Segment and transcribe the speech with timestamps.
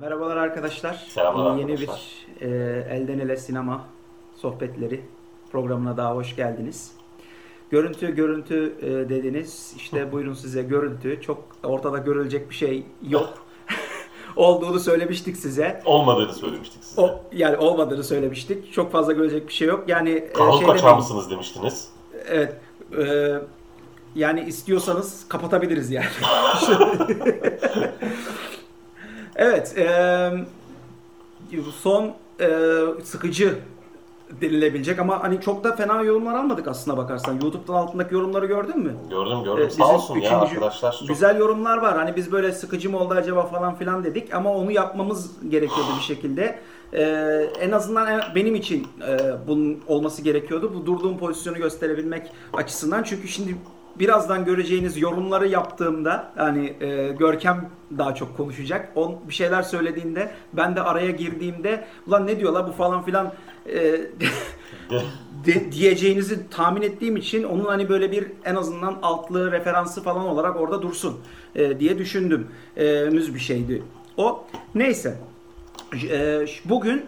[0.00, 1.06] Merhabalar arkadaşlar.
[1.08, 2.00] Selamlar Yeni arkadaşlar.
[2.40, 3.84] bir e, Elden Ele Sinema
[4.36, 5.00] sohbetleri
[5.52, 6.92] programına daha hoş geldiniz.
[7.70, 9.74] Görüntü görüntü e, dediniz.
[9.76, 11.20] İşte buyurun size görüntü.
[11.20, 13.34] Çok ortada görülecek bir şey yok.
[14.36, 15.82] Olduğunu söylemiştik size.
[15.84, 17.00] Olmadığını söylemiştik size.
[17.00, 18.72] O, yani olmadığını söylemiştik.
[18.72, 19.84] Çok fazla görecek bir şey yok.
[19.88, 21.88] Yani e, Kanun şey kaçağı mısınız demiştiniz.
[22.28, 22.56] Evet.
[22.98, 23.34] e,
[24.14, 26.06] yani istiyorsanız kapatabiliriz yani.
[29.36, 29.78] evet.
[29.78, 30.30] e,
[31.82, 32.48] son e,
[33.04, 33.58] sıkıcı
[34.40, 37.32] denilebilecek ama hani çok da fena yorumlar almadık aslına bakarsan.
[37.32, 38.94] YouTube'dan altındaki yorumları gördün mü?
[39.10, 39.66] Gördüm gördüm.
[39.66, 40.96] Ee, Sağ olsun ya arkadaşlar.
[40.98, 41.08] Çok...
[41.08, 41.96] Güzel yorumlar var.
[41.96, 46.02] Hani biz böyle sıkıcı mı oldu acaba falan filan dedik ama onu yapmamız gerekiyordu bir
[46.02, 46.58] şekilde.
[46.92, 47.02] Ee,
[47.60, 50.72] en azından en- benim için e, bunun olması gerekiyordu.
[50.74, 53.02] Bu durduğum pozisyonu gösterebilmek açısından.
[53.02, 53.56] Çünkü şimdi
[53.98, 58.92] birazdan göreceğiniz yorumları yaptığımda hani e, Görkem daha çok konuşacak.
[58.94, 63.32] On bir şeyler söylediğinde ben de araya girdiğimde ulan ne diyorlar bu falan filan
[63.66, 63.82] e,
[65.46, 70.60] De- diyeceğinizi tahmin ettiğim için onun hani böyle bir en azından altlı referansı falan olarak
[70.60, 71.20] orada dursun
[71.54, 72.48] e, diye düşündüm.
[72.76, 73.82] E, müz bir şeydi.
[74.16, 75.16] O neyse.
[76.10, 77.06] E, bugün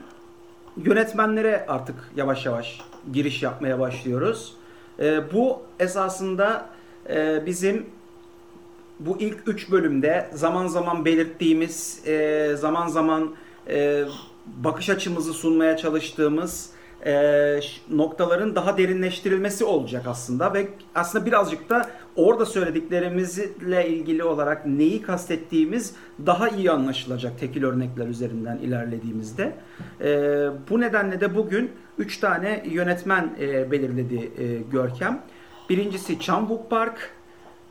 [0.76, 2.80] yönetmenlere artık yavaş yavaş
[3.12, 4.54] giriş yapmaya başlıyoruz.
[4.98, 6.66] E, bu esasında
[7.08, 7.86] e, bizim
[9.00, 13.34] bu ilk üç bölümde zaman zaman belirttiğimiz, e, zaman zaman
[13.68, 14.04] e,
[14.46, 16.70] bakış açımızı sunmaya çalıştığımız
[17.06, 25.02] e, noktaların daha derinleştirilmesi olacak aslında ve aslında birazcık da orada söylediklerimizle ilgili olarak neyi
[25.02, 25.94] kastettiğimiz
[26.26, 29.52] daha iyi anlaşılacak tekil örnekler üzerinden ilerlediğimizde.
[30.00, 30.08] E,
[30.70, 35.22] bu nedenle de bugün üç tane yönetmen e, belirledi e, Görkem.
[35.70, 37.10] Birincisi Chan Wook Park,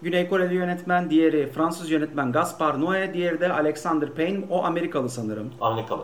[0.01, 4.45] Güney Koreli yönetmen, diğeri Fransız yönetmen Gaspar Noé, diğeri de Alexander Payne.
[4.49, 5.53] O Amerikalı sanırım.
[5.61, 6.03] Amerikalı.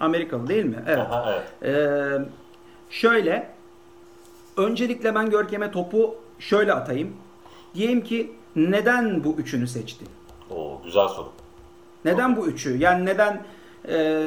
[0.00, 0.84] Amerikalı değil mi?
[0.86, 0.98] Evet.
[0.98, 1.74] Aha, evet.
[1.74, 2.28] Ee,
[2.90, 3.50] şöyle,
[4.56, 7.16] öncelikle ben Görkem'e topu şöyle atayım.
[7.74, 10.04] Diyeyim ki neden bu üçünü seçti?
[10.50, 11.28] Oo, güzel soru.
[12.04, 12.76] Neden bu üçü?
[12.76, 13.42] Yani neden
[13.88, 14.22] ee,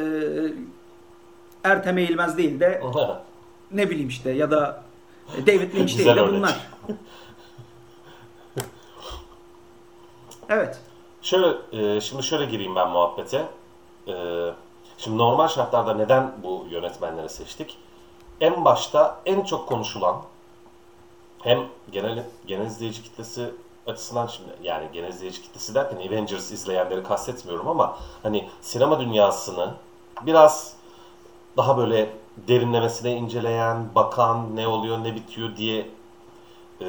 [1.63, 2.81] Ertem Eğilmez değil de
[3.71, 4.83] ne bileyim işte ya da
[5.47, 6.72] David Lynch değil de bunlar.
[10.49, 10.79] Evet.
[11.21, 13.47] Şöyle, e, şimdi şöyle gireyim ben muhabbete.
[14.07, 14.13] E,
[14.97, 17.77] şimdi normal şartlarda neden bu yönetmenleri seçtik?
[18.41, 20.21] En başta en çok konuşulan
[21.43, 21.59] hem
[21.91, 23.53] genel genel izleyici kitlesi
[23.87, 29.73] açısından şimdi yani genel izleyici kitlesi derken Avengers izleyenleri kastetmiyorum ama hani sinema dünyasını
[30.21, 30.73] biraz
[31.57, 35.87] daha böyle derinlemesine inceleyen, bakan, ne oluyor, ne bitiyor diye
[36.81, 36.85] e,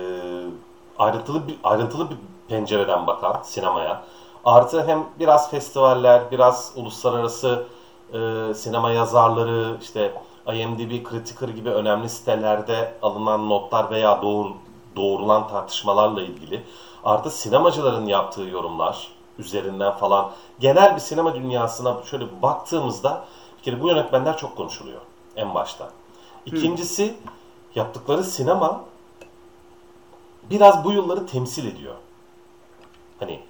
[0.99, 2.17] ayrıntılı bir ayrıntılı bir
[2.49, 4.05] pencereden bakan sinemaya.
[4.45, 7.67] Artı hem biraz festivaller, biraz uluslararası
[8.13, 10.15] e, sinema yazarları, işte
[10.53, 14.53] IMDb, Criticker gibi önemli sitelerde alınan notlar veya doğru,
[14.97, 16.63] doğrulan tartışmalarla ilgili
[17.05, 19.09] artı sinemacıların yaptığı yorumlar
[19.39, 20.31] üzerinden falan
[20.61, 23.25] genel bir sinema dünyasına şöyle baktığımızda
[23.59, 25.01] bir kere bu yönetmenler çok konuşuluyor
[25.37, 25.91] en başta.
[26.47, 27.15] İkincisi
[27.75, 28.81] yaptıkları sinema
[30.51, 31.95] biraz bu yılları temsil ediyor.
[33.21, 33.41] Hani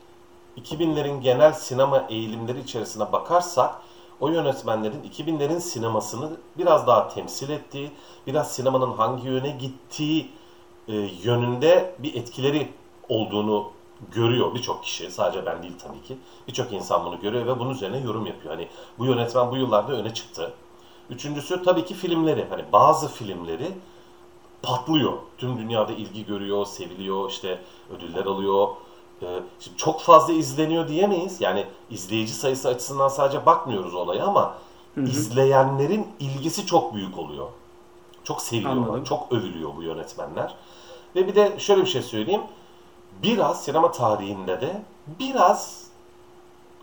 [0.56, 3.74] 2000'lerin genel sinema eğilimleri içerisine bakarsak
[4.20, 7.90] o yönetmenlerin 2000'lerin sinemasını biraz daha temsil ettiği,
[8.26, 10.30] biraz sinemanın hangi yöne gittiği
[10.88, 12.72] e, yönünde bir etkileri
[13.08, 13.70] olduğunu
[14.12, 15.10] görüyor birçok kişi.
[15.10, 16.16] Sadece ben değil tabii ki.
[16.48, 18.54] Birçok insan bunu görüyor ve bunun üzerine yorum yapıyor.
[18.54, 18.68] Hani
[18.98, 20.52] bu yönetmen bu yıllarda öne çıktı.
[21.10, 22.46] Üçüncüsü tabii ki filmleri.
[22.50, 23.72] Hani bazı filmleri
[24.64, 25.12] patlıyor.
[25.38, 27.60] Tüm dünyada ilgi görüyor, seviliyor, işte
[27.96, 28.68] ödüller alıyor.
[29.22, 31.40] Ee, şimdi çok fazla izleniyor diyemeyiz.
[31.40, 34.54] Yani izleyici sayısı açısından sadece bakmıyoruz olaya ama
[34.96, 37.48] izleyenlerin ilgisi çok büyük oluyor.
[38.24, 39.04] Çok seviliyorlar, Anladım.
[39.04, 40.54] çok övülüyor bu yönetmenler.
[41.16, 42.42] Ve bir de şöyle bir şey söyleyeyim.
[43.22, 44.82] Biraz sinema tarihinde de
[45.20, 45.84] biraz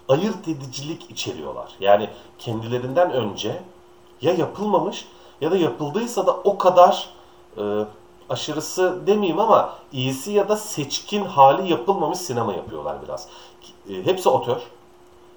[0.09, 1.71] ayırt edicilik içeriyorlar.
[1.79, 2.09] Yani
[2.39, 3.61] kendilerinden önce
[4.21, 5.07] ya yapılmamış
[5.41, 7.09] ya da yapıldıysa da o kadar
[7.57, 7.85] e,
[8.29, 13.27] aşırısı demeyeyim ama iyisi ya da seçkin hali yapılmamış sinema yapıyorlar biraz.
[13.89, 14.61] E, hepsi otör.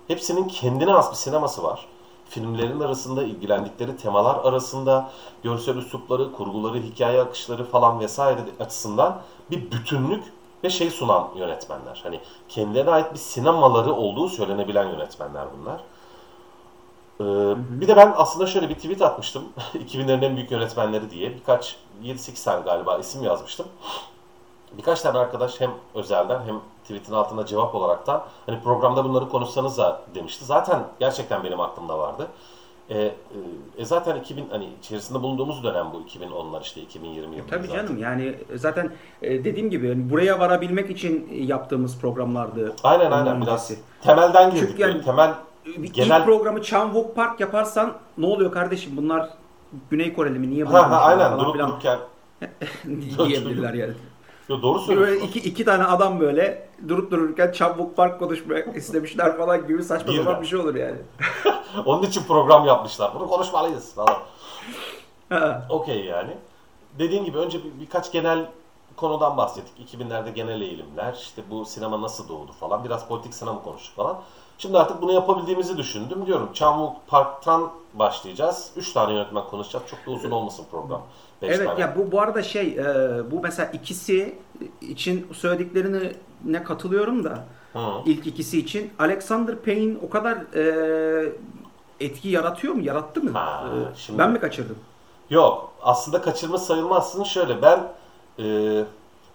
[0.08, 1.86] Hepsinin kendine has bir sineması var.
[2.28, 5.10] Filmlerin arasında ilgilendikleri temalar arasında
[5.42, 9.20] görsel üslupları, kurguları, hikaye akışları falan vesaire açısından
[9.50, 10.24] bir bütünlük
[10.64, 12.00] ve şey sunan yönetmenler.
[12.02, 15.80] Hani kendilerine ait bir sinemaları olduğu söylenebilen yönetmenler bunlar.
[17.20, 17.24] Ee,
[17.80, 19.44] bir de ben aslında şöyle bir tweet atmıştım.
[19.74, 21.34] 2000'lerin en büyük yönetmenleri diye.
[21.34, 23.66] Birkaç 7-8 tane galiba isim yazmıştım.
[24.78, 30.02] birkaç tane arkadaş hem özelden hem tweetin altında cevap olaraktan hani programda bunları konuşsanız da
[30.14, 30.44] demişti.
[30.44, 32.28] Zaten gerçekten benim aklımda vardı.
[32.90, 33.12] E, e,
[33.78, 37.48] e zaten 2000 hani içerisinde bulunduğumuz dönem bu 2010'lar işte 2020 yılı.
[37.48, 38.90] Tabii canım yani zaten
[39.22, 42.74] e, dediğim gibi yani buraya varabilmek için yaptığımız programlardı.
[42.84, 43.72] Aynen aynen biraz
[44.02, 44.68] temelden girdik.
[44.68, 45.34] Çünkü yani, temel
[45.92, 46.20] genel...
[46.20, 49.28] ilk programı Chanwok Park yaparsan ne oluyor kardeşim bunlar
[49.90, 51.98] Güney Koreli mi niye bunu ha, ha, aynen durup dururken
[53.28, 53.92] diyebilirler yani.
[54.48, 55.14] Yo, doğru söylüyorsun.
[55.14, 60.12] Böyle iki, iki tane adam böyle durup dururken çabuk park konuşmak istemişler falan gibi saçma
[60.12, 60.96] bir sapan bir şey olur yani.
[61.84, 63.14] Onun için program yapmışlar.
[63.14, 64.16] Bunu konuşmalıyız falan.
[65.68, 66.36] Okey yani.
[66.98, 68.46] Dediğim gibi önce bir, birkaç genel
[68.96, 69.94] konudan bahsettik.
[69.94, 72.84] 2000'lerde genel eğilimler, işte bu sinema nasıl doğdu falan.
[72.84, 74.20] Biraz politik sinema konuştuk falan.
[74.58, 76.26] Şimdi artık bunu yapabildiğimizi düşündüm.
[76.26, 78.70] Diyorum Çamlık Park'tan başlayacağız.
[78.76, 79.84] Üç tane yönetmen konuşacağız.
[79.90, 81.02] Çok da uzun olmasın program.
[81.42, 81.80] Beş evet tane.
[81.80, 82.84] ya bu bu arada şey e,
[83.30, 84.38] bu mesela ikisi
[84.80, 86.12] için söylediklerini
[86.44, 87.78] ne katılıyorum da Hı.
[88.06, 91.32] ilk ikisi için Alexander Payne o kadar e,
[92.00, 92.82] etki yaratıyor mu?
[92.82, 93.30] Yarattı mı?
[93.32, 94.18] Ha, e, şimdi...
[94.18, 94.76] Ben mi kaçırdım?
[95.30, 95.72] Yok.
[95.82, 97.24] Aslında kaçırma sayılmazsın.
[97.24, 97.92] Şöyle ben
[98.38, 98.44] e,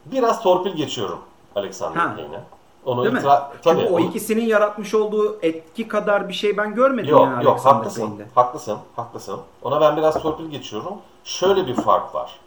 [0.06, 1.20] biraz torpil geçiyorum
[1.56, 2.40] Alexander Payne'e.
[2.86, 3.22] Onu Değil mi?
[3.22, 7.46] Tabii, Çünkü o ikisinin yaratmış olduğu etki kadar bir şey ben görmedim yok, yani.
[7.46, 8.02] Yok haklısın.
[8.02, 8.26] Payne'de.
[8.36, 8.78] Haklısın.
[8.96, 9.40] Haklısın.
[9.62, 10.94] Ona ben biraz torpil geçiyorum.
[11.24, 12.40] Şöyle bir fark var.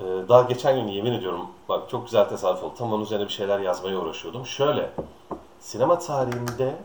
[0.00, 2.74] Ee, daha geçen gün yemin ediyorum bak çok güzel tesadüf oldu.
[2.78, 4.46] Tam onun üzerine bir şeyler yazmaya uğraşıyordum.
[4.46, 4.90] Şöyle
[5.60, 6.76] sinema tarihinde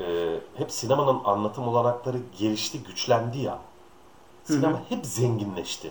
[0.00, 3.58] e, hep sinemanın anlatım olanakları gelişti, güçlendi ya.
[4.44, 4.82] Sinema hı hı.
[4.88, 5.90] hep zenginleşti.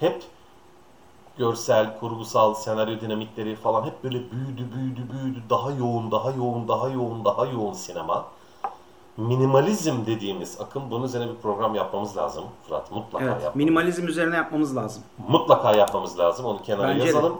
[0.00, 0.22] Hep
[1.38, 5.42] görsel, kurgusal, senaryo dinamikleri falan hep böyle büyüdü, büyüdü, büyüdü.
[5.50, 8.24] Daha yoğun, daha yoğun, daha yoğun, daha yoğun sinema.
[9.16, 12.92] Minimalizm dediğimiz akım bunun üzerine bir program yapmamız lazım Fırat.
[12.92, 13.56] Mutlaka evet, yapmamız.
[13.56, 15.02] Minimalizm üzerine yapmamız lazım.
[15.28, 16.46] Mutlaka yapmamız lazım.
[16.46, 17.32] Onu kenara Bence yazalım.
[17.32, 17.38] De.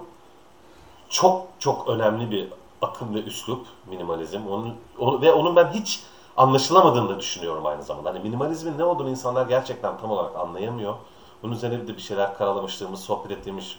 [1.08, 2.48] Çok çok önemli bir
[2.82, 4.46] akım ve üslup minimalizm.
[4.46, 6.02] Onun, onu, ve onun ben hiç
[6.36, 8.10] anlaşılamadığını düşünüyorum aynı zamanda.
[8.10, 10.94] Hani minimalizmin ne olduğunu insanlar gerçekten tam olarak anlayamıyor.
[11.42, 13.76] Bunun üzerine de bir şeyler karalamışlığımız, sohbet ettiğimiz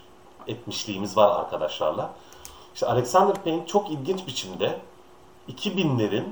[0.47, 2.13] etmişliğimiz var arkadaşlarla.
[2.73, 4.79] İşte Alexander Payne çok ilginç biçimde
[5.49, 6.23] 2000'lerin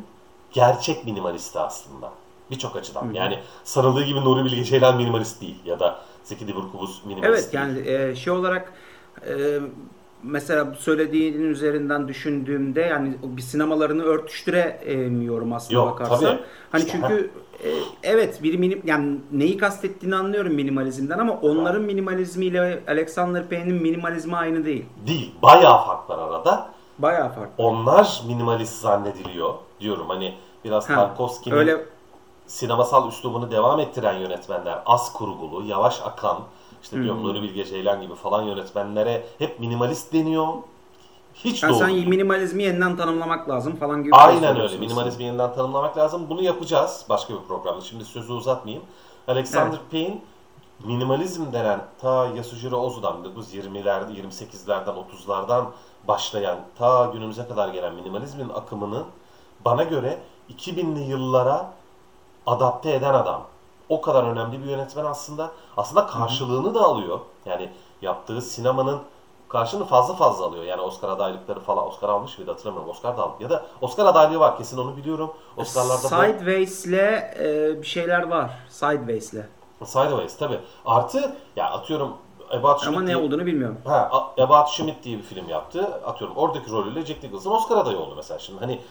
[0.52, 2.12] gerçek minimalisti aslında.
[2.52, 3.06] Birçok açıdan.
[3.06, 3.16] Hı-hı.
[3.16, 7.78] Yani sanıldığı gibi Nuri Bilge Ceylan minimalist değil ya da Zeki Demirkubuz minimalist evet, değil.
[7.78, 8.74] Evet yani e, şey olarak
[9.28, 9.60] e,
[10.26, 16.20] mesela söylediğinin üzerinden düşündüğümde yani bir sinemalarını örtüştüremiyorum aslında Yok, bakarsan.
[16.20, 16.40] Tabii.
[16.72, 17.32] Hani işte, çünkü
[17.64, 17.70] e,
[18.04, 24.66] evet bir minim yani neyi kastettiğini anlıyorum minimalizmden ama onların minimalizmiyle Alexander Payne'in minimalizmi aynı
[24.66, 24.86] değil.
[25.08, 25.36] Değil.
[25.42, 26.70] Bayağı fark var arada.
[27.00, 27.50] Bayağı fark.
[27.58, 30.10] Onlar minimalist zannediliyor diyorum.
[30.10, 30.34] Hani
[30.66, 31.86] biraz Tarkovski'nin öyle...
[32.48, 36.38] sinemasal üslubunu devam ettiren yönetmenler az kurgulu, yavaş akan
[36.86, 37.28] işte diyorum hmm.
[37.28, 40.48] Nuri Bilge Ceylan gibi falan yönetmenlere hep minimalist deniyor.
[41.34, 41.80] Hiç yani doğru.
[41.80, 44.16] Sen minimalizmi yeniden tanımlamak lazım falan gibi.
[44.16, 44.78] Aynen öyle.
[44.78, 46.30] Minimalizmi yeniden tanımlamak lazım.
[46.30, 47.82] Bunu yapacağız başka bir programda.
[47.82, 48.86] Şimdi sözü uzatmayayım.
[49.28, 49.92] Alexander evet.
[49.92, 50.22] Payne
[50.84, 55.66] minimalizm denen ta Yasujiro Ozu'dan 1920'lerde, 28'lerden, 30'lardan
[56.08, 59.04] başlayan ta günümüze kadar gelen minimalizmin akımını
[59.66, 61.74] bana göre 2000'li yıllara
[62.46, 63.44] adapte eden adam.
[63.90, 65.52] O kadar önemli bir yönetmen aslında.
[65.78, 67.20] Aslında karşılığını da alıyor.
[67.46, 67.72] Yani
[68.02, 69.00] yaptığı sinemanın
[69.50, 70.64] karşılığını fazla fazla alıyor.
[70.64, 72.90] Yani Oscar adaylıkları falan Oscar almış mıydı hatırlamıyorum.
[72.90, 73.44] Oscar da aldı.
[73.44, 75.34] Ya da Oscar adaylığı var kesin onu biliyorum.
[75.58, 76.94] Oscar'larda Sideways'le
[77.40, 78.52] e, bir şeyler var.
[78.70, 79.46] Sideways'le.
[79.84, 80.60] Sideways tabi.
[80.86, 82.14] Artı ya atıyorum
[82.52, 83.78] About Schmidt Ama ne diye, olduğunu bilmiyorum.
[83.86, 85.86] Ha, About Schmidt diye bir film yaptı.
[86.06, 88.40] Atıyorum oradaki rolüyle Jack Nicholson Oscar adayı oldu mesela.
[88.40, 88.82] Şimdi hani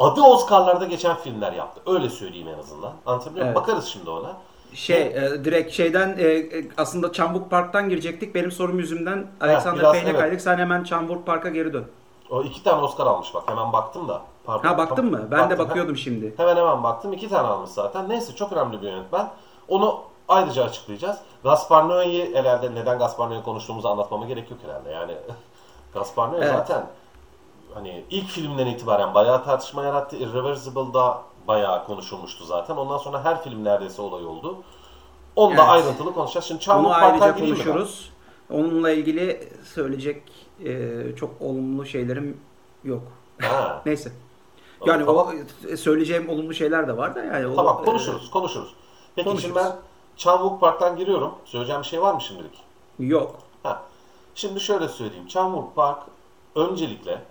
[0.00, 1.80] adı Oscar'larda geçen filmler yaptı.
[1.86, 2.92] Öyle söyleyeyim en azından.
[3.06, 3.46] Anlatabiliyor?
[3.46, 3.56] Evet.
[3.56, 4.36] Bakarız şimdi ona.
[4.74, 8.34] Şey e, direkt şeyden e, e, aslında Çambuk Park'tan girecektik.
[8.34, 10.20] Benim sorum yüzümden Alexander Payne'e evet.
[10.20, 10.40] kaydık.
[10.40, 11.84] Sen hemen Çambuk Park'a geri dön.
[12.30, 14.22] O iki tane Oscar almış bak hemen baktım da.
[14.44, 14.68] Pardon.
[14.68, 15.28] Ha baktın mı?
[15.30, 15.50] Ben baktım.
[15.50, 16.34] de bakıyordum hemen, şimdi.
[16.36, 17.12] Hemen hemen baktım.
[17.12, 18.08] iki tane almış zaten.
[18.08, 19.30] Neyse çok önemli bir yönetmen.
[19.68, 21.18] Onu ayrıca açıklayacağız.
[21.44, 24.90] Gaspar Noé'yi herhalde neden Gaspar Noé konuştuğumuzu anlatmama gerek yok herhalde.
[24.90, 25.12] Yani
[25.94, 26.52] Gaspar Noé evet.
[26.52, 26.86] zaten
[27.74, 30.16] hani ilk filmden itibaren bayağı tartışma yarattı.
[30.16, 32.76] Irreversible'da bayağı konuşulmuştu zaten.
[32.76, 34.56] Ondan sonra her film neredeyse olay oldu.
[35.36, 35.70] Onunla evet.
[35.70, 36.44] ayrıntılı konuşacağız.
[36.44, 38.10] Şimdi Çarmıh Onu ayrıca konuşuruz.
[38.50, 40.22] Onunla ilgili söyleyecek
[40.64, 42.40] e, çok olumlu şeylerim
[42.84, 43.02] yok.
[43.86, 44.12] Neyse.
[44.86, 45.28] Yani tamam.
[45.70, 47.56] o söyleyeceğim olumlu şeyler de var da yani.
[47.56, 48.74] Tamam o, konuşuruz, e, konuşuruz.
[49.16, 49.54] Peki konuşuruz.
[49.54, 49.76] şimdi ben
[50.16, 51.34] Çamvuk Park'tan giriyorum.
[51.44, 52.64] Söyleyeceğim bir şey var mı şimdilik?
[52.98, 53.36] Yok.
[53.62, 53.82] Ha.
[54.34, 55.26] Şimdi şöyle söyleyeyim.
[55.26, 56.02] Çamvuk Park
[56.54, 57.22] öncelikle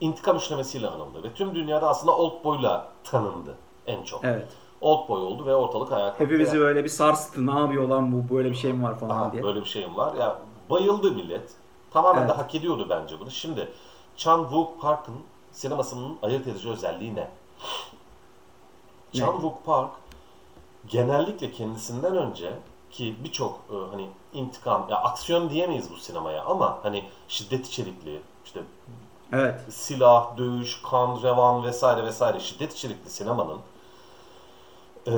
[0.00, 3.54] intikam işlemesiyle anıldı ve tüm dünyada aslında Old Boy'la tanındı
[3.86, 4.24] en çok.
[4.24, 4.48] Evet.
[4.80, 6.24] Old Boy oldu ve ortalık ayağa kalktı.
[6.24, 7.46] Hepimizi böyle bir sarstı.
[7.46, 8.34] Ne yapıyor lan bu?
[8.34, 9.42] Böyle bir şey mi var falan Aha, diye.
[9.42, 10.14] Böyle bir şeyim var.
[10.14, 10.38] Ya
[10.70, 11.50] Bayıldı millet.
[11.90, 12.30] Tamamen Evet.
[12.30, 13.30] de hak ediyordu bence bunu.
[13.30, 13.68] Şimdi
[14.16, 15.16] Chan Wook Park'ın
[15.52, 17.20] sinemasının ayırt edici özelliği ne?
[17.20, 17.30] Ne?
[19.12, 19.90] Chan Wook Park
[20.86, 22.52] genellikle kendisinden önce
[22.90, 28.60] ki birçok e, hani intikam ya aksiyon diyemeyiz bu sinemaya ama hani şiddet içerikli işte
[29.32, 29.60] Evet.
[29.70, 33.58] silah, dövüş, kan, revan vesaire vesaire şiddet içerikli sinemanın
[35.06, 35.12] e,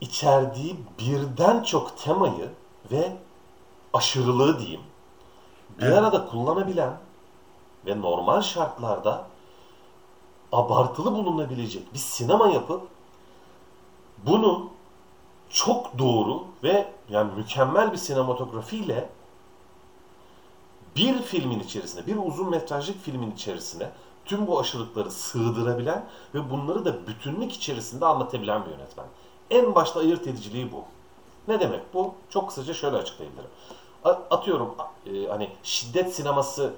[0.00, 2.48] içerdiği birden çok temayı
[2.92, 3.12] ve
[3.92, 4.80] aşırılığı diyeyim
[5.78, 5.98] bir Evet.
[5.98, 6.92] arada kullanabilen
[7.86, 9.26] ve normal şartlarda
[10.52, 12.88] abartılı bulunabilecek bir sinema yapıp
[14.26, 14.68] bunu
[15.50, 19.08] çok doğru ve yani mükemmel bir sinematografiyle
[20.96, 23.90] bir filmin içerisine, bir uzun metrajlık filmin içerisine
[24.24, 29.06] tüm bu aşırılıkları sığdırabilen ve bunları da bütünlük içerisinde anlatabilen bir yönetmen.
[29.50, 30.84] En başta ayırt ediciliği bu.
[31.48, 32.14] Ne demek bu?
[32.30, 33.50] Çok kısaca şöyle açıklayabilirim.
[34.04, 34.74] Atıyorum
[35.06, 36.74] e, hani şiddet sineması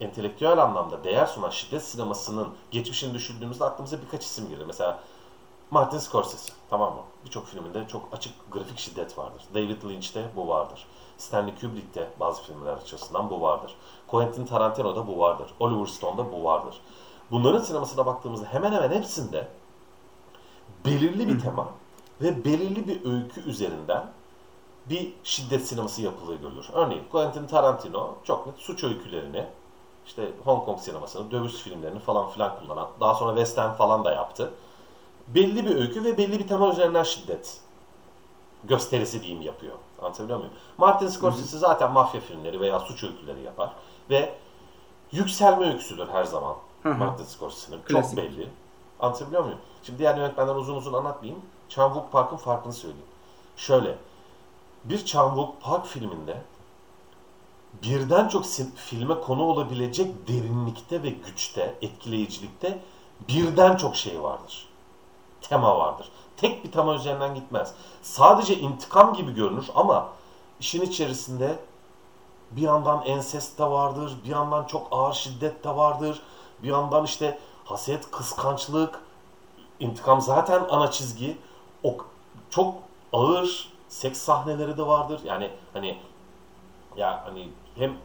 [0.00, 4.64] entelektüel anlamda değer sunan şiddet sinemasının geçmişini düşündüğümüzde aklımıza birkaç isim gelir.
[4.66, 5.00] Mesela
[5.70, 7.00] Martin Scorsese tamam mı?
[7.24, 9.44] Birçok filminde çok açık grafik şiddet vardır.
[9.54, 10.86] David Lynch'te bu vardır.
[11.22, 13.76] Stanley Kubrick'te bazı filmler açısından bu vardır.
[14.06, 15.54] Quentin Tarantino'da bu vardır.
[15.60, 16.80] Oliver Stone'da bu vardır.
[17.30, 19.48] Bunların sinemasına baktığımızda hemen hemen hepsinde
[20.84, 21.68] belirli bir tema
[22.20, 24.06] ve belirli bir öykü üzerinden
[24.90, 26.68] bir şiddet sineması yapıldığı görülür.
[26.72, 29.46] Örneğin Quentin Tarantino çok net suç öykülerini,
[30.06, 34.54] işte Hong Kong sinemasını, dövüş filmlerini falan filan kullanan, daha sonra western falan da yaptı.
[35.28, 37.60] Belli bir öykü ve belli bir tema üzerinden şiddet
[38.64, 39.74] gösterisi diyeyim yapıyor.
[40.04, 40.52] Anlatabiliyor muyum?
[40.78, 43.72] Martin Scorsese zaten mafya filmleri veya suç öyküleri yapar
[44.10, 44.34] ve
[45.12, 46.98] yükselme öyküsüdür her zaman Hı hı.
[46.98, 47.78] Martin Scorsese'nin.
[47.78, 48.16] Çok Klasik.
[48.18, 48.48] belli.
[49.00, 49.58] Anlatabiliyor muyum?
[49.82, 51.42] Şimdi diğer yönetmenler uzun uzun anlatmayayım.
[51.68, 53.06] Chan Wook Park'ın farkını söyleyeyim.
[53.56, 53.98] Şöyle,
[54.84, 56.42] bir Chan Wook Park filminde
[57.82, 62.78] birden çok sin- filme konu olabilecek derinlikte ve güçte, etkileyicilikte
[63.28, 64.68] birden çok şey vardır.
[65.40, 66.08] Tema vardır.
[66.42, 67.74] Tek bir tema üzerinden gitmez.
[68.02, 70.08] Sadece intikam gibi görünür ama
[70.60, 71.58] işin içerisinde
[72.50, 76.22] bir yandan ensest de vardır, bir yandan çok ağır şiddet de vardır,
[76.62, 79.00] bir yandan işte haset, kıskançlık,
[79.80, 81.38] intikam zaten ana çizgi.
[81.82, 81.96] O
[82.50, 82.74] çok
[83.12, 85.20] ağır seks sahneleri de vardır.
[85.24, 85.98] Yani hani
[86.96, 87.96] ya hani hem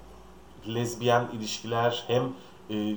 [0.67, 2.33] lezbiyen ilişkiler hem
[2.69, 2.95] e,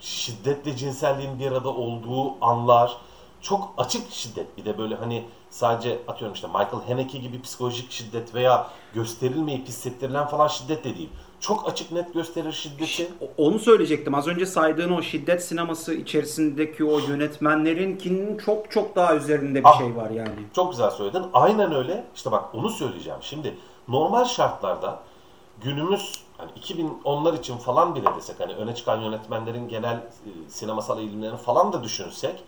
[0.00, 2.96] şiddetle cinselliğin bir arada olduğu anlar
[3.42, 8.34] çok açık şiddet bir de böyle hani sadece atıyorum işte Michael Haneke gibi psikolojik şiddet
[8.34, 11.08] veya gösterilmeyip hissettirilen falan şiddet de değil.
[11.40, 13.08] Çok açık net gösterir şiddeti.
[13.36, 14.14] Onu söyleyecektim.
[14.14, 19.78] Az önce saydığın o şiddet sineması içerisindeki o yönetmenlerinkinin çok çok daha üzerinde bir Ah.
[19.78, 20.30] şey var yani.
[20.54, 21.22] Çok güzel söyledin.
[21.32, 22.04] Aynen öyle.
[22.14, 23.18] İşte bak onu söyleyeceğim.
[23.22, 23.54] Şimdi
[23.88, 25.00] normal şartlarda
[25.64, 31.36] günümüz hani 2010'lar için falan bile desek hani öne çıkan yönetmenlerin genel e, sinemasal eğilimlerini
[31.36, 32.42] falan da düşünsek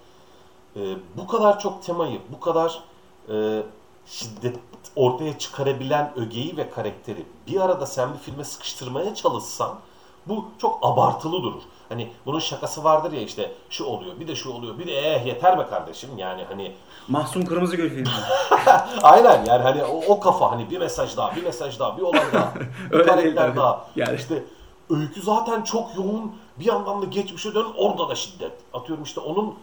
[0.76, 0.80] e,
[1.16, 2.82] bu kadar çok temayı, bu kadar
[3.28, 3.62] e,
[4.06, 4.56] şiddet
[4.96, 9.78] ortaya çıkarabilen ögeyi ve karakteri bir arada sen bir filme sıkıştırmaya çalışsan
[10.26, 11.62] bu çok abartılı durur.
[11.88, 15.26] Hani bunun şakası vardır ya işte şu oluyor, bir de şu oluyor, bir de eh
[15.26, 16.74] yeter be kardeşim yani hani
[17.08, 18.08] Mahsun Kırmızıgül filmi.
[19.02, 22.32] Aynen yani hani o, o kafa hani bir mesaj daha, bir mesaj daha, bir olay
[22.32, 22.54] daha,
[22.92, 23.86] bir karakter daha.
[23.96, 24.16] Yani.
[24.16, 24.44] İşte
[24.90, 26.32] öykü zaten çok yoğun.
[26.58, 28.52] Bir yandan da geçmişe dön orada da şiddet.
[28.72, 29.54] Atıyorum işte onun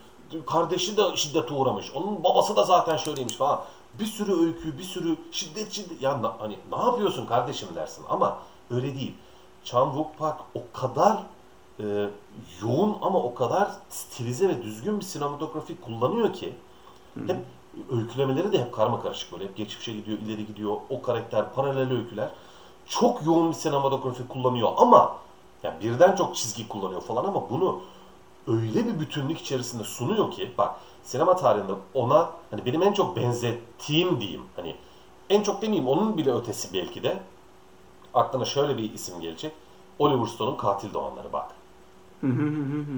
[0.45, 1.91] kardeşi de şiddete uğramış.
[1.95, 3.61] Onun babası da zaten şöyleymiş falan.
[3.99, 6.01] Bir sürü öykü, bir sürü şiddet şiddet.
[6.01, 8.37] Ya na- hani ne yapıyorsun kardeşim dersin ama
[8.71, 9.13] öyle değil.
[9.63, 11.17] Chan Wook Park o kadar
[11.79, 12.09] e,
[12.61, 16.53] yoğun ama o kadar stilize ve düzgün bir sinematografi kullanıyor ki
[17.27, 17.37] hep
[17.91, 19.43] öykülemeleri de hep karma karışık böyle.
[19.43, 20.77] Hep geçmişe gidiyor, ileri gidiyor.
[20.89, 22.29] O karakter, paralel öyküler.
[22.85, 25.15] Çok yoğun bir sinematografi kullanıyor ama
[25.63, 27.81] ya birden çok çizgi kullanıyor falan ama bunu
[28.47, 34.19] öyle bir bütünlük içerisinde sunuyor ki bak sinema tarihinde ona hani benim en çok benzettiğim
[34.19, 34.75] diyeyim hani
[35.29, 37.17] en çok demeyeyim onun bile ötesi belki de
[38.13, 39.51] aklına şöyle bir isim gelecek.
[39.99, 41.51] Oliver Stone'un Katil Doğanları bak.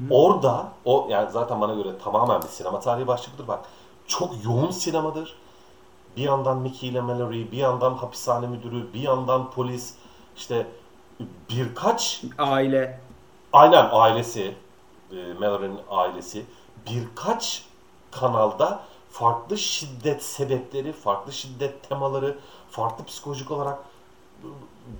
[0.09, 3.65] Orada o yani zaten bana göre tamamen bir sinema tarihi başlıkıdır bak.
[4.07, 5.35] Çok yoğun sinemadır.
[6.17, 9.95] Bir yandan Mickey ile Mallory, bir yandan hapishane müdürü, bir yandan polis,
[10.37, 10.67] işte
[11.49, 12.99] birkaç Aile.
[13.53, 14.55] aynen ailesi,
[15.13, 16.45] e, Mallory'nin ailesi
[16.89, 17.65] birkaç
[18.11, 22.37] kanalda farklı şiddet sebepleri, farklı şiddet temaları,
[22.69, 23.79] farklı psikolojik olarak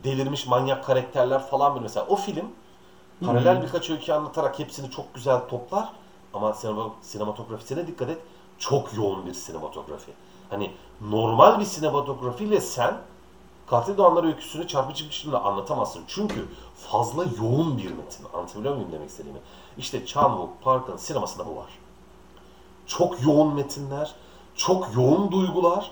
[0.04, 2.52] delirmiş manyak karakterler falan böyle mesela o film
[3.26, 5.90] paralel birkaç öykü anlatarak hepsini çok güzel toplar
[6.34, 8.18] ama sinema, sinematografisine dikkat et
[8.60, 10.12] çok yoğun bir sinematografi.
[10.50, 12.98] Hani normal bir sinematografiyle sen
[13.68, 16.04] Katil Doğanlar öyküsünü çarpıcı bir biçimde anlatamazsın.
[16.08, 18.26] Çünkü fazla yoğun bir metin.
[18.34, 19.40] Anlatabiliyor muyum demek istediğimi?
[19.78, 21.70] İşte Chan-wook Park'ın sinemasında bu var.
[22.88, 24.16] Çok yoğun metinler,
[24.56, 25.92] çok yoğun duygular,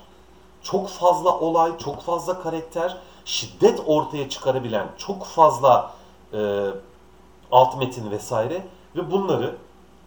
[0.62, 5.94] çok fazla olay, çok fazla karakter, şiddet ortaya çıkarabilen çok fazla
[6.32, 6.70] e,
[7.52, 9.56] alt metin vesaire ve bunları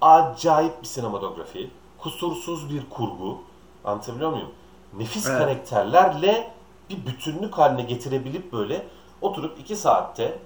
[0.02, 3.38] acayip bir sinematografi, kusursuz bir kurgu,
[3.86, 4.52] anlatabiliyor muyum?
[4.98, 5.38] Nefis Evet.
[5.38, 6.55] karakterlerle
[6.90, 8.88] bir bütünlük haline getirebilip böyle
[9.22, 10.40] oturup iki saatte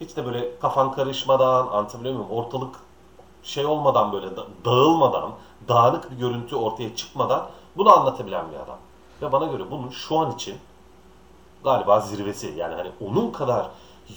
[0.00, 2.30] hiç de böyle kafan karışmadan, anlatabiliyor muyum?
[2.30, 2.76] Ortalık
[3.42, 5.30] şey olmadan böyle da- dağılmadan,
[5.68, 8.78] dağınık bir görüntü ortaya çıkmadan bunu anlatabilen bir adam.
[9.22, 10.56] Ve bana göre bunun şu an için
[11.64, 12.54] galiba zirvesi.
[12.56, 13.66] Yani hani onun kadar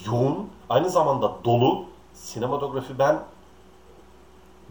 [0.05, 3.19] yoğun, aynı zamanda dolu sinematografi ben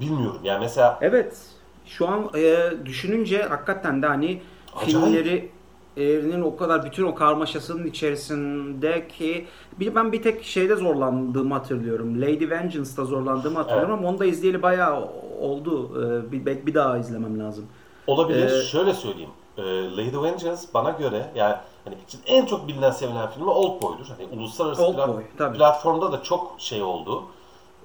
[0.01, 0.41] bilmiyorum.
[0.45, 1.39] Yani mesela Evet.
[1.87, 4.43] Şu an e, düşününce hakikaten de hani
[4.77, 4.85] Acayip.
[4.91, 5.53] filmleri
[5.97, 9.47] evrenin o kadar bütün o karmaşasının içerisindeki
[9.81, 12.21] bir ben bir tek şeyde zorlandığımı hatırlıyorum.
[12.23, 15.09] Lady Vengeance'da zorlandığımı hatırlıyorum ama onu da izleyeli bayağı
[15.41, 15.91] oldu.
[16.05, 17.67] E, bir, bir, bir daha izlemem lazım.
[18.07, 18.47] olabilir.
[18.59, 19.31] Ee, Şöyle söyleyeyim.
[19.59, 19.63] Ee,
[19.97, 21.55] Lady Vengeance bana göre yani
[21.85, 21.95] hani
[22.27, 24.07] en çok bilinen sevilen filmi Oldboy'dur.
[24.07, 25.59] Hani uluslararası Old plat- Boy, tabii.
[25.59, 27.23] platformda da çok şey oldu.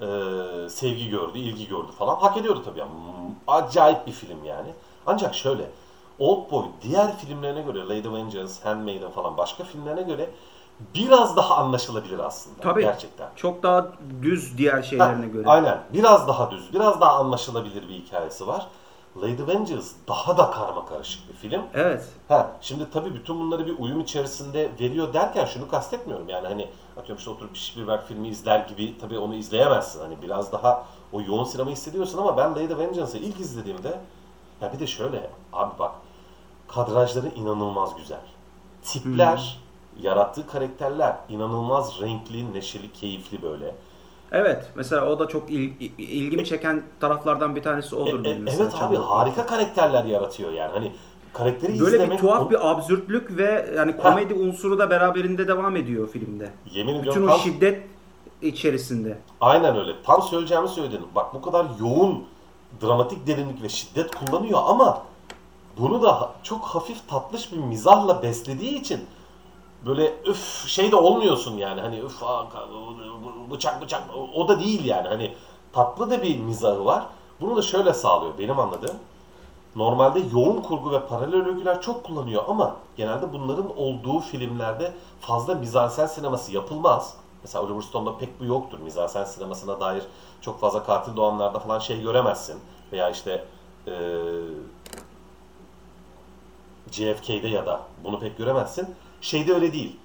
[0.02, 0.06] Ee,
[0.70, 2.16] sevgi gördü, ilgi gördü falan.
[2.16, 2.80] Hak ediyordu tabii.
[2.80, 2.92] Yani.
[3.48, 4.70] Acayip bir film yani.
[5.06, 5.64] Ancak şöyle
[6.20, 10.30] Oldboy diğer filmlerine göre Lady Vengeance, Handmaiden falan başka filmlerine göre
[10.96, 12.62] biraz daha anlaşılabilir aslında.
[12.62, 12.82] Tabii.
[12.82, 13.30] Gerçekten.
[13.36, 13.88] Çok daha
[14.22, 15.48] düz diğer şeylerine Ha, göre.
[15.48, 15.80] Aynen.
[15.94, 18.68] Biraz daha düz, biraz daha anlaşılabilir bir hikayesi var.
[19.22, 21.62] Lady Vengeance daha da karma karışık bir film.
[21.74, 22.06] Evet.
[22.28, 26.30] Ha, şimdi tabii bütün bunları bir uyum içerisinde veriyor derken şunu kastetmiyorum.
[26.30, 30.00] Yani hani atıyorum işte oturup Spielberg filmi izler gibi tabii onu izleyemezsin.
[30.00, 34.00] Hani biraz daha o yoğun sinema hissediyorsun ama ben Lady Vengeance'ı ilk izlediğimde
[34.62, 35.92] ya bir de şöyle abi bak
[36.68, 38.22] kadrajları inanılmaz güzel.
[38.84, 39.60] Tipler,
[40.02, 43.76] yarattığı karakterler inanılmaz renkli, neşeli, keyifli böyle.
[44.32, 44.72] Evet.
[44.76, 48.64] Mesela o da çok il- il- ilgimi çeken taraflardan bir tanesi odur E- e- mesela.
[48.64, 50.72] evet abi harika karakterler yaratıyor yani.
[50.72, 50.92] Hani
[51.34, 56.10] karakteri Böyle izlemek bir tuhaf bir absürtlük ve yani komedi unsuru da beraberinde devam ediyor
[56.10, 56.50] filmde.
[56.72, 57.84] yemin Bütün ediyorum o tam- şiddet
[58.42, 59.18] içerisinde.
[59.42, 59.92] Aynen öyle.
[60.04, 61.02] Tam söyleyeceğimi söyledin.
[61.16, 62.24] Bak bu kadar yoğun
[62.82, 65.02] dramatik derinlik ve şiddet kullanıyor ama
[65.78, 69.06] bunu da çok hafif tatlış bir mizahla beslediği için
[69.86, 74.04] böyle üf şey de olmuyorsun yani hani ka- bıçak bıçak
[74.36, 75.34] o- da değil yani hani
[75.74, 77.06] tatlı da bir mizahı var.
[77.42, 78.96] Bunu da şöyle sağlıyor benim anladığım.
[79.76, 86.06] Normalde yoğun kurgu ve paralel öyküler çok kullanıyor ama genelde bunların olduğu filmlerde fazla mizansen
[86.08, 87.18] sineması yapılmaz.
[87.44, 88.80] Mesela Oliver Stone'da pek bu yoktur.
[88.80, 90.04] Mizansen sinemasına dair
[90.42, 92.60] çok fazla katil doğanlarda falan şey göremezsin.
[92.92, 93.46] Veya işte
[93.88, 93.94] eee
[96.92, 98.96] JFK'de ya da bunu pek göremezsin.
[99.22, 100.00] Şeyde öyle değil.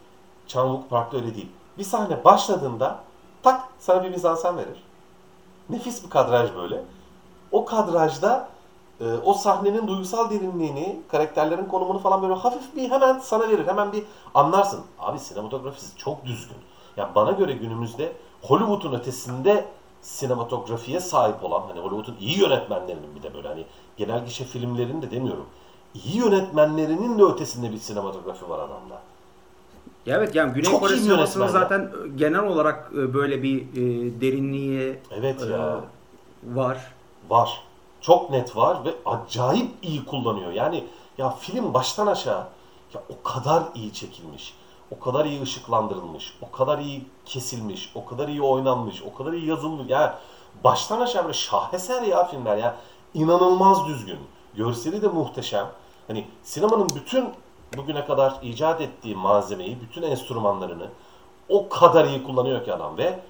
[0.49, 1.49] Chan-wook Park'ta öyle değil.
[1.79, 3.01] Bir sahne başladığında
[3.43, 4.85] tak sana bir mizansen verir.
[5.71, 6.83] Nefis bir kadraj böyle.
[7.53, 8.49] O kadrajda
[9.01, 13.67] e, o sahnenin duygusal derinliğini, karakterlerin konumunu falan böyle hafif bir hemen sana verir.
[13.67, 14.81] Hemen bir anlarsın.
[14.99, 16.57] Abi sinematografisi çok düzgün.
[16.97, 18.13] Ya bana göre günümüzde
[18.43, 19.65] Hollywood'un ötesinde
[20.03, 23.65] sinematografiye sahip olan hani Hollywood'un iyi yönetmenlerinin bir de böyle hani
[23.97, 25.47] genel gişe filmlerinin de demiyorum.
[25.95, 29.01] İyi yönetmenlerinin de ötesinde bir sinematografi var adamda.
[30.07, 31.69] Ya evet yani Güney Çok Kore sinemasının yönetmen ya.
[31.69, 35.81] zaten genel olarak e, böyle bir e, derinliği Evet e, ya.
[36.45, 36.79] var.
[37.29, 37.63] Var.
[38.01, 40.53] Çok net var ve acayip iyi kullanıyor.
[40.53, 40.85] Yani
[41.19, 42.47] ya film baştan aşağı
[42.95, 44.55] ya o kadar iyi çekilmiş.
[44.91, 46.35] O kadar iyi ışıklandırılmış.
[46.43, 47.93] O kadar iyi kesilmiş.
[47.95, 49.03] O kadar iyi oynanmış.
[49.03, 49.91] O kadar iyi yazılmış.
[49.91, 50.19] Ya
[50.65, 52.77] baştan aşağı böyle şaheser ya filmler ya.
[53.15, 54.19] İnanılmaz düzgün.
[54.55, 55.67] Görseli de muhteşem.
[56.11, 57.29] Hani sinemanın bütün
[57.77, 60.89] bugüne kadar icat ettiği malzemeyi, bütün enstrümanlarını
[61.49, 63.21] o kadar iyi kullanıyor ki adam ve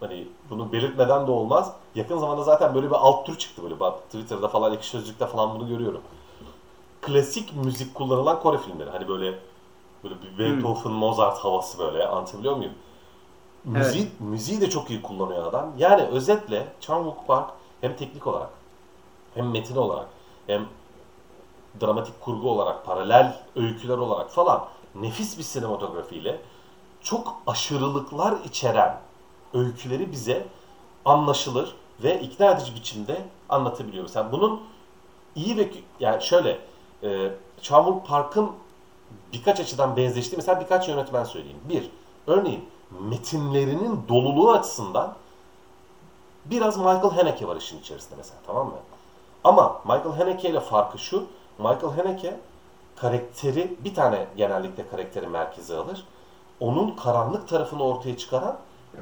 [0.00, 1.72] Hani bunu belirtmeden de olmaz.
[1.94, 3.80] Yakın zamanda zaten böyle bir alt tür çıktı böyle.
[3.80, 6.00] Bak Twitter'da falan, ekşi sözlükte falan bunu görüyorum.
[7.02, 8.90] Klasik müzik kullanılan Kore filmleri.
[8.90, 9.38] Hani böyle
[10.04, 12.06] böyle bir Beethoven, Mozart havası böyle.
[12.06, 12.72] Anlatabiliyor muyum?
[13.64, 15.72] Müziği, müziği de çok iyi kullanıyor adam.
[15.78, 18.50] Yani özetle Chan-wook Park hem teknik olarak
[19.34, 20.06] hem metin olarak
[20.46, 20.66] hem
[21.80, 26.40] dramatik kurgu olarak, paralel öyküler olarak falan nefis bir sinematografiyle
[27.02, 29.00] çok aşırılıklar içeren
[29.54, 30.46] öyküleri bize
[31.04, 34.02] anlaşılır ve ikna edici biçimde anlatabiliyor.
[34.02, 34.60] Mesela bunun
[35.34, 36.58] iyi ve yani şöyle
[37.02, 37.08] e,
[37.62, 38.50] Chan-wook Park'ın
[39.32, 41.60] birkaç açıdan benzeştiği mesela birkaç yönetmen söyleyeyim.
[41.68, 41.90] Bir,
[42.26, 42.68] örneğin
[43.00, 45.14] metinlerinin doluluğu açısından
[46.44, 48.74] biraz Michael Haneke var işin içerisinde mesela tamam mı?
[49.48, 51.26] Ama Michael Haneke ile farkı şu.
[51.58, 52.36] Michael Haneke
[52.96, 56.04] karakteri bir tane genellikle karakteri merkeze alır.
[56.60, 58.56] Onun karanlık tarafını ortaya çıkaran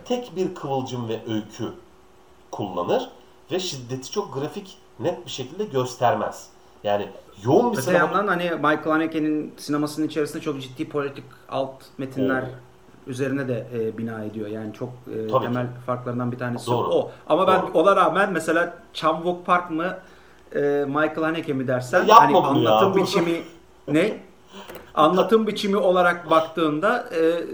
[0.04, 1.72] tek bir kıvılcım ve öykü
[2.50, 3.08] kullanır
[3.52, 6.48] ve şiddeti çok grafik net bir şekilde göstermez.
[6.84, 7.08] Yani
[7.44, 7.98] yoğun bir Öte sinema...
[8.04, 12.46] yandan hani Michael Haneke'nin sinemasının içerisinde çok ciddi politik alt metinler Oo.
[13.06, 14.48] üzerine de e, bina ediyor.
[14.48, 16.88] Yani çok e, Tabii temel farklarından bir tanesi Doğru.
[16.88, 17.10] o.
[17.28, 17.70] Ama ben Doğru.
[17.74, 19.98] ona rağmen mesela Chan Park mı
[20.54, 22.70] e, Michael Haneke mi dersen Ya yapma hani bunu ya.
[22.70, 23.42] anlatım biçimi
[23.88, 24.18] ne?
[24.94, 27.44] Anlatım biçimi olarak baktığında e,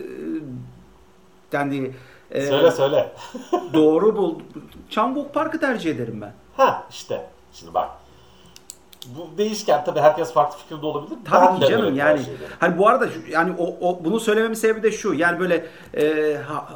[1.52, 1.90] yani
[2.30, 3.12] e, Söyle söyle.
[3.74, 4.34] doğru bul.
[4.90, 6.32] Chan Park'ı tercih ederim ben.
[6.56, 7.26] Ha işte.
[7.52, 7.88] Şimdi bak.
[9.06, 11.18] Bu değişken tabii herkes farklı fikirde olabilir.
[11.24, 12.20] Tabii Ben ki canım yani
[12.58, 16.68] hani bu arada yani o, o bunu söylememin sebebi de şu yani böyle e, ha-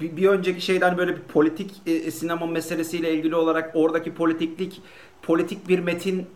[0.00, 4.82] bir, bir önceki şeyden böyle bir politik e, sinema meselesiyle ilgili olarak oradaki politiklik
[5.26, 6.26] politik bir metin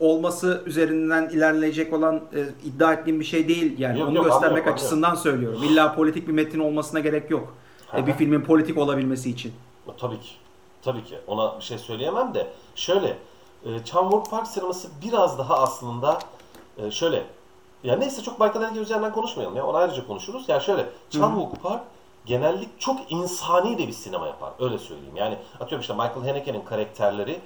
[0.00, 4.50] olması üzerinden ilerleyecek olan e, iddia ettiğim bir şey değil yani Yok, onu yok, göstermek
[4.50, 5.62] anlıyorum, açısından söylüyorum.
[5.64, 7.54] İlla politik bir metin olmasına gerek yok.
[7.86, 9.52] Hı E, bir filmin politik olabilmesi için.
[9.98, 10.30] Tabii ki.
[10.82, 11.18] Tabii ki.
[11.26, 12.46] Ona bir şey söyleyemem de.
[12.74, 13.16] Şöyle.
[13.64, 16.18] E, Chan Park sineması biraz daha aslında
[16.78, 17.22] e, şöyle.
[17.84, 19.66] Ya neyse çok Michael Haneke üzerinden konuşmayalım ya.
[19.66, 20.48] Onu ayrıca konuşuruz.
[20.48, 20.86] Yani şöyle.
[21.10, 21.82] Chan Park
[22.26, 24.52] genellik çok insani de bir sinema yapar.
[24.60, 25.16] Öyle söyleyeyim.
[25.16, 27.40] Yani atıyorum işte Michael Haneke'nin karakterleri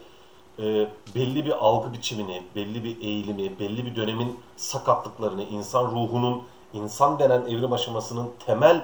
[0.60, 6.42] e, belli bir algı biçimini, belli bir eğilimi, belli bir dönemin sakatlıklarını, insan ruhunun,
[6.72, 8.76] insan denen evrim aşamasının temel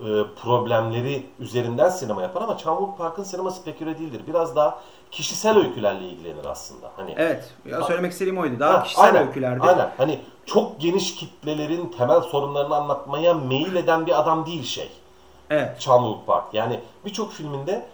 [0.00, 0.04] e,
[0.42, 4.20] problemleri üzerinden sinema yapar ama Chan Park'ın sineması pek öyle değildir.
[4.26, 4.78] Biraz daha
[5.10, 6.90] kişisel öykülerle ilgilenir aslında.
[6.96, 7.50] Hani Evet.
[7.64, 8.60] Ya söylemek istediğim oydu.
[8.60, 9.62] Daha Ha, kişisel aynen, öykülerdi.
[9.62, 9.90] Aynen.
[9.96, 14.90] Hani çok geniş kitlelerin temel sorunlarını anlatmaya meyil eden bir adam değil şey.
[15.50, 15.80] Evet.
[15.80, 16.44] Chan Park.
[16.54, 17.86] Yani birçok filminde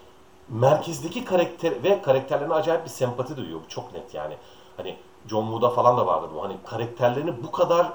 [0.51, 3.59] merkezdeki karakter ve karakterlerine acayip bir sempati duyuyor.
[3.65, 4.37] Bu çok net yani.
[4.77, 6.43] Hani John Woo'da falan da vardır bu.
[6.43, 7.93] Hani karakterlerini bu kadar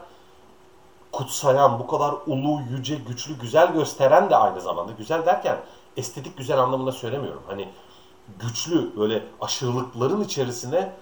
[1.12, 4.92] kutsayan, bu kadar ulu, yüce, güçlü, güzel gösteren de aynı zamanda.
[4.92, 5.56] Güzel derken
[5.96, 7.42] estetik güzel anlamında söylemiyorum.
[7.46, 7.68] Hani
[8.38, 10.92] güçlü, böyle aşırılıkların içerisine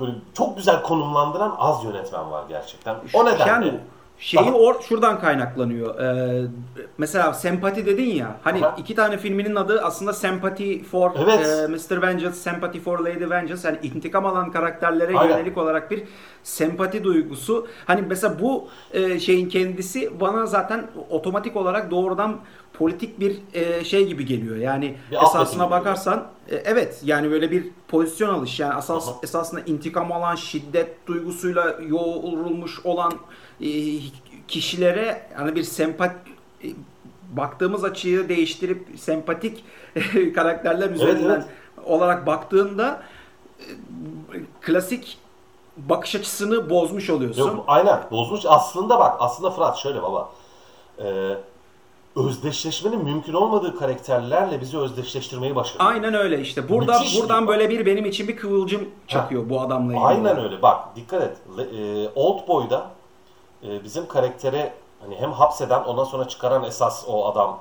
[0.00, 2.96] böyle çok güzel konumlandıran az yönetmen var gerçekten.
[3.14, 3.50] O nedenle.
[3.50, 3.80] Yani
[4.18, 6.00] şeyi or şuradan kaynaklanıyor.
[6.00, 6.46] Ee,
[6.98, 8.36] mesela sempati dedin ya.
[8.42, 8.76] Hani Aha.
[8.78, 11.46] iki tane filminin adı aslında Sympathy for Evet.
[11.46, 12.02] e, Mr.
[12.02, 13.68] Vengeance, Sympathy for Lady Vengeance.
[13.68, 15.36] Yani intikam alan karakterlere Aynen.
[15.36, 16.02] yönelik olarak bir
[16.42, 17.66] sempati duygusu.
[17.86, 22.36] Hani mesela bu e, şeyin kendisi bana zaten otomatik olarak doğrudan
[22.72, 24.56] politik bir e, şey gibi geliyor.
[24.56, 28.60] Yani Bir esasına bakarsan e, evet yani böyle bir pozisyon alış.
[28.60, 29.16] Yani asas Aha.
[29.22, 33.12] esasında intikam alan, şiddet duygusuyla yoğrulmuş olan
[33.60, 33.70] e,
[34.48, 36.12] kişilere yani bir sempat
[36.64, 36.68] e,
[37.30, 39.64] baktığımız açıyı değiştirip sempatik
[40.34, 41.86] karakterler üzerinden evet.
[41.86, 43.02] olarak baktığında
[43.60, 43.70] e,
[44.60, 45.18] klasik
[45.76, 47.46] bakış açısını bozmuş oluyorsun.
[47.46, 48.40] Yok, aynen bozmuş.
[48.46, 50.30] Aslında bak aslında Fırat şöyle baba.
[50.98, 51.34] Ee,
[52.16, 55.90] özdeşleşmenin mümkün olmadığı karakterlerle bizi özdeşleştirmeyi başarıyor.
[55.90, 56.68] Aynen öyle işte.
[56.68, 60.06] Burada Müthiş buradan bir- böyle bir benim için bir kıvılcım çakıyor bu adamla ilgili.
[60.06, 60.62] Aynen öyle.
[60.62, 61.36] Bak dikkat et.
[61.58, 62.86] E, Old Boy'da
[63.64, 67.60] e, bizim karaktere hani hem hapseden ondan sonra çıkaran esas o adam.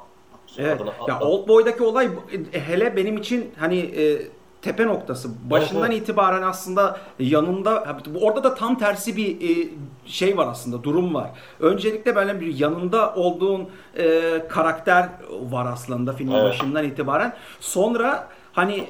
[0.57, 0.81] Evet.
[0.81, 2.09] Adını- Ya adını- Oldboy'daki olay
[2.53, 4.27] e, hele benim için hani e,
[4.61, 5.29] tepe noktası.
[5.49, 6.01] Başından evet.
[6.01, 9.69] itibaren aslında yanında orada da tam tersi bir e,
[10.05, 11.29] şey var aslında durum var.
[11.59, 15.09] Öncelikle böyle bir yanında olduğun e, karakter
[15.49, 16.43] var aslında filmin Evet.
[16.43, 17.33] başından itibaren.
[17.59, 18.87] Sonra hani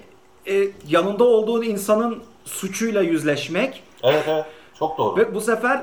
[0.47, 4.45] e, yanında olduğun insanın suçuyla yüzleşmek Evet evet.
[4.79, 5.17] Çok doğru.
[5.17, 5.81] ve bu sefer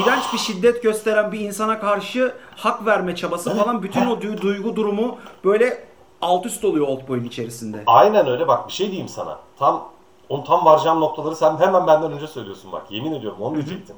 [0.00, 4.76] iğrenç bir şiddet gösteren bir insana karşı hak verme çabası falan bütün o du- duygu
[4.76, 5.84] durumu böyle
[6.24, 7.82] alt üst oluyor Oldboy'un içerisinde.
[7.86, 9.38] Aynen öyle bak bir şey diyeyim sana.
[9.58, 9.88] Tam
[10.28, 12.90] onu tam varacağım noktaları sen hemen benden önce söylüyorsun bak.
[12.90, 13.96] Yemin ediyorum onu diyecektim.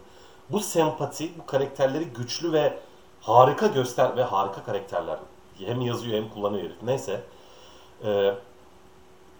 [0.50, 2.78] Bu sempati, bu karakterleri güçlü ve
[3.20, 5.18] harika göster ve harika karakterler.
[5.58, 6.82] Hem yazıyor hem kullanıyor herif.
[6.82, 7.22] Neyse.
[8.04, 8.34] Ee,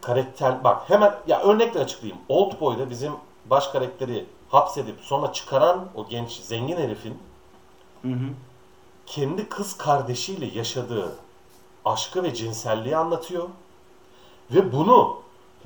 [0.03, 2.22] karakter bak hemen ya örnekle açıklayayım.
[2.29, 3.12] Old Boy'da bizim
[3.51, 7.18] baş karakteri hapsedip sonra çıkaran o genç zengin herifin
[8.03, 8.29] Hı hı.
[9.07, 11.12] kendi kız kardeşiyle yaşadığı
[11.87, 13.49] aşkı ve cinselliği anlatıyor.
[14.51, 15.18] Ve bunu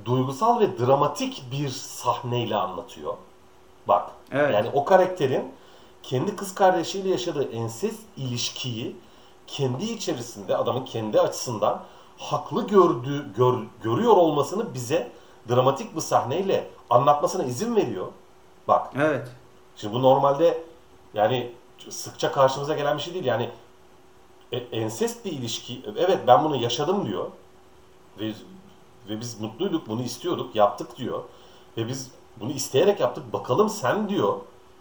[0.05, 3.15] duygusal ve dramatik bir sahneyle anlatıyor.
[3.89, 4.11] Bak.
[4.33, 4.55] Evet.
[4.55, 5.53] Yani o karakterin
[6.03, 8.97] kendi kız kardeşiyle yaşadığı ensest ilişkiyi
[9.47, 11.83] kendi içerisinde adamın kendi açısından
[12.19, 15.13] haklı gördüğü gör, görüyor olmasını bize
[15.49, 18.07] dramatik bir sahneyle anlatmasına izin veriyor.
[18.69, 19.29] Bak Evet.
[19.77, 20.65] Şimdi bu normalde
[21.15, 21.53] yani
[21.89, 23.25] sıkça karşımıza gelen bir şey değil.
[23.25, 23.51] Yani
[24.53, 25.83] ensest bir ilişki.
[25.97, 27.27] Evet ben bunu yaşadım diyor.
[28.21, 28.33] Ve
[29.09, 31.23] ve biz mutluyduk, bunu istiyorduk, yaptık diyor.
[31.77, 32.11] Ve biz
[32.41, 33.33] bunu isteyerek yaptık.
[33.33, 34.35] Bakalım sen diyor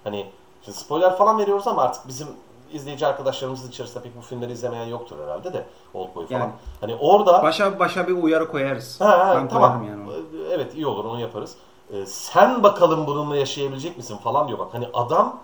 [0.03, 0.25] Hani
[0.65, 2.27] şimdi spoiler falan veriyoruz ama artık bizim
[2.73, 6.39] izleyici arkadaşlarımızın içerisinde pek bu filmleri izlemeyen yoktur herhalde de Oldboy falan.
[6.39, 6.51] Yani.
[6.81, 9.01] Hani orada Başa başa bir uyarı koyarız.
[9.01, 9.83] Ha, ha, Ben tamam.
[9.83, 10.13] yani onu.
[10.51, 11.55] Evet iyi olur onu yaparız.
[11.93, 14.73] Ee, sen bakalım bununla yaşayabilecek misin falan diyor bak.
[14.73, 15.39] Hani adam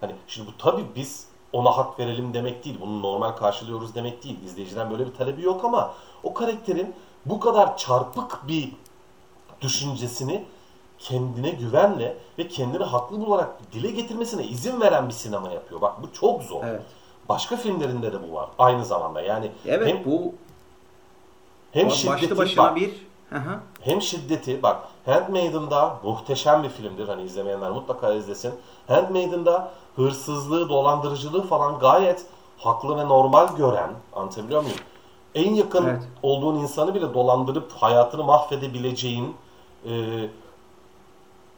[0.00, 2.76] hani şimdi bu tabii biz ona hak verelim demek değil.
[2.80, 4.36] Bunu normal karşılıyoruz demek değil.
[4.44, 6.94] İzleyiciden böyle bir talebi yok ama o karakterin
[7.26, 8.72] bu kadar çarpık bir
[9.60, 10.44] düşüncesini
[10.98, 15.80] kendine güvenle ve kendini haklı bularak dile getirmesine izin veren bir sinema yapıyor.
[15.80, 16.64] Bak bu çok zor.
[16.64, 16.82] Evet.
[17.28, 19.20] Başka filmlerinde de bu var aynı zamanda.
[19.20, 20.34] Yani Evet hem, bu
[21.72, 23.60] hem başlı şiddeti başına bak, bir hı.
[23.80, 27.08] hem şiddeti bak Handmaiden'da muhteşem bir filmdir.
[27.08, 28.54] Hani izlemeyenler mutlaka izlesin.
[28.88, 32.26] Handmaiden'da hırsızlığı, dolandırıcılığı falan gayet
[32.58, 34.78] haklı ve normal gören, anlatabiliyor muyum?
[35.34, 36.02] En yakın Evet.
[36.22, 39.36] olduğun insanı bile dolandırıp hayatını mahvedebileceğin
[39.88, 39.92] e,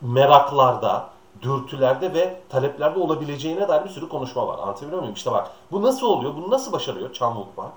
[0.00, 1.08] meraklarda,
[1.42, 4.58] dürtülerde ve taleplerde olabileceğine dair bir sürü konuşma var.
[4.58, 5.14] Anlatabiliyor muyum?
[5.14, 6.36] İşte bak bu nasıl oluyor?
[6.36, 7.72] Bunu nasıl başarıyor Chan Wook Park?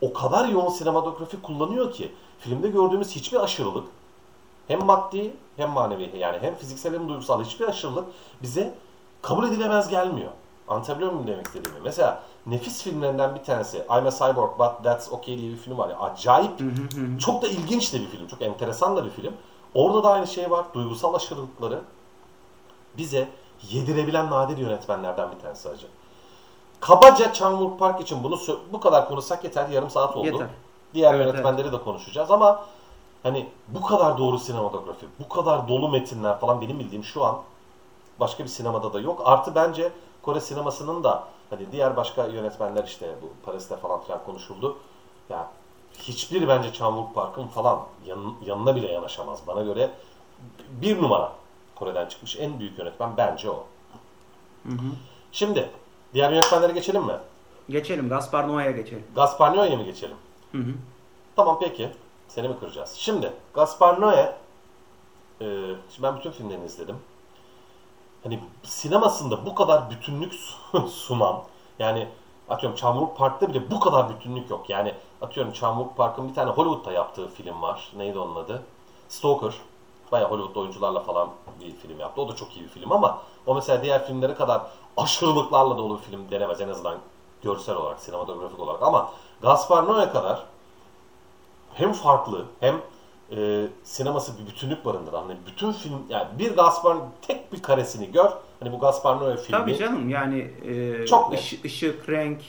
[0.00, 3.84] O kadar yoğun sinematografi kullanıyor ki filmde gördüğümüz hiçbir aşırılık
[4.68, 8.04] hem maddi hem manevi yani hem fiziksel hem duygusal hiçbir aşırılık
[8.42, 8.74] bize
[9.22, 10.30] kabul edilemez gelmiyor.
[10.68, 11.80] Anlatabiliyor muyum demek istediğimi?
[11.84, 15.88] Mesela nefis filmlerinden bir tanesi I'm a Cyborg But That's Okay diye bir film var.
[15.88, 16.50] ya acayip,
[17.20, 18.26] çok da ilginç de bir film.
[18.26, 19.32] Çok enteresan da bir film.
[19.74, 20.64] Orada da aynı şey var.
[20.74, 21.80] Duygusal aşırılıkları
[22.98, 23.28] bize
[23.70, 25.86] yedirebilen nadir yönetmenlerden bir tanesi acı.
[26.80, 28.38] Kabaca Wook Park için bunu
[28.72, 29.68] bu kadar konuşsak yeter.
[29.68, 30.26] Yarım saat oldu.
[30.26, 30.48] Yeter.
[30.94, 32.64] Diğer Evet, yönetmenleri de konuşacağız ama
[33.24, 37.38] hani bu kadar doğru sinematografi, bu kadar dolu metinler falan benim bildiğim şu an
[38.20, 39.22] başka bir sinemada da yok.
[39.24, 44.76] Artı bence Kore sinemasının da hani diğer başka yönetmenler işte bu Paris'te falan filan konuşuldu.
[45.30, 45.48] Ya
[45.98, 49.40] hiçbiri bence Wook Park'ın falan yan- yanına bile yanaşamaz.
[49.46, 49.90] Bana göre
[50.68, 51.32] bir numara
[51.74, 53.64] Kore'den çıkmış en büyük yönetmen bence o.
[55.32, 55.70] Şimdi
[56.14, 57.16] diğer yönetmenlere geçelim mi?
[57.68, 58.08] Geçelim.
[58.08, 59.04] Gaspar Noé'ye geçelim.
[59.14, 60.16] Gaspar Noé'ye mi geçelim?
[60.52, 60.72] Hı hı.
[61.36, 61.90] Tamam peki.
[62.34, 62.94] Seni mi kıracağız?
[62.94, 64.32] Şimdi Gaspar Noé
[65.40, 65.44] e,
[65.90, 66.96] şimdi ben bütün filmlerini izledim.
[68.22, 71.42] Hani sinemasında bu kadar bütünlük su- sunan
[71.78, 72.08] yani
[72.48, 74.70] atıyorum Wook Park'ta bile bu kadar bütünlük yok.
[74.70, 77.92] Yani atıyorum Wook Park'ın bir tane Hollywood'da yaptığı film var.
[77.96, 78.62] Neydi onun adı?
[79.08, 79.54] Stalker.
[80.12, 81.28] Bayağı Hollywood oyuncularla falan
[81.60, 82.22] bir film yaptı.
[82.22, 84.62] O da çok iyi bir film ama o mesela diğer filmlere kadar
[84.96, 86.98] aşırılıklarla dolu bir film denemez en azından
[87.42, 88.82] görsel olarak, sinematografik olarak.
[88.82, 89.10] Ama
[89.42, 90.53] Gaspar Noé kadar
[91.74, 92.74] hem farklı hem
[93.36, 95.16] e, sineması bir bütünlük barındırır.
[95.16, 98.30] Hani bütün film yani bir Gaspar tek bir karesini gör.
[98.60, 99.60] Hani bu Gaspar Noé filmi.
[99.60, 102.40] Tabii canım yani e, Çok ışı- ışık, renk,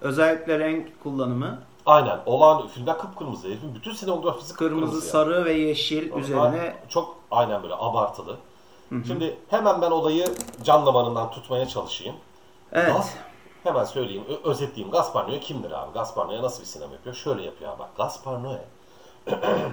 [0.00, 2.18] özellikle renk kullanımı Aynen.
[2.26, 3.48] Olağan filmler kıpkırmızı.
[3.48, 5.26] Herifin bütün sinematografisi kırmızı, kıpkırmızı yani.
[5.26, 8.36] sarı ve yeşil Ama üzerine çok aynen böyle abartılı.
[9.06, 10.26] Şimdi hemen ben olayı
[10.64, 12.14] can damarından tutmaya çalışayım.
[12.72, 12.92] evet.
[12.92, 13.14] Gas-
[13.64, 14.92] hemen söyleyeyim, özetleyeyim.
[14.92, 15.92] Gaspar Noé kimdir abi?
[15.92, 17.14] Gaspar Noé nasıl bir sinema yapıyor?
[17.14, 17.78] Şöyle yapıyor abi.
[17.78, 18.60] Bak Gaspar Noé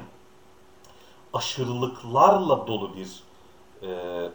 [1.33, 3.23] aşırılıklarla dolu bir
[3.83, 4.29] e,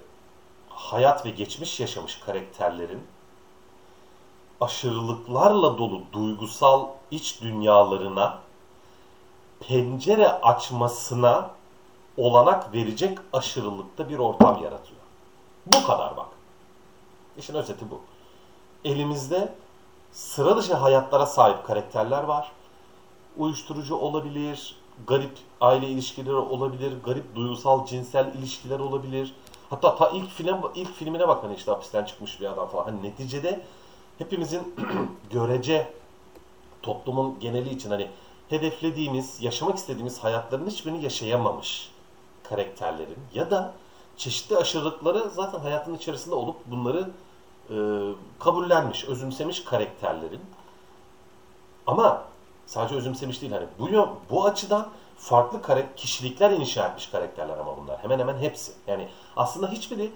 [0.69, 3.03] hayat ve geçmiş yaşamış karakterlerin
[4.61, 8.39] aşırılıklarla dolu duygusal iç dünyalarına
[9.61, 11.51] pencere açmasına
[12.17, 15.01] olanak verecek aşırılıkta bir ortam yaratıyor.
[15.67, 16.29] Bu kadar bak.
[17.39, 18.01] İşin özeti bu.
[18.87, 19.55] Elimizde
[20.13, 22.53] sıra dışı hayatlara sahip karakterler var.
[23.37, 29.35] Uyuşturucu olabilir, garip aile ilişkileri olabilir, garip duygusal cinsel ilişkiler olabilir.
[29.71, 32.85] Hatta ta ilk film ilk filmine bak hani işte hapisten çıkmış bir adam falan.
[32.85, 33.61] Hani neticede
[34.19, 34.75] hepimizin
[35.31, 35.93] görece
[36.83, 38.11] toplumun geneli için hani
[38.49, 41.91] hedeflediğimiz, yaşamak istediğimiz hayatların hiçbirini yaşayamamış
[42.49, 43.75] karakterlerin ya da
[44.17, 47.11] çeşitli aşırılıkları zaten hayatın içerisinde olup bunları
[48.39, 50.41] kabullenmiş, özümsemiş karakterlerin
[51.87, 52.23] ama
[52.67, 53.89] sadece özümsemiş değil hani bu
[54.31, 55.61] bu açıdan farklı
[55.97, 58.73] kişilikler inşa etmiş karakterler ama bunlar hemen hemen hepsi.
[58.87, 60.13] Yani aslında hiçbiri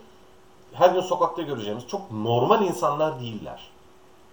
[0.72, 3.68] her gün sokakta göreceğimiz çok normal insanlar değiller.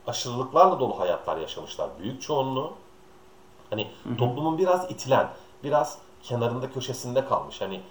[0.08, 2.73] Aşırılıklarla dolu hayatlar yaşamışlar büyük çoğunluğu.
[3.69, 5.30] Hani toplumun biraz itilen,
[5.63, 7.62] biraz kenarında köşesinde kalmış.
[7.62, 7.82] Hani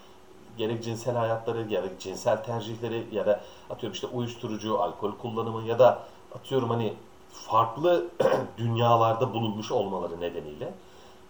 [0.59, 6.03] gerek cinsel hayatları, gerek cinsel tercihleri ya da atıyorum işte uyuşturucu, alkol kullanımı ya da
[6.35, 6.95] atıyorum hani
[7.33, 8.07] farklı
[8.59, 10.75] dünyalarda bulunmuş olmaları nedeniyle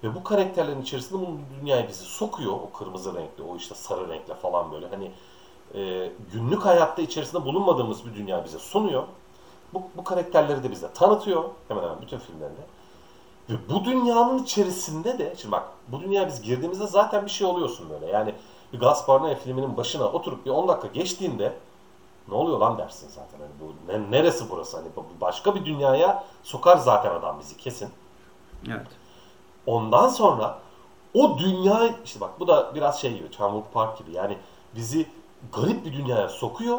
[0.05, 1.27] ve bu karakterlerin içerisinde bu
[1.61, 5.11] dünyayı bizi sokuyor o kırmızı renkli, o işte sarı renkle falan böyle hani
[5.75, 9.03] e, günlük hayatta içerisinde bulunmadığımız bir dünya bize sunuyor.
[9.75, 12.61] Bu, bu karakterleri de bize tanıtıyor hemen hemen bütün filmlerinde.
[13.51, 17.91] Ve bu dünyanın içerisinde de, şimdi bak bu dünyaya biz girdiğimizde zaten bir şey oluyorsun
[17.91, 18.07] böyle.
[18.07, 18.35] Yani
[18.73, 21.53] bir Gaspar Noé filminin başına oturup bir 10 dakika geçtiğinde
[22.29, 23.39] Ne oluyor lan dersin zaten.
[23.39, 24.77] Hani bu ne, neresi burası?
[24.77, 24.89] Hani
[25.21, 27.89] başka bir dünyaya sokar zaten adam bizi kesin.
[28.69, 28.87] Evet.
[29.67, 30.59] Ondan sonra
[31.15, 34.39] o dünya işte bak bu da biraz şey gibi Çamur Park gibi yani
[34.75, 35.07] bizi
[35.53, 36.79] garip bir dünyaya sokuyor.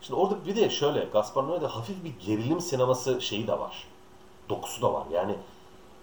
[0.00, 3.86] Şimdi orada bir de şöyle Gaspar Noé'de hafif bir gerilim sineması şeyi de var.
[4.48, 5.02] Dokusu da var.
[5.12, 5.34] Yani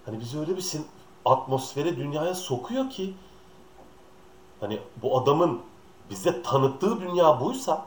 [0.05, 0.86] hani bizi öyle bir sin-
[1.25, 3.13] atmosfere dünyaya sokuyor ki
[4.60, 5.62] hani bu adamın
[6.10, 7.86] bize tanıttığı dünya buysa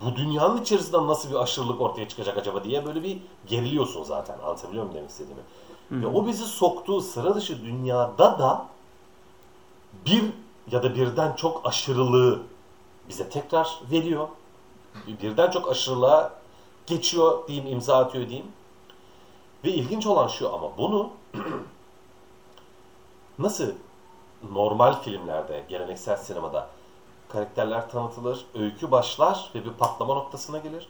[0.00, 4.38] bu dünyanın içerisinden nasıl bir aşırılık ortaya çıkacak acaba diye böyle bir geriliyorsun zaten.
[4.38, 5.42] Anlatabiliyor muyum demek istediğimi?
[5.90, 8.66] Ve o bizi soktuğu sıra dışı dünyada da
[10.06, 10.24] bir
[10.70, 12.42] ya da birden çok aşırılığı
[13.08, 14.28] bize tekrar veriyor.
[15.22, 16.32] Birden çok aşırılığa
[16.86, 18.52] geçiyor diyeyim, imza atıyor diyeyim.
[19.64, 21.10] Ve ilginç olan şu ama bunu
[23.38, 23.72] nasıl
[24.52, 26.68] normal filmlerde, geleneksel sinemada
[27.34, 30.88] karakterler tanıtılır, öykü başlar ve bir patlama noktasına gelir.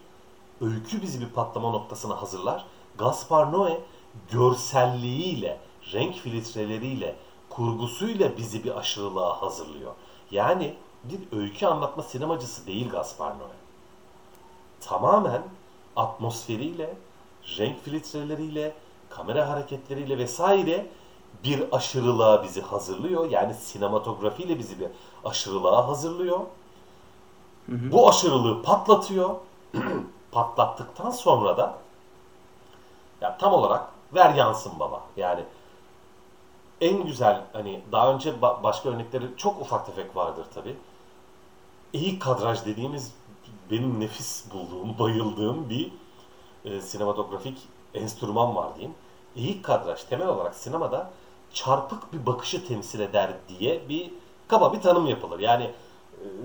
[0.61, 2.65] Öykü bizi bir patlama noktasına hazırlar.
[2.99, 3.81] Gaspar Noé
[4.31, 5.61] görselliğiyle,
[5.93, 7.17] renk filtreleriyle,
[7.51, 9.93] kurgusuyla bizi bir aşırılığa hazırlıyor.
[10.31, 13.57] Yani bir öykü anlatma sinemacısı değil Gaspar Noé.
[14.81, 15.43] Tamamen
[15.97, 16.97] atmosferiyle,
[17.59, 18.75] renk filtreleriyle,
[19.11, 20.87] kamera hareketleriyle vesaire
[21.45, 23.31] bir aşırılığa bizi hazırlıyor.
[23.31, 24.89] Yani sinematografiyle bizi bir
[25.25, 26.41] aşırılığa hazırlıyor.
[27.67, 27.93] Hı hı.
[27.93, 29.35] Bu aşırılığı patlatıyor.
[30.33, 31.79] Patlattıktan sonra da
[33.21, 35.01] ya tam olarak ver yansın baba.
[35.17, 35.45] Yani
[36.81, 40.77] en güzel hani daha önce ba- başka örnekleri çok ufak tefek vardır tabi.
[41.93, 43.15] İyi kadraj dediğimiz
[43.71, 45.93] benim nefis bulduğum, bayıldığım bir
[46.65, 47.59] e, sinematografik
[47.95, 48.95] enstrüman var diyeyim.
[49.37, 51.11] İyi kadraj temel olarak sinemada
[51.55, 54.11] çarpık bir bakışı temsil eder diye bir
[54.49, 55.39] kaba bir tanım yapılır.
[55.39, 55.71] Yani e,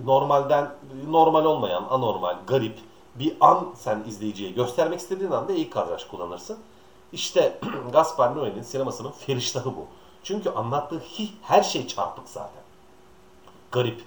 [0.06, 0.72] normalden
[1.08, 2.80] normal olmayan, anormal, garip
[3.15, 6.58] bir an sen izleyiciye göstermek istediğin anda ilk kadraj kullanırsın.
[7.13, 7.60] İşte
[7.93, 9.86] Gaspar Noé'nin sinemasının feriştahı bu.
[10.24, 11.02] Çünkü anlattığı
[11.41, 12.62] her şey çarpık zaten.
[13.72, 14.04] Garip.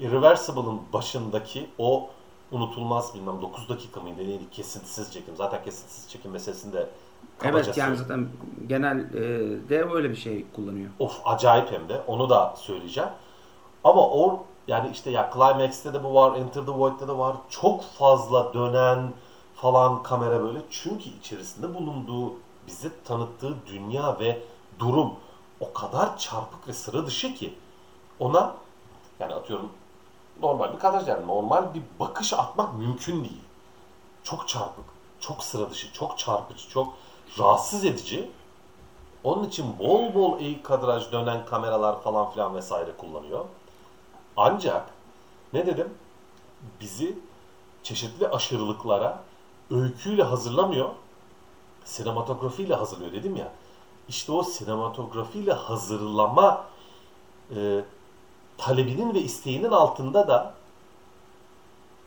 [0.00, 2.10] Irreversible'ın başındaki o
[2.52, 5.36] unutulmaz bilmem 9 dakika mıydı neydi kesintisiz çekim.
[5.36, 6.88] Zaten kesintisiz çekim meselesinde
[7.44, 8.28] Evet yani zaten
[8.68, 9.20] genel e,
[9.68, 10.90] de öyle bir şey kullanıyor.
[10.98, 13.10] Of acayip hem de onu da söyleyeceğim.
[13.84, 17.36] Ama o yani işte ya Climax'te de bu var, Enter the Void'de de var.
[17.50, 19.12] Çok fazla dönen
[19.54, 20.58] falan kamera böyle.
[20.70, 22.34] Çünkü içerisinde bulunduğu,
[22.66, 24.42] bize tanıttığı dünya ve
[24.78, 25.12] durum
[25.60, 27.54] o kadar çarpık ve sıra dışı ki
[28.18, 28.54] ona
[29.20, 29.68] yani atıyorum
[30.42, 33.42] normal bir kadraj yani normal bir bakış atmak mümkün değil.
[34.24, 34.84] Çok çarpık,
[35.20, 36.94] çok sıra dışı, çok çarpıcı, çok
[37.38, 38.30] rahatsız edici.
[39.24, 43.44] Onun için bol bol eğik kadraj dönen kameralar falan filan vesaire kullanıyor.
[44.36, 44.90] Ancak
[45.52, 45.94] ne dedim?
[46.80, 47.18] Bizi
[47.82, 49.18] çeşitli aşırılıklara
[49.70, 50.88] öyküyle hazırlamıyor.
[51.84, 53.52] Sinematografiyle hazırlıyor dedim ya.
[54.08, 56.64] İşte o sinematografiyle hazırlama
[57.56, 57.84] e,
[58.58, 60.54] talebinin ve isteğinin altında da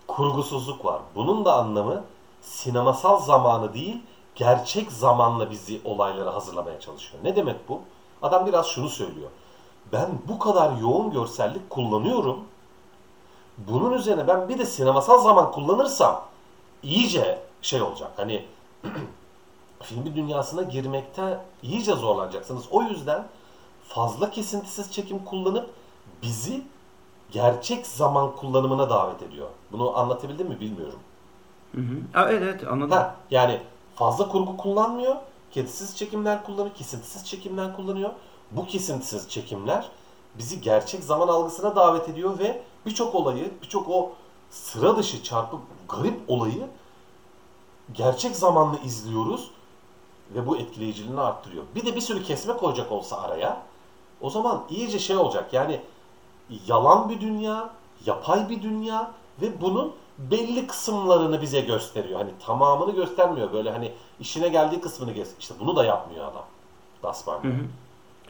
[0.08, 1.02] kurgusuzluk var.
[1.16, 2.04] Bunun da anlamı
[2.42, 4.02] sinemasal zamanı değil,
[4.36, 7.24] gerçek zamanla bizi olaylara hazırlamaya çalışıyor.
[7.24, 7.82] Ne demek bu?
[8.22, 9.30] Adam biraz şunu söylüyor.
[9.94, 12.40] Ben bu kadar yoğun görsellik kullanıyorum.
[13.58, 16.22] Bunun üzerine ben bir de sinemasal zaman kullanırsam
[16.84, 18.12] iyice şey olacak.
[18.18, 18.46] Hani
[19.82, 22.64] filmi dünyasına girmekte iyice zorlanacaksınız.
[22.72, 23.28] O yüzden
[23.88, 25.70] fazla kesintisiz çekim kullanıp
[26.22, 26.64] bizi
[27.32, 29.48] gerçek zaman kullanımına davet ediyor.
[29.72, 31.00] Bunu anlatabildim mi bilmiyorum.
[31.72, 32.26] Hı hı.
[32.28, 32.92] Evet evet anladım.
[32.92, 33.62] Ha, yani
[33.96, 35.16] fazla kurgu kullanmıyor.
[35.52, 36.76] Kesintisiz çekimler kullanıyor.
[36.76, 38.10] Kesintisiz çekimler kullanıyor.
[38.52, 39.90] Bu kesintisiz çekimler
[40.38, 44.12] bizi gerçek zaman algısına davet ediyor ve birçok olayı, birçok o
[44.50, 46.68] sıra dışı çarpık garip olayı
[47.94, 49.52] gerçek zamanlı izliyoruz
[50.36, 51.64] ve bu etkileyiciliğini arttırıyor.
[51.76, 53.62] Bir de bir sürü kesme koyacak olsa araya
[54.22, 55.82] o zaman iyice şey olacak yani
[56.68, 57.70] yalan bir dünya,
[58.06, 62.20] yapay bir dünya ve bunun belli kısımlarını bize gösteriyor.
[62.20, 63.54] Hani tamamını göstermiyor.
[63.54, 65.28] Böyle hani işine geldiği kısmını göz.
[65.40, 66.46] İşte bunu da yapmıyor adam.
[67.42, 67.52] Hı hı.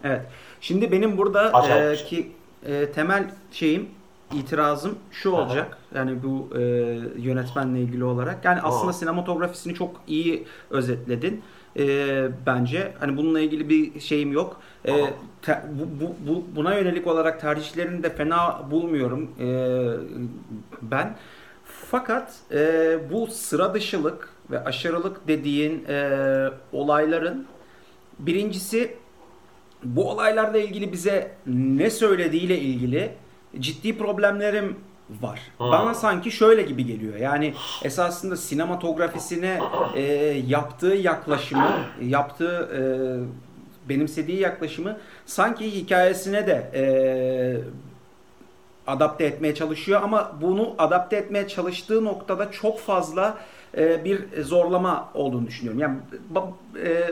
[0.03, 0.22] Evet.
[0.62, 2.05] Şimdi benim burada e, şey.
[2.05, 2.32] ki
[2.66, 3.89] e, temel şeyim
[4.34, 5.78] itirazım şu olacak.
[5.95, 6.62] Yani bu e,
[7.18, 8.45] yönetmenle ilgili olarak.
[8.45, 8.93] Yani aslında Aa.
[8.93, 11.43] sinematografisini çok iyi özetledin.
[11.78, 14.62] E, bence hani bununla ilgili bir şeyim yok.
[14.86, 19.47] E, te, bu, bu, bu buna yönelik olarak tercihlerini de fena bulmuyorum e,
[20.82, 21.16] ben.
[21.92, 27.48] Fakat e, bu sıra dışılık ve aşırılık dediğin e, olayların
[28.20, 28.96] birincisi
[29.84, 33.14] bu olaylarla ilgili bize ne söylediğiyle ilgili
[33.60, 34.76] ciddi problemlerim
[35.22, 35.42] var.
[35.60, 37.16] Bana sanki şöyle gibi geliyor.
[37.16, 39.60] Yani esasında sinematografisine
[39.96, 40.02] e,
[40.48, 41.72] yaptığı yaklaşımı,
[42.02, 42.80] yaptığı e,
[43.90, 46.84] benimsediği yaklaşımı sanki hikayesine de e,
[48.88, 53.38] adapte etmeye çalışıyor ama bunu adapte etmeye çalıştığı noktada çok fazla
[53.78, 55.80] e, bir zorlama olduğunu düşünüyorum.
[55.82, 55.98] Yani
[56.84, 57.12] e,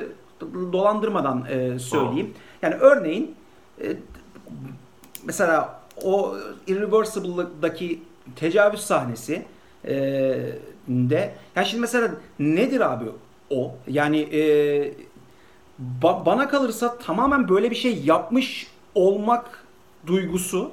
[0.74, 2.34] dolandırmadan e, söyleyeyim.
[2.62, 3.36] Yani örneğin
[3.82, 3.96] e,
[5.24, 6.36] mesela o
[6.68, 8.04] Irreversible'daki
[8.36, 9.46] tecavüz sahnesi
[9.86, 9.94] e,
[10.88, 13.06] de yani şimdi mesela nedir abi
[13.50, 13.76] o?
[13.88, 14.42] Yani e,
[16.02, 19.64] ba- bana kalırsa tamamen böyle bir şey yapmış olmak
[20.08, 20.72] duygusu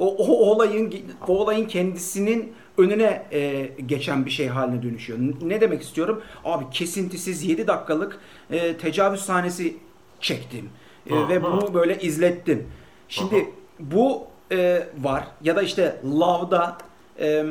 [0.00, 0.94] o, o olayın
[1.28, 5.18] o olayın kendisinin önüne e, geçen bir şey haline dönüşüyor.
[5.42, 6.22] Ne demek istiyorum?
[6.44, 8.18] Abi kesintisiz 7 dakikalık
[8.50, 9.76] e, tecavüz sahnesi
[10.20, 10.68] çektim
[11.10, 12.66] E, ve bunu böyle izlettim.
[13.08, 16.78] Şimdi bu e, var ya da işte Love'da
[17.20, 17.44] e,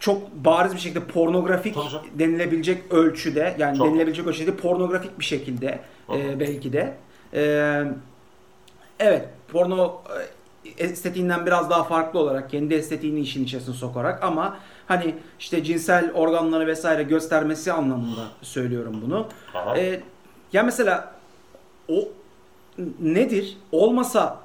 [0.00, 1.90] çok bariz bir şekilde pornografik canım.
[2.18, 3.86] denilebilecek ölçüde yani Çok.
[3.86, 5.80] denilebilecek ölçüde pornografik bir şekilde
[6.14, 6.94] e, belki de
[7.34, 7.82] e,
[8.98, 10.35] evet porno e,
[10.78, 14.56] estetiğinden biraz daha farklı olarak kendi estetiğini işin içerisine sokarak ama
[14.88, 19.26] hani işte cinsel organları vesaire göstermesi anlamında söylüyorum bunu.
[19.54, 19.78] Aha.
[19.78, 20.00] E,
[20.52, 21.12] ya mesela
[21.88, 21.94] o
[23.00, 23.56] nedir?
[23.72, 24.38] Olmasa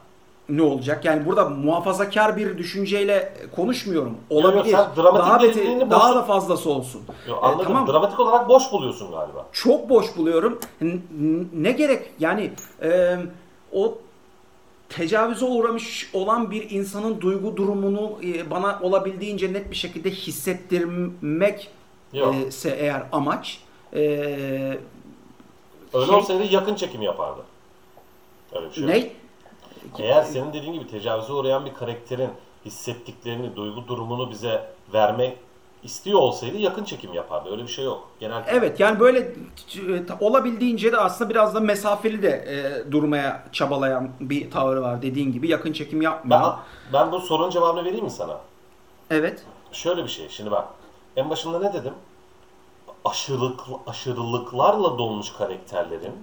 [0.50, 1.06] ne olacak?
[1.06, 4.18] Yani burada muhafazakar bir düşünceyle konuşmuyorum.
[4.30, 4.76] Olabilir.
[4.76, 7.02] sen dramatik daha beti, daha boş- da fazlası olsun.
[7.28, 7.66] Yo, E, anladım.
[7.66, 7.88] tamam.
[7.88, 9.46] Dramatik olarak boş buluyorsun galiba.
[9.52, 10.60] Çok boş buluyorum.
[11.54, 12.12] Ne gerek?
[12.20, 12.52] Yani
[12.84, 13.18] e,
[13.74, 13.98] o
[14.96, 21.70] tecavüze uğramış olan bir insanın duygu durumunu e, bana olabildiğince net bir şekilde hissettirmek
[22.14, 22.36] Yok.
[22.36, 23.60] e, ise eğer amaç
[23.94, 24.00] e,
[25.94, 27.42] Öyle şey- olsaydı yakın çekim yapardı.
[28.56, 29.10] Öyle bir şey ne?
[30.00, 32.30] Eğer senin dediğin gibi tecavüze uğrayan bir karakterin
[32.66, 35.38] hissettiklerini, duygu durumunu bize vermek
[35.84, 37.52] istiyor olsaydı yakın çekim yapardı.
[37.52, 38.10] Öyle bir şey yok.
[38.20, 39.34] Genel Evet yani böyle e,
[40.20, 45.48] olabildiğince de aslında biraz da mesafeli de e, durmaya çabalayan bir tavrı var dediğin gibi
[45.48, 46.42] yakın çekim yapmıyor.
[46.42, 46.54] ben,
[46.94, 48.38] ben bu sorunun cevabını vereyim mi sana?
[49.10, 49.44] Evet.
[49.72, 50.30] Şöyle bir şey.
[50.30, 50.68] Şimdi bak.
[51.16, 51.94] En başında ne dedim?
[53.06, 56.14] Aşırılık, aşırılıklarla dolmuş karakterlerin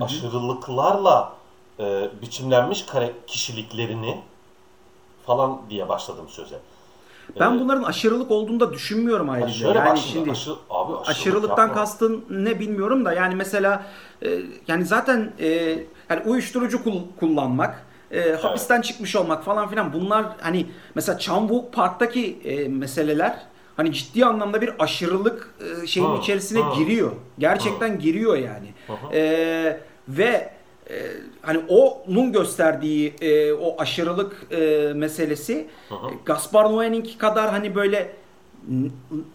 [0.00, 1.32] aşırılıklarla
[1.80, 4.20] e, biçimlenmiş kare, kişiliklerini
[5.26, 6.58] falan diye başladım söze.
[7.40, 9.52] Ben bunların aşırılık olduğunu da düşünmüyorum ayrıca.
[9.52, 10.56] şöyle yani bak şimdi, şimdi aşı, abi
[10.92, 11.74] aşırılık aşırılıktan yapma.
[11.74, 13.86] kastın ne bilmiyorum da yani mesela
[14.22, 15.48] e, yani zaten e,
[16.10, 22.38] yani uyuşturucu kul- kullanmak, e, hapisten çıkmış olmak falan filan bunlar hani mesela Cambuk Park'taki
[22.44, 23.38] e, meseleler
[23.76, 26.74] hani ciddi anlamda bir aşırılık e, şeyin Hı, içerisine hı.
[26.76, 27.12] giriyor.
[27.38, 28.74] Gerçekten giriyor yani.
[29.12, 30.53] E, ve
[30.90, 30.94] e,
[31.42, 38.12] hani onun gösterdiği e, o aşırılık e, meselesi e, Gaspar Noé'ninki kadar hani böyle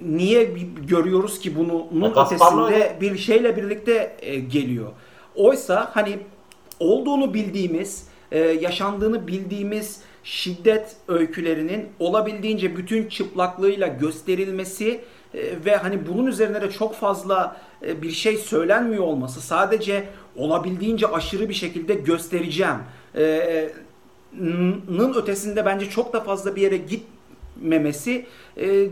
[0.02, 0.43] niye
[0.88, 4.91] görüyoruz ki bunun Ya ötesinde bir şeyle birlikte e, geliyor.
[5.36, 6.20] Oysa hani
[6.80, 15.02] olduğunu bildiğimiz, e, yaşandığını bildiğimiz şiddet öykülerinin olabildiğince bütün çıplaklığıyla gösterilmesi
[15.34, 20.08] e, ve hani bunun üzerine de çok fazla e, bir şey söylenmiyor olması sadece
[20.40, 22.78] olabildiğince aşırı bir şekilde göstereceğim
[23.16, 23.70] e,
[24.90, 28.26] nın ötesinde bence çok da fazla bir yere gitmemesi
[28.58, 28.88] e,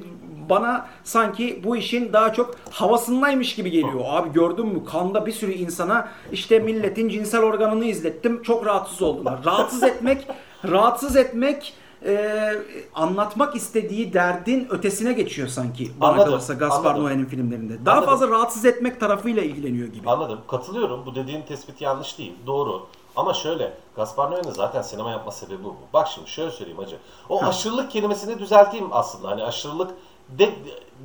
[0.50, 4.04] bana sanki bu işin daha çok havasındaymış gibi geliyor.
[4.06, 9.40] Abi gördün mü kanda bir sürü insana işte milletin cinsel organını izlettim çok rahatsız oldular.
[9.46, 10.28] Rahatsız etmek,
[10.70, 11.74] rahatsız etmek
[12.06, 12.54] e,
[12.96, 16.96] anlatmak istediği derdin ötesine geçiyor sanki bana Anladım, kalırsa Gaspar.
[16.96, 17.86] Noé'nin filmlerinde.
[17.86, 18.10] Daha Anladım.
[18.14, 20.10] fazla rahatsız etmek tarafıyla ilgileniyor gibi.
[20.10, 20.40] Anladım.
[20.48, 21.06] Katılıyorum.
[21.06, 22.34] Bu dediğin tespit yanlış değil.
[22.48, 22.86] Doğru.
[23.16, 25.76] Ama şöyle, Gaspar Noé'nin zaten sinema yapma sebebi bu.
[25.94, 26.98] Bak şimdi şöyle söyleyeyim hacı.
[27.30, 29.30] O aşırılık kelimesini düzelteyim aslında.
[29.30, 29.92] Hani aşırılık
[30.30, 30.50] de,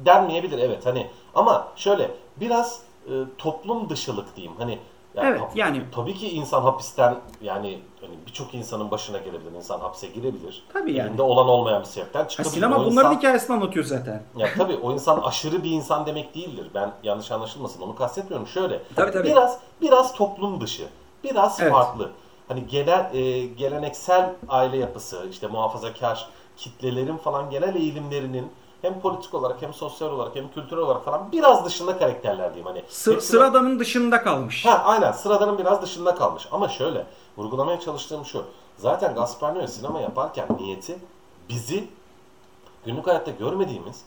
[0.05, 1.11] denmeyebilir evet hani.
[1.34, 4.57] Ama şöyle biraz e, toplum dışılık diyeyim.
[4.59, 4.78] Hani
[5.14, 9.53] ya Evet, yani- tabii ki insan hapisten yani hani birçok insanın başına gelebilir.
[9.57, 10.64] İnsan hapse girebilir.
[10.72, 11.09] Tabii yani.
[11.09, 12.55] Elinde olan olmayan bir sebepten Ha, çıkabilir.
[12.55, 14.22] sinema O bunların insan- hikayesini anlatıyor zaten.
[14.36, 16.66] ya tabii o insan aşırı bir insan demek değildir.
[16.74, 18.46] Ben yanlış anlaşılmasın onu kastetmiyorum.
[18.48, 19.28] Şöyle Tabii, tabii.
[19.28, 20.84] biraz biraz toplum dışı,
[21.24, 21.72] biraz Evet.
[21.72, 22.11] farklı.
[22.48, 29.62] Hani gelen e, geleneksel aile yapısı, işte muhafazakar kitlelerin falan genel eğilimlerinin hem politik olarak
[29.62, 32.66] hem sosyal olarak hem kültürel olarak falan biraz dışında karakterler diyeyim.
[32.66, 34.66] Hani Sı- sıradanın dışında kalmış.
[34.66, 36.48] Ha aynen sıradanın biraz dışında kalmış.
[36.53, 37.07] Ama şöyle
[37.39, 38.45] vurgulamaya çalıştığım şu.
[38.78, 40.99] Zaten Gaspar Noé sinema yaparken niyeti
[41.49, 41.89] bizi
[42.87, 44.03] günlük hayatta görmediğimiz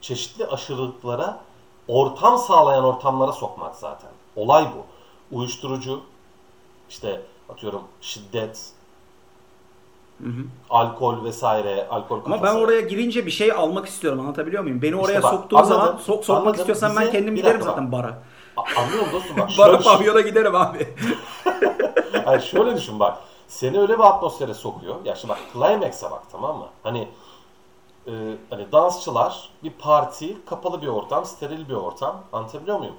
[0.00, 1.40] çeşitli aşırılıklara
[1.88, 4.10] ortam sağlayan ortamlara sokmak zaten.
[4.36, 4.86] Olay bu.
[5.36, 6.00] Uyuşturucu,
[6.90, 8.70] işte atıyorum şiddet,
[10.70, 12.54] Alkol vesaire, alkol Ama kafası.
[12.56, 14.82] ben oraya girince bir şey almak istiyorum anlatabiliyor muyum?
[14.82, 16.60] Beni oraya İşte bak, soktuğun anladım, zaman sok, sokmak anladım.
[16.60, 18.22] istiyorsan ben kendim giderim zaten bara.
[18.56, 19.50] A- Anlıyorum dostum bak.
[19.58, 20.94] Bara şöyle- pavyona giderim abi.
[22.24, 23.18] Hayır şöyle düşün bak.
[23.48, 25.04] Seni öyle bir atmosfere sokuyor.
[25.04, 26.66] Ya şimdi bak Climax'a bak tamam mı?
[26.82, 27.08] Hani
[28.06, 28.12] e,
[28.50, 32.24] hani dansçılar, bir parti, kapalı bir ortam, steril bir ortam.
[32.32, 32.94] Anlatabiliyor muyum?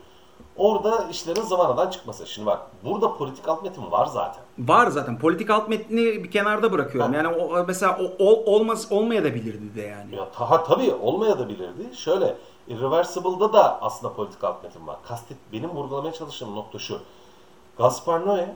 [0.57, 2.27] Orada işlerin zamanadan çıkması.
[2.27, 4.43] Şimdi bak burada politik alt metin var zaten.
[4.59, 5.19] Var zaten.
[5.19, 7.13] Politik alt metni bir kenarda bırakıyorum.
[7.13, 7.17] Ha.
[7.17, 10.15] Yani o, mesela o, ol, olmaz olmaya da bilirdi de yani.
[10.15, 11.95] Ya ta, tabii olmaya da bilirdi.
[11.95, 12.37] Şöyle
[12.67, 14.97] Irreversible'da da aslında politik alt metin var.
[15.07, 16.99] Kastet benim vurgulamaya çalıştığım nokta şu.
[17.77, 18.47] Gaspar Noé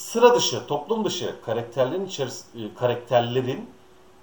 [0.00, 2.06] sıra dışı, toplum dışı karakterlerin
[2.54, 3.70] e, karakterlerin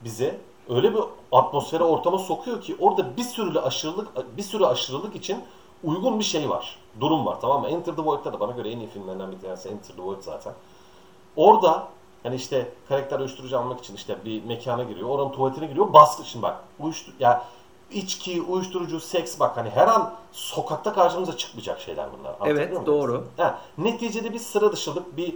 [0.04, 1.02] bize öyle bir
[1.32, 5.44] atmosfere, ortama sokuyor ki orada bir sürü aşırılık bir sürü aşırılık için
[5.84, 6.80] uygun bir şey var.
[7.02, 7.68] Durum var tamam mı?
[7.68, 10.54] Enter the Void'da da bana göre en iyi filmlerden bir tanesi Enter the Void zaten.
[11.36, 11.88] Orada
[12.24, 15.10] hani işte karakter uyuşturucu almak için işte bir mekana giriyor.
[15.10, 15.94] Oranın tuvaletine giriyor.
[15.94, 16.64] Baskı şimdi bak.
[16.80, 17.46] Uyuştur ya
[17.92, 22.30] içki, uyuşturucu, seks bak hani her an sokakta karşımıza çıkmayacak şeyler bunlar.
[22.30, 23.28] Anlatabiliyor Evet, doğru.
[23.38, 25.36] Ha, neticede bir sıra dışılık, bir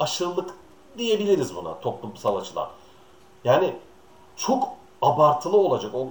[0.00, 0.50] aşırılık
[0.98, 2.68] diyebiliriz buna toplumsal açıdan.
[3.44, 3.74] Yani
[4.36, 4.68] çok
[5.02, 5.94] abartılı olacak.
[5.94, 6.08] O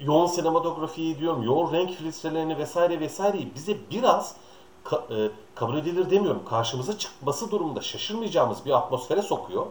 [0.00, 4.34] yoğun sinematografiyi diyorum, yoğun renk filtrelerini vesaire vesaireyi bize biraz
[4.84, 6.42] ka- e, kabul edilir demiyorum.
[6.50, 9.66] Karşımıza çıkması durumunda şaşırmayacağımız bir atmosfere sokuyor.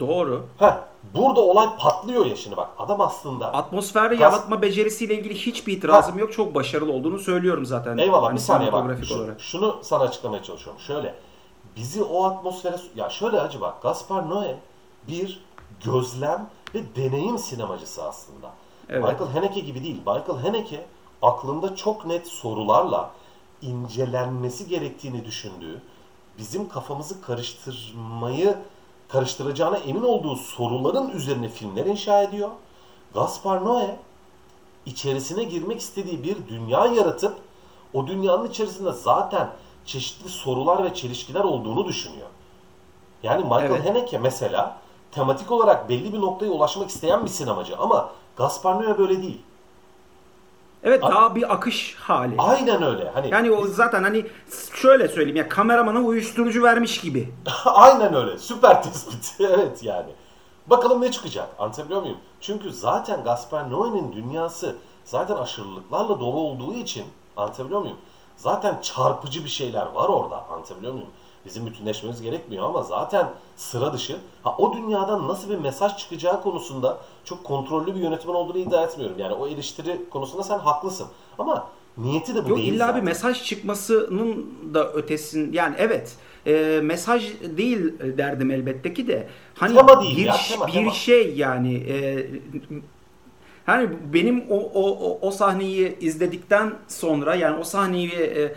[0.00, 0.46] Doğru.
[0.58, 0.76] Heh,
[1.14, 2.68] burada olay patlıyor ya şimdi bak.
[2.78, 6.32] Adam aslında Atmosfer Gas- yaratma becerisiyle ilgili hiçbir itirazım yok.
[6.32, 7.98] Çok başarılı olduğunu söylüyorum zaten.
[7.98, 8.98] Eyvallah Hani bir saniye bak.
[9.04, 9.40] Şu- olarak.
[9.40, 10.80] şunu sana açıklamaya çalışıyorum.
[10.82, 11.14] Şöyle
[11.76, 14.54] bizi o atmosfere ya şöyle acı bak Gaspar Noé
[15.08, 15.44] bir
[15.84, 18.50] gözlem ve deneyim sinemacısı aslında.
[18.88, 19.04] Evet.
[19.04, 19.98] Michael Haneke gibi değil.
[19.98, 20.86] Michael Haneke
[21.22, 23.10] aklında çok net sorularla
[23.62, 25.82] incelenmesi gerektiğini düşündüğü,
[26.38, 28.56] bizim kafamızı karıştırmayı
[29.08, 32.50] karıştıracağına emin olduğu soruların üzerine filmler inşa ediyor.
[33.14, 33.96] Gaspar Noé
[34.86, 37.38] içerisine girmek istediği bir dünya yaratıp
[37.94, 39.50] o dünyanın içerisinde zaten
[39.84, 42.26] çeşitli sorular ve çelişkiler olduğunu düşünüyor.
[43.22, 43.88] Yani Michael Evet.
[43.88, 44.76] Haneke mesela
[45.12, 49.42] tematik olarak belli bir noktaya ulaşmak isteyen bir sinemacı ama Gaspar Noé böyle değil.
[50.82, 52.34] Evet A- daha bir akış hali.
[52.38, 53.10] Aynen öyle.
[53.14, 54.26] Hani Yani o zaten hani
[54.74, 57.32] şöyle söyleyeyim ya kameramana uyuşturucu vermiş gibi.
[57.64, 58.38] Aynen öyle.
[58.38, 59.34] Süper tespit.
[59.40, 60.10] evet yani.
[60.66, 61.48] Bakalım ne çıkacak.
[61.58, 62.18] Anlatabiliyor muyum?
[62.40, 67.04] Çünkü zaten Gaspar Noé'nin dünyası zaten aşırılıklarla dolu olduğu için
[67.36, 67.96] anlatabiliyor muyum?
[68.40, 70.44] Zaten çarpıcı bir şeyler var orada.
[70.48, 71.08] Anlatabiliyor muyum?
[71.46, 74.16] Bizim bütünleşmemiz gerekmiyor ama zaten sıra dışı.
[74.42, 79.18] Ha o dünyadan nasıl bir mesaj çıkacağı konusunda çok kontrollü bir yönetmen olduğunu iddia etmiyorum.
[79.18, 81.06] Yani o eleştiri konusunda sen haklısın.
[81.38, 81.66] Ama
[81.98, 83.04] niyeti de bu Yok değil illa bir zaten.
[83.04, 86.16] mesaj çıkmasının da ötesin yani evet
[86.46, 90.90] e, mesaj değil derdim elbette ki de hani Tema değil bir, ya, tema, bir tema.
[90.90, 92.26] şey yani e,
[93.70, 98.52] hani benim o, o, o, o sahneyi izledikten sonra yani o sahneyi e,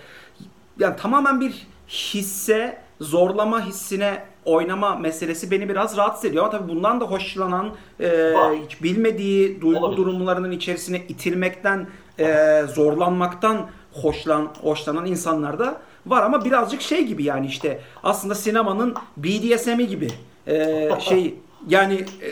[0.79, 7.01] yani tamamen bir hisse zorlama hissine oynama meselesi beni biraz rahatsız ediyor ama tabii bundan
[7.01, 8.55] da hoşlanan e, Var.
[8.65, 9.97] hiç bilmediği duygu Olabilir.
[9.97, 11.87] durumlarının içerisine itilmekten
[12.19, 18.95] e, zorlanmaktan hoşlan hoşlanan insanlar da var ama birazcık şey gibi yani işte aslında sinemanın
[19.17, 20.07] BDSM'i gibi
[20.47, 21.35] E, şey
[21.67, 22.27] yani e,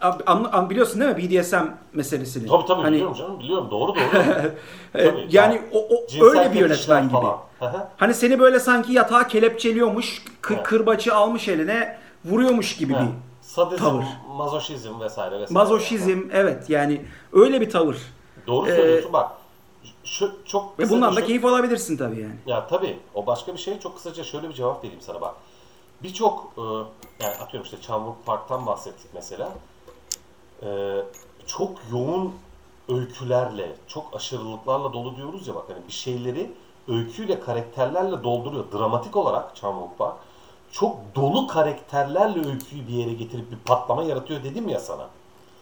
[0.00, 2.48] an- biliyorsun değil mi BDSM meselesini?
[2.48, 4.00] Tabii tabii Hani, biliyorum canım biliyorum doğru doğru.
[4.94, 7.12] e, Tabii, yani o, o öyle bir yönetmen gibi.
[7.12, 7.38] falan.
[7.96, 10.62] Hani seni böyle sanki yatağa kelepçeliyormuş, kı- Evet.
[10.66, 13.08] kırbacı almış eline vuruyormuş gibi bir
[13.40, 14.04] Sadizm, tavır.
[14.36, 15.52] mazoşizm vesaire vesaire.
[15.58, 17.96] mazoşizm evet yani öyle bir tavır.
[18.46, 19.30] Doğru Ee, söylüyorsun bak.
[20.04, 22.34] Şu, çok Ve bundan da şu- keyif alabilirsin tabii yani.
[22.46, 23.78] Ya tabii o başka bir şey.
[23.78, 25.34] Çok kısaca şöyle bir cevap vereyim sana bak.
[26.02, 26.60] Birçok e,
[27.24, 29.48] yani atıyorum işte Çamlık Park'tan bahsettik mesela.
[30.62, 31.02] E,
[31.46, 32.34] çok yoğun
[32.88, 36.52] öykülerle, çok aşırılıklarla dolu diyoruz ya bak hani bir şeyleri
[36.88, 38.64] öyküyle, karakterlerle dolduruyor.
[38.72, 40.14] Dramatik olarak Çamlık Park
[40.72, 45.08] çok dolu karakterlerle öyküyü bir yere getirip bir patlama yaratıyor dedim ya sana.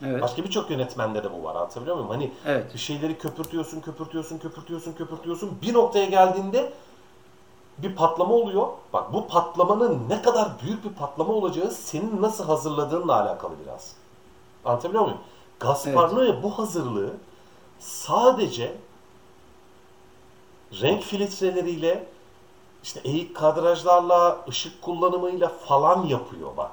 [0.02, 0.22] Evet.
[0.22, 2.10] Başka birçok yönetmende de bu var anlatabiliyor muyum?
[2.10, 2.74] Hani Evet.
[2.74, 5.58] bir şeyleri köpürtüyorsun, köpürtüyorsun, köpürtüyorsun, köpürtüyorsun.
[5.62, 6.72] Bir noktaya geldiğinde
[7.78, 8.68] bir patlama oluyor.
[8.92, 13.92] Bak bu patlamanın ne kadar büyük bir patlama olacağı senin nasıl hazırladığınla alakalı biraz.
[14.64, 15.18] Anlatabiliyor muyum?
[15.60, 17.12] Gaspar Noé bu hazırlığı
[17.78, 18.76] sadece
[20.82, 22.06] renk filtreleriyle
[22.82, 26.70] işte eğik kadrajlarla, ışık kullanımıyla falan yapıyor bak.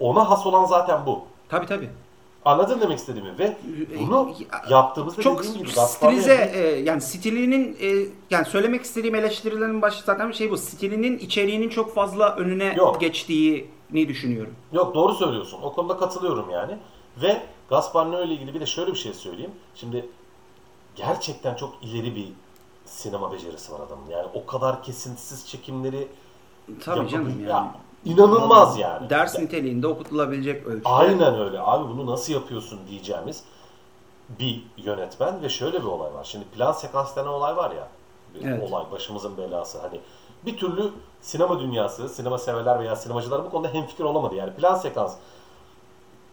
[0.00, 1.22] Ona has olan zaten bu.
[1.48, 1.90] Tabii tabii.
[2.44, 3.56] Anladın demek istediğimi ve
[4.00, 4.34] bunu
[4.70, 10.32] yaptığımızda Çok dediğim gibi stilize e, yani stilinin e, yani söylemek istediğim eleştirilerin başı zaten
[10.32, 10.58] şey bu.
[10.58, 13.00] Stilinin içeriğinin çok fazla önüne Yok.
[13.00, 14.54] geçtiği ni düşünüyorum.
[14.72, 15.58] Yok doğru söylüyorsun.
[15.62, 16.78] O konuda katılıyorum yani.
[17.22, 19.52] Ve Gaspar Noé ile ilgili bir de şöyle bir şey söyleyeyim.
[19.74, 20.08] Şimdi
[20.96, 22.28] gerçekten çok ileri bir
[22.84, 24.10] sinema becerisi var adamın.
[24.10, 26.08] Yani o kadar kesintisiz çekimleri
[26.84, 27.42] Tabii canım yani.
[27.50, 27.74] ya,
[28.04, 29.10] inanılmaz yani.
[29.10, 30.88] Ders niteliğinde okutulabilecek ölçüde.
[30.88, 33.44] Aynen öyle abi bunu nasıl yapıyorsun diyeceğimiz
[34.28, 36.24] bir yönetmen ve şöyle bir olay var.
[36.24, 37.88] Şimdi plan sekans denen olay var ya.
[38.34, 38.70] Bir Evet.
[38.70, 39.80] olay başımızın belası.
[39.80, 40.00] Hani
[40.46, 40.90] bir türlü
[41.24, 44.34] sinema dünyası, sinema severler veya sinemacılar bu konuda hemfikir olamadı.
[44.34, 45.16] Yani plan sekans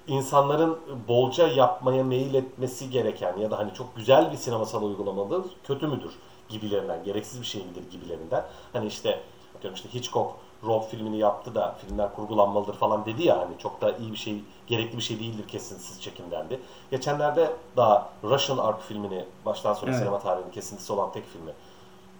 [0.07, 5.87] insanların bolca yapmaya meyil etmesi gereken ya da hani çok güzel bir sinemasal uygulamadır, kötü
[5.87, 6.11] müdür
[6.49, 8.45] gibilerinden, gereksiz bir şey midir gibilerinden.
[8.73, 9.19] Hani işte
[9.57, 10.31] atıyorum işte Hitchcock
[10.63, 14.43] Rob filmini yaptı da filmler kurgulanmalıdır falan dedi ya hani çok da iyi bir şey,
[14.67, 16.59] gerekli bir şey değildir kesintisiz çekim dendi.
[16.91, 19.99] Geçenlerde daha Russian Ark filmini baştan sona Evet.
[19.99, 21.51] sinema tarihinin kesintisi olan tek filmi.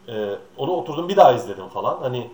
[0.08, 1.98] Ee, onu oturdum bir daha izledim falan.
[2.02, 2.30] Hani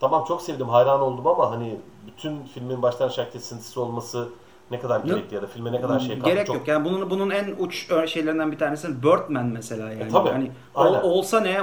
[0.00, 1.76] tamam çok sevdim, hayran oldum ama hani
[2.06, 4.28] bütün filmin baştan aşağı kesintisi olması
[4.70, 6.68] ne kadar gerekli ya da filme ne kadar şey kattı Gerek çok yok.
[6.68, 10.02] Yani bunun bunun en uç şeylerinden bir tanesi Birdman mesela yani.
[10.02, 10.28] E, tabii.
[10.28, 11.02] Hani o- Aynen.
[11.02, 11.60] olsa ne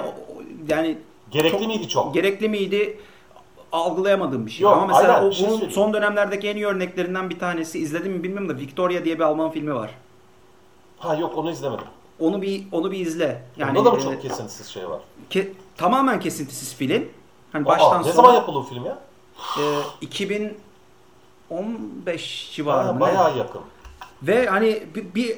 [0.70, 0.98] yani
[1.32, 2.14] gerekli çok- miydi çok?
[2.14, 3.00] gerekli miydi
[3.72, 4.64] algılayamadığım bir şey.
[4.64, 8.12] Yok, Ama mesela aynen, o şey bunun son dönemlerdeki en iyi örneklerinden bir tanesi izledim
[8.14, 9.92] mi bilmiyorum da Victoria diye bir Alman filmi var.
[10.98, 11.86] Ha yok onu izlemedim.
[12.20, 13.44] Onu bir onu bir izle.
[13.58, 15.00] Yani Onda da mı e, çok kesintisiz şey var?
[15.32, 17.06] ke- tamamen kesintisiz film.
[17.52, 18.98] Hani Aa, baştan ne sona zaman yapıldı bu film ya?
[19.60, 19.64] e,
[20.02, 20.56] 2015
[21.50, 22.94] Ha, civarında.
[22.94, 23.00] ne?
[23.00, 23.62] bayağı yakın.
[24.24, 25.38] Ve hani bir, bir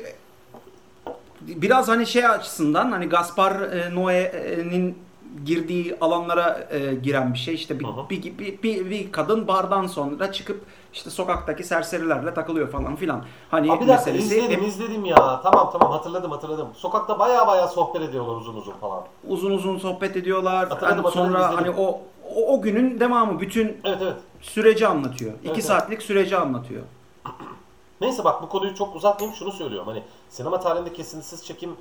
[1.42, 4.98] biraz hani şey açısından hani Gaspar e, Noé'nin
[5.46, 7.54] girdiği alanlara e, giren bir şey.
[7.54, 8.10] İşte bir, Hı hı.
[8.10, 13.26] bir, bir, bir, bir kadın bardan sonra çıkıp işte sokaktaki serserilerle takılıyor falan filan.
[13.52, 15.42] Hani Abi bir dakika meselesi izledim izledim ya.
[15.44, 16.68] Tamam tamam hatırladım hatırladım.
[16.76, 19.04] Sokakta bayağı bayağı sohbet ediyorlar uzun uzun falan.
[19.28, 20.70] uzun uzun sohbet ediyorlar.
[20.70, 21.58] Hatırladım, Hani hatırladım, sonra izledim.
[21.76, 22.00] hani o,
[22.36, 24.16] o o günün devamı bütün Evet evet.
[24.42, 25.34] süreci anlatıyor.
[25.44, 25.66] İki evet.
[25.66, 26.84] saatlik süreci anlatıyor.
[28.02, 29.88] Neyse bak bu konuyu çok uzatmayayım şunu söylüyorum.
[29.88, 31.76] Hani sinema tarihinde kesintisiz çekim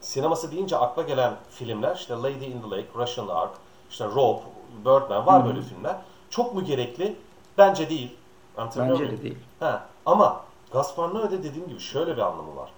[0.00, 3.50] sineması deyince akla gelen filmler işte Lady in the Lake, Russian Ark,
[3.90, 4.42] işte Rope,
[4.84, 5.96] Birdman var böyle filmler.
[6.30, 7.16] Çok mu gerekli?
[7.58, 8.16] Bence değil.
[8.56, 9.18] Anlatabiliyor Bence muyum?
[9.18, 9.38] de değil.
[9.60, 10.40] Ha, ama
[10.72, 12.70] Gaspar Noé'de dediğim gibi şöyle bir anlamı var.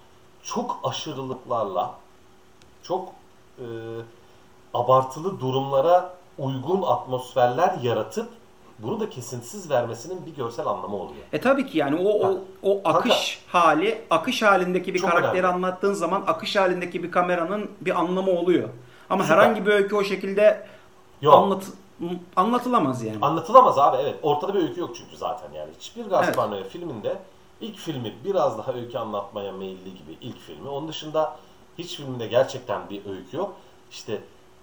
[0.43, 1.93] Çok aşırılıklarla,
[2.83, 3.09] çok
[3.59, 3.65] e,
[4.73, 8.29] abartılı durumlara uygun atmosferler yaratıp
[8.79, 11.21] bunu da kesintisiz vermesinin bir görsel anlamı oluyor.
[11.33, 15.47] E tabii ki yani o o, o akış hali, akış halindeki bir Çok karakteri önemli.
[15.47, 18.69] anlattığın zaman akış halindeki bir kameranın bir anlamı oluyor.
[19.09, 19.37] Ama Süper.
[19.37, 20.67] herhangi bir öykü o şekilde
[21.21, 21.33] Yok.
[21.33, 21.63] anlat
[22.35, 23.17] anlatılamaz yani.
[23.21, 24.19] Anlatılamaz abi evet.
[24.23, 25.71] Ortada bir öykü yok çünkü zaten yani.
[25.79, 27.17] Hiçbir Gaspar Noé filminde
[27.61, 30.69] ilk filmi biraz daha öykü anlatmaya meyilli gibi ilk filmi.
[30.69, 31.35] Onun dışında
[31.77, 33.53] hiç filminde gerçekten bir öykü yok.
[33.91, 34.21] İşte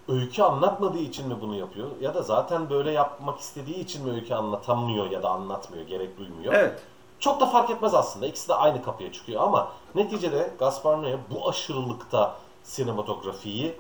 [0.09, 1.89] öykü anlatmadığı için mi bunu yapıyor?
[2.01, 6.55] Ya da zaten böyle yapmak istediği için mi öykü anlatamıyor ya da anlatmıyor, gerek duymuyor?
[6.55, 6.83] Evet.
[7.21, 8.27] Çok da fark etmez aslında.
[8.27, 13.75] İkisi de aynı kapıya çıkıyor ama neticede Gaspar Noé bu aşırılıkta sinematografiyi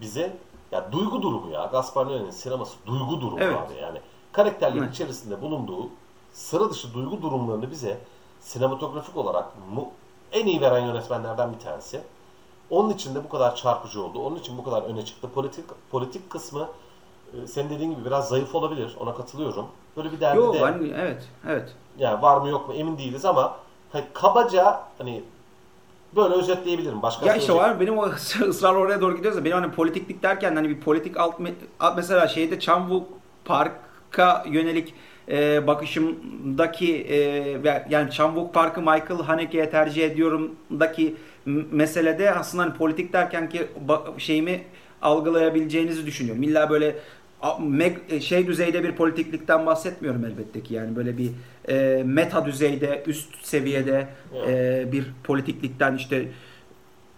[0.00, 0.36] bize
[0.72, 1.64] ya duygu durumu ya.
[1.66, 3.56] Gaspar Noé'nin sineması duygu durumu Evet.
[3.58, 4.00] abi yani.
[4.32, 4.94] Karakterlerin Evet.
[4.94, 5.88] içerisinde bulunduğu
[6.32, 7.98] sıra dışı duygu durumlarını bize
[8.40, 9.88] sinematografik olarak mu,
[10.32, 12.00] en iyi veren yönetmenlerden bir tanesi.
[12.70, 14.18] Onun için de bu kadar çarpıcı oldu.
[14.26, 15.28] Onun için bu kadar öne çıktı.
[15.34, 16.68] Politik politik kısmı
[17.34, 18.96] e, senin dediğin gibi biraz zayıf olabilir.
[19.00, 19.66] Ona katılıyorum.
[19.96, 21.72] Böyle bir derdi Yok de hani evet evet.
[21.98, 23.56] yani var mı yok mu emin değiliz ama
[23.92, 25.24] hani kabaca hani
[26.16, 27.02] böyle özetleyebilirim.
[27.02, 28.08] Başka Ya işte söyleyecek- var benim o
[28.48, 32.28] ısrar oraya doğru gidiyorsa benim hani politiklik derken hani bir politik alt, me- alt- mesela
[32.28, 33.08] şeyde Çamvuk
[33.44, 34.94] Park'a yönelik
[35.28, 37.16] e, bakışımdaki e,
[37.90, 41.16] yani Çamvuk Park'ı Michael Haneke'ye tercih ediyorumdaki
[41.70, 43.66] meselede aslında hani politik derken ki
[44.18, 44.62] şeyimi
[45.02, 46.42] algılayabileceğinizi düşünüyorum.
[46.42, 46.96] İlla böyle
[48.20, 51.30] şey düzeyde bir politiklikten bahsetmiyorum elbette ki yani böyle bir
[51.68, 54.08] e, meta düzeyde üst seviyede
[54.48, 56.28] e, bir politiklikten işte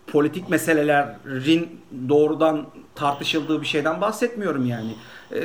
[0.06, 4.94] politik meselelerin doğrudan tartışıldığı bir şeyden bahsetmiyorum yani.
[5.34, 5.36] E,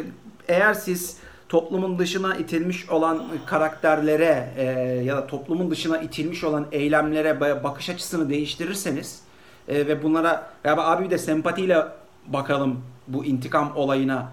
[0.48, 1.18] Eğer siz
[1.50, 4.64] toplumun dışına itilmiş olan karakterlere e,
[5.06, 9.22] ya da toplumun dışına itilmiş olan eylemlere ba- bakış açısını değiştirirseniz
[9.68, 11.84] e, ve bunlara ya abi bir de sempatiyle
[12.28, 14.30] bakalım bu intikam olayına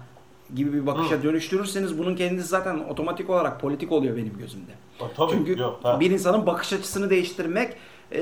[0.55, 4.71] gibi bir bakışa dönüştürürseniz bunun kendisi zaten otomatik olarak politik oluyor benim gözümde.
[4.99, 5.99] Ha, Tabii, Çünkü yok, ha.
[5.99, 7.73] bir insanın bakış açısını değiştirmek
[8.11, 8.19] e,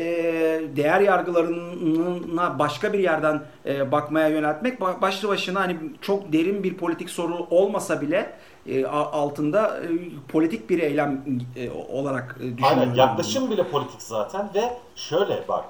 [0.75, 6.77] değer yargılarına başka bir yerden e, bakmaya yöneltmek ba- başlı başına hani çok derin bir
[6.77, 8.33] politik soru olmasa bile
[8.67, 9.87] e, altında e,
[10.27, 11.23] politik bir eylem
[11.55, 12.79] e, olarak e, düşünüyorum.
[12.79, 15.65] Aynen yaklaşım bile politik zaten ve şöyle bak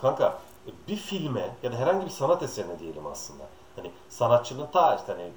[0.00, 0.38] kanka
[0.88, 3.44] bir filme ya da herhangi bir sanat eserine diyelim aslında.
[3.76, 5.28] Hani sanatçının ta işte hani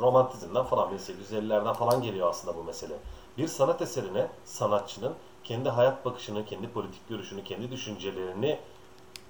[0.00, 2.94] romantizmden falan 1850'lerden falan geliyor aslında bu mesele.
[3.38, 5.14] bir sanat eserine sanatçının
[5.44, 8.58] kendi hayat bakışını, kendi politik görüşünü, kendi düşüncelerini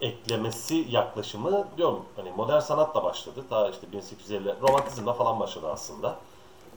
[0.00, 3.44] eklemesi yaklaşımı diyorum hani modern sanatla başladı.
[3.50, 6.16] Daha işte 1850 romantizmle falan başladı aslında.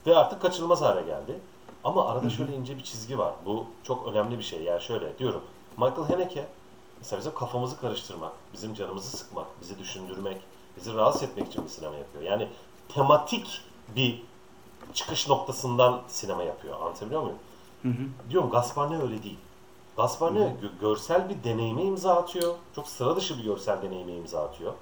[0.06, 1.40] Ve artık kaçınılmaz hale geldi.
[1.84, 3.34] Ama arada şöyle ince bir çizgi var.
[3.46, 4.62] Bu çok önemli bir şey.
[4.62, 5.42] Yani şöyle diyorum.
[5.76, 6.46] Michael Haneke
[6.98, 10.40] mesela bizim kafamızı karıştırmak, bizim canımızı sıkmak, bizi düşündürmek,
[10.76, 12.24] bizi rahatsız etmek için bir sinema yapıyor.
[12.24, 12.48] Yani
[12.88, 13.60] tematik
[13.96, 14.22] bir
[14.94, 16.80] çıkış noktasından sinema yapıyor.
[16.80, 17.38] Anlatabiliyor muyum?
[17.82, 18.30] Hı hı.
[18.30, 19.38] Diyorum Gaspar Noé öyle değil.
[19.96, 22.54] Gaspar Noé gö- görsel bir deneyime imza atıyor.
[22.76, 24.72] Çok sıra dışı bir görsel deneyime imza atıyor.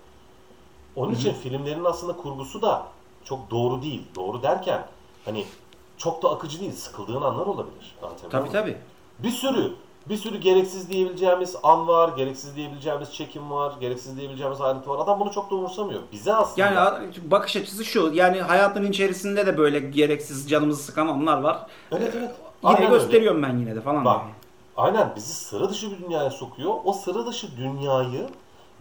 [0.97, 2.87] Onun için filmlerin aslında kurgusu da
[3.25, 4.03] çok doğru değil.
[4.15, 4.87] Doğru derken
[5.25, 5.47] hani
[5.97, 6.73] çok da akıcı değil.
[6.73, 7.95] Sıkıldığın anlar olabilir.
[8.03, 8.53] Anlatabiliyor Tabii muyum?
[8.53, 8.79] tabii.
[9.19, 9.75] Bir sürü
[10.09, 14.99] bir sürü gereksiz diyebileceğimiz an var, gereksiz diyebileceğimiz çekim var, gereksiz diyebileceğimiz ayrıntı var.
[14.99, 16.01] Adam bunu çok da umursamıyor.
[16.13, 18.11] Bize aslında Yani bakış açısı şu.
[18.15, 21.67] Yani hayatın içerisinde de böyle gereksiz canımızı sıkan anlar var.
[21.93, 22.31] Evet evet.
[22.63, 23.03] Yine Aynen öyle.
[23.03, 24.05] gösteriyorum ben yine de falan.
[24.05, 24.21] Bak,
[24.77, 26.75] aynen bizi sıra dışı bir dünyaya sokuyor.
[26.85, 28.29] O sıra dışı dünyayı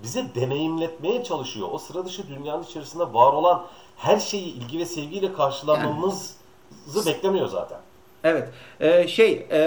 [0.03, 1.67] bize deneyimletmeye çalışıyor.
[1.71, 3.63] O sıra dışı dünyanın içerisinde var olan
[3.97, 7.79] her şeyi ilgi ve sevgiyle karşılamamızı beklemiyor zaten.
[8.23, 8.47] Evet.
[8.79, 9.59] Ee, şey, e,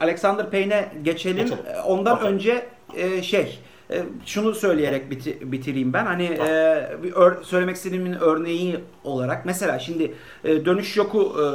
[0.00, 1.36] Alexander Payne'e geçelim.
[1.36, 1.64] Geçelim.
[1.66, 2.28] Ee, Ondan Okey.
[2.30, 3.58] önce e, şey,
[3.90, 6.06] e, şunu söyleyerek biti- bitireyim ben.
[6.06, 11.46] Hani e, bir ör- söylemek istediğimin örneği olarak mesela şimdi e, dönüş yoku e,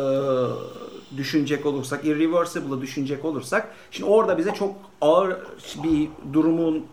[1.17, 5.35] düşünecek olursak, irreversible'ı düşünecek olursak, şimdi orada bize çok ağır
[5.83, 6.85] bir durumun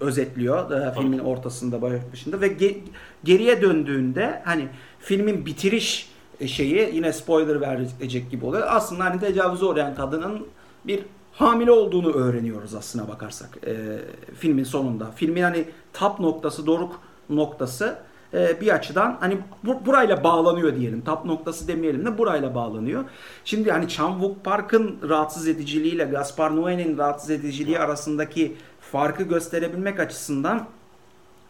[0.00, 2.78] özetliyor e, filmin ortasında başında ve ge-
[3.24, 4.68] geriye döndüğünde hani
[5.00, 6.10] filmin bitiriş
[6.46, 8.66] şeyi yine spoiler verecek gibi oluyor.
[8.70, 10.46] Aslında hani tecavüze uğrayan kadının
[10.84, 11.00] bir
[11.32, 13.98] hamile olduğunu öğreniyoruz aslına bakarsak e,
[14.38, 15.10] filmin sonunda.
[15.16, 17.98] Filmin hani tap noktası, doruk noktası
[18.34, 21.00] e, bir açıdan hani bu, burayla bağlanıyor diyelim.
[21.00, 23.04] Tap noktası demeyelim de burayla bağlanıyor.
[23.44, 30.66] Şimdi hani Chan Wook Park'ın rahatsız ediciliğiyle Gaspar Noé'nin rahatsız ediciliği arasındaki farkı gösterebilmek açısından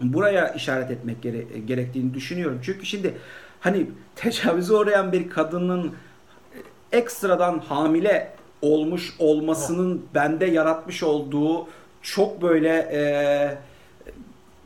[0.00, 2.58] buraya işaret etmek gere- gerektiğini düşünüyorum.
[2.62, 3.14] Çünkü şimdi
[3.60, 5.92] hani tecavüze uğrayan bir kadının
[6.92, 8.32] ekstradan hamile
[8.62, 11.66] olmuş olmasının bende yaratmış olduğu
[12.02, 13.02] çok böyle e,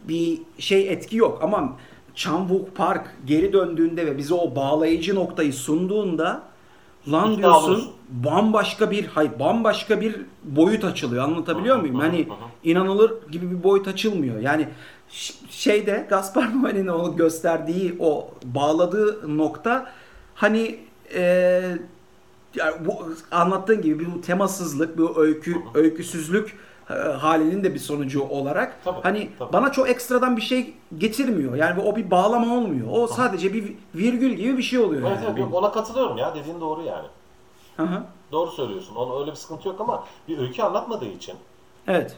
[0.09, 1.77] bir şey etki yok ama
[2.15, 6.43] Chan Wook Park geri döndüğünde ve bize o bağlayıcı noktayı sunduğunda
[7.13, 11.25] lan İkna diyorsun bambaşka bir hayır bambaşka bir boyut açılıyor.
[11.25, 12.01] Anlatabiliyor muyum?
[12.01, 12.29] Hani
[12.65, 14.41] inanılır gibi bir boyut açılmıyor.
[14.41, 14.69] Yani
[15.51, 19.91] şeyde Gaspar Noé'nin onu gösterdiği o bağladığı nokta
[20.35, 20.81] hani
[21.15, 21.23] e,
[22.55, 26.59] yani bu anlattığın gibi bir temasızlık, bir öykü öyküsüzlük
[26.91, 29.53] e, halinin de bir sonucu olarak Tabii, hani tabii.
[29.53, 31.55] bana çok ekstradan bir şey getirmiyor.
[31.55, 32.87] Yani o bir bağlama olmuyor.
[32.91, 35.41] O sadece bir virgül gibi bir şey oluyor Evet, yani.
[35.41, 36.35] evet, ona katılıyorum ya.
[36.35, 37.07] Dediğin doğru yani.
[37.77, 38.03] Hı.
[38.33, 38.95] Doğru söylüyorsun.
[38.97, 41.35] Onun öyle bir sıkıntı yok ama bir öykü anlatmadığı için
[41.87, 42.17] Evet.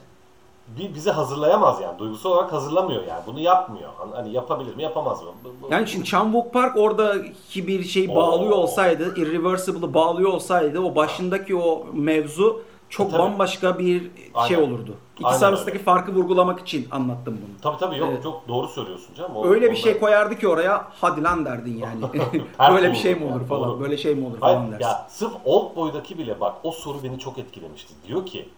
[0.79, 1.99] Bir bizi hazırlayamaz yani.
[1.99, 3.23] Duygusal olarak hazırlamıyor yani.
[3.27, 3.91] Bunu yapmıyor.
[4.15, 5.29] Hani- yapabilir mi, yapamaz mı?
[5.71, 8.57] Yani şimdi Chan Park oradaki bir şey bağlıyor Oo.
[8.57, 13.23] olsaydı, Irreversible'ı bağlıyor olsaydı o başındaki o mevzu çok Tabii.
[13.23, 14.59] bambaşka bir şey Aynen.
[14.69, 14.95] olurdu.
[15.19, 17.61] Aynen İkisi arasındaki farkı vurgulamak için anlattım bunu.
[17.63, 18.23] Tabii tabii yok Evet.
[18.23, 19.37] çok doğru söylüyorsun canım.
[19.37, 22.01] O- Öyle bir şey koyardı ki oraya hadi lan derdin yani.
[22.75, 23.69] Böyle bir şey mi olur yani, falan.
[23.71, 23.81] doğru.
[23.81, 24.85] Böyle şey mi olur Hayır, falan dersin.
[24.85, 27.95] ya sırf Old Boy'daki bile bak o soru beni çok etkilemişti.
[28.09, 28.49] Diyor ki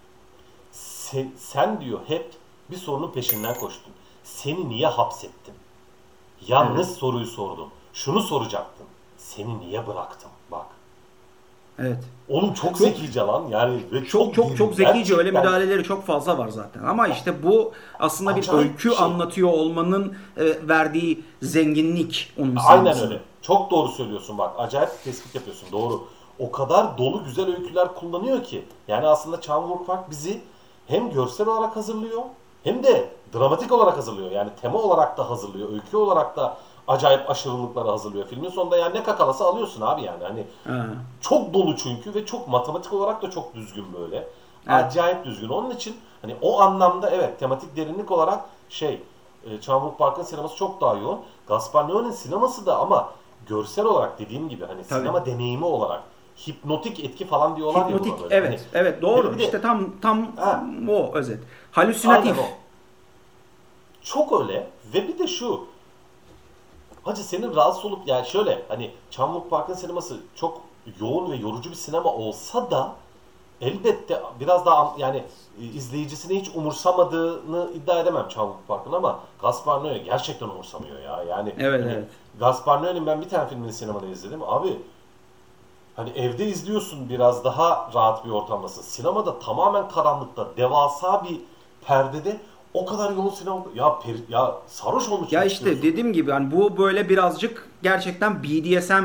[1.11, 2.31] sen, sen diyor hep
[2.71, 3.93] bir sorunun peşinden koştun.
[4.25, 5.55] Seni niye hapsettim?
[6.49, 7.69] Yalnız soruyu sordum.
[7.93, 8.87] Şunu soracaktın.
[9.19, 10.31] Seni niye bıraktım?
[10.51, 10.67] Bak.
[11.79, 12.05] Evet.
[12.29, 16.39] Oğlum çok zekice lan yani ve Çok çok çok zekice öyle gerçekten- müdahaleleri çok fazla
[16.39, 16.83] var zaten.
[16.85, 19.05] Ama işte bu aslında bir Acayip öykü bir şey.
[19.05, 23.05] anlatıyor olmanın e, verdiği zenginlik onun Aynen sinemasında.
[23.09, 23.21] öyle.
[23.43, 24.55] Çok doğru söylüyorsun bak.
[24.59, 25.73] Acayip tespit yapıyorsun.
[25.73, 26.05] Doğru.
[26.39, 28.65] O kadar dolu güzel öyküler kullanıyor ki.
[28.89, 29.41] Yani aslında
[29.87, 30.41] Park bizi
[30.89, 32.23] hem görsel olarak hazırlıyor
[32.65, 34.31] hem de dramatik olarak hazırlıyor.
[34.31, 35.73] Yani tema olarak da hazırlıyor.
[35.73, 36.57] Öykü olarak da
[36.89, 38.27] acayip aşırılıkları hazırlıyor.
[38.27, 40.25] Filmin sonunda yani ne kakalası alıyorsun abi yani.
[40.25, 40.87] Hani Ha.
[41.21, 44.17] çok dolu çünkü ve çok matematik olarak da çok düzgün böyle.
[44.17, 44.85] Evet.
[44.85, 45.49] Acayip düzgün.
[45.49, 49.03] Onun için hani o anlamda evet tematik derinlik olarak şey
[49.45, 51.21] e, Wook Park'ın sineması çok daha yoğun.
[51.47, 53.11] Gaspar Noé'nin sineması da ama
[53.47, 55.01] görsel olarak dediğim gibi hani Tabii.
[55.01, 56.03] sinema deneyimi olarak
[56.47, 58.35] hipnotik etki falan diyorlar ya Hipnotik buna böyle.
[58.35, 60.65] evet Hani evet doğru bir de- işte tam tam Ha.
[60.89, 61.39] o özet.
[61.73, 62.37] Halüsinatif.
[64.03, 65.67] Çok öyle ve bir de şu
[67.05, 70.61] Hacı senin rahatsız olup yani şöyle hani Wook Park'ın sineması çok
[71.01, 72.93] yoğun ve yorucu bir sinema olsa da
[73.61, 75.23] elbette biraz daha an- yani
[75.61, 81.23] e, izleyicisini hiç umursamadığını iddia edemem Wook Park'ın ama Gaspar Noé gerçekten umursamıyor ya.
[81.23, 82.09] Yani Evet, hani evet.
[82.41, 84.43] Gaspar Noé'nin ben bir tane filmini sinemada izledim.
[84.43, 84.77] Abi
[85.99, 88.83] hani evde izliyorsun biraz daha rahat bir ortamdasın.
[88.83, 91.41] Sinemada tamamen karanlıkta devasa bir
[91.87, 92.41] perdede
[92.75, 95.33] o kadar yoğun sinema ya peri, ya sarhoş olmuş.
[95.33, 99.05] Ya işte dediğim gibi hani bu böyle birazcık gerçekten BDSM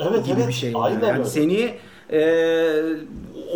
[0.00, 0.72] evet, gibi evet, bir şey.
[0.76, 1.24] Aynen yani öyle.
[1.24, 1.74] seni
[2.10, 2.20] e,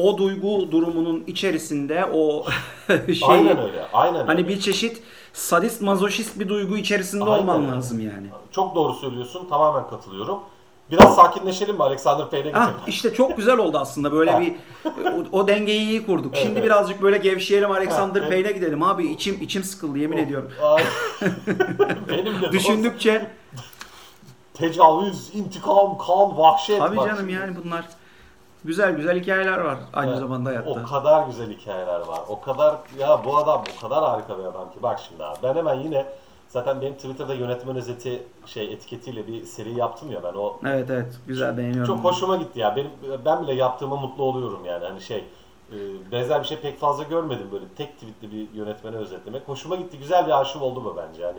[0.02, 2.44] o duygu durumunun içerisinde o
[3.06, 3.86] şey Aynen öyle.
[3.92, 4.48] Aynen hani öyle.
[4.48, 5.02] bir çeşit
[5.32, 7.72] sadist mazoşist bir duygu içerisinde Aynen olman öyle.
[7.72, 8.26] lazım yani.
[8.52, 9.46] Çok doğru söylüyorsun.
[9.48, 10.38] Tamamen katılıyorum.
[10.90, 11.82] Biraz sakinleşelim mi?
[11.82, 12.82] Alexander Payne'e Ah geçelim.
[12.86, 14.40] işte çok güzel oldu aslında böyle Ha.
[14.40, 14.54] bir
[15.32, 16.32] o, o dengeyi iyi kurduk.
[16.34, 16.64] Evet, Şimdi evet.
[16.66, 18.30] birazcık böyle gevşeyelim Alexander evet.
[18.30, 20.50] Payne'e gidelim abi içim içim sıkıldı yemin ediyorum.
[20.62, 20.82] Ay.
[22.08, 23.30] Benim de Düşündükçe
[24.54, 26.78] tecavüz, intikam, kan, vahşet.
[26.78, 27.84] tabii bak canım yani bunlar
[28.64, 30.70] güzel güzel hikayeler var aynı Evet, zamanda hayatta.
[30.70, 32.20] O kadar güzel hikayeler var.
[32.28, 35.38] O kadar ya bu adam o kadar harika bir adam ki bak şimdi abi.
[35.42, 36.06] Ben hemen yine
[36.50, 41.18] zaten benim Twitter'da yönetmen özeti şey etiketiyle bir seri yaptım ya ben o Evet evet
[41.26, 41.94] güzel beğeniyorum.
[41.94, 42.76] çok hoşuma gitti ya.
[42.76, 42.90] Benim
[43.24, 44.84] ben bile yaptığıma mutlu oluyorum yani.
[44.84, 45.24] Hani şey
[45.72, 45.76] e,
[46.12, 49.48] benzer bir şey pek fazla görmedim böyle tek tweetli bir yönetmeni özetlemek.
[49.48, 49.98] Hoşuma gitti.
[49.98, 51.38] Güzel bir arşiv oldu mu bence yani.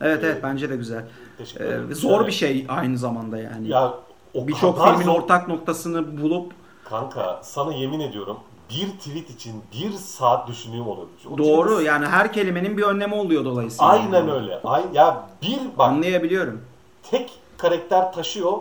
[0.00, 1.04] Evet evet bence de güzel.
[1.38, 3.68] Teşekkür Ee, zor Şöyle- bir şey aynı zamanda yani.
[3.68, 3.94] Ya
[4.34, 6.52] o Birçok filmin zor- ortak noktasını bulup
[6.84, 8.36] Kanka sana yemin ediyorum
[8.76, 11.06] bir tweet için bir saat düşündüğüm oluyor.
[11.34, 13.92] O doğru tweet- yani her kelimenin bir önlemi oluyor dolayısıyla.
[13.92, 14.60] Aynen öyle.
[14.64, 16.64] Ay, ya bir bak Anlayabiliyorum.
[17.10, 18.52] tek karakter taşıyor.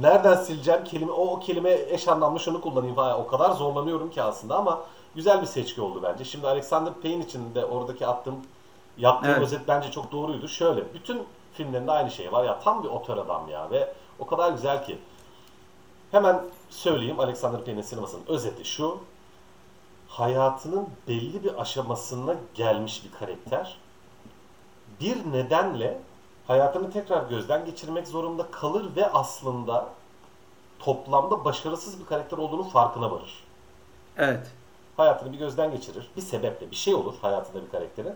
[0.00, 3.20] Nereden sileceğim kelime o, o kelime eş anlamlı şunu kullanayım falan.
[3.20, 4.80] O kadar zorlanıyorum ki aslında ama
[5.14, 6.24] güzel bir seçki oldu bence.
[6.24, 8.34] Şimdi Alexander Payne için de oradaki attığım
[8.98, 9.42] yaptığım Evet.
[9.42, 10.48] özet bence çok doğruydu.
[10.48, 11.22] Şöyle bütün
[11.52, 14.98] filmlerinde aynı şey var ya tam bir otör adam ya ve o kadar güzel ki.
[16.10, 16.40] Hemen
[16.70, 18.98] söyleyeyim Alexander Payne'in sinemasının özeti şu.
[20.08, 23.76] Hayatının belli bir aşamasına gelmiş bir karakter.
[25.00, 26.00] Bir nedenle
[26.46, 29.88] hayatını tekrar gözden geçirmek zorunda kalır ve aslında
[30.78, 33.44] toplamda başarısız bir karakter olduğunu farkına varır.
[34.16, 34.52] Evet.
[34.96, 36.10] Hayatını bir gözden geçirir.
[36.16, 38.14] Bir sebeple bir şey olur hayatında bir karakterin.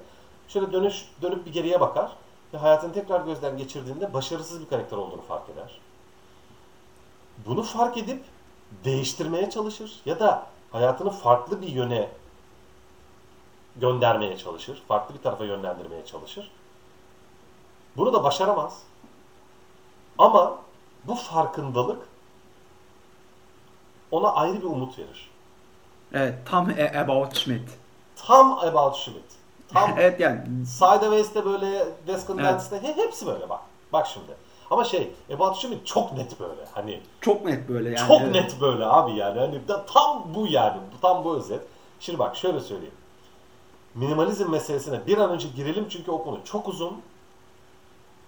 [0.48, 2.12] Şöyle dönüş dönüp bir geriye bakar
[2.54, 5.80] ve hayatını tekrar gözden geçirdiğinde başarısız bir karakter olduğunu fark eder.
[7.46, 8.24] Bunu fark edip
[8.84, 12.08] değiştirmeye çalışır ya da hayatını farklı bir yöne
[13.76, 14.82] göndermeye çalışır.
[14.88, 16.50] Farklı bir tarafa yönlendirmeye çalışır.
[17.96, 18.82] Bunu da başaramaz.
[20.18, 20.58] Ama
[21.04, 22.08] bu farkındalık
[24.10, 25.30] ona ayrı bir umut verir.
[26.12, 27.70] Evet tam A- About Schmidt.
[28.16, 29.32] Tam About Schmidt.
[29.68, 32.96] Tam evet yani Sideways'te böyle Desk and Evet.
[32.96, 33.60] Hepsi böyle bak.
[33.92, 34.32] Bak şimdi.
[34.70, 36.64] Ama şey About Schmidt çok net böyle.
[36.74, 38.08] Hani çok net böyle yani.
[38.08, 38.34] çok evet.
[38.34, 39.40] net böyle abi yani.
[39.40, 40.76] Hani da, tam bu yani.
[41.02, 41.60] Tam bu özet.
[42.00, 42.94] Şimdi bak şöyle söyleyeyim.
[43.94, 47.02] Minimalizm meselesine bir an önce girelim çünkü o konu çok uzun.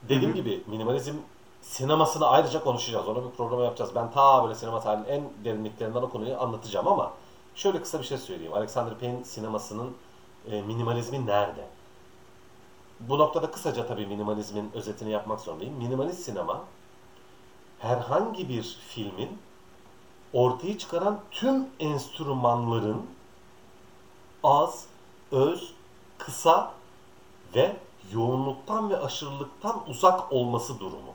[0.02, 0.36] Dediğim Hı hı.
[0.36, 1.14] gibi minimalizm
[1.62, 3.08] sinemasını ayrıca konuşacağız.
[3.08, 3.90] Ona bir program yapacağız.
[3.94, 7.12] Ben ta böyle sinema tarihinin en derinliklerinden o konuyu anlatacağım ama
[7.54, 8.52] şöyle kısa bir şey söyleyeyim.
[8.54, 9.94] Alexander Payne sinemasının
[10.50, 11.64] e, minimalizmi nerede?
[13.00, 15.74] Bu noktada kısaca tabii minimalizmin özetini yapmak zorundayım.
[15.74, 16.64] Minimalist sinema
[17.78, 19.38] herhangi bir filmin
[20.32, 23.06] ortaya çıkaran tüm enstrümanların
[24.42, 24.86] az,
[25.32, 25.72] öz,
[26.18, 26.74] kısa
[27.54, 27.76] ve
[28.12, 31.14] yoğunluktan ve aşırılıktan uzak olması durumu.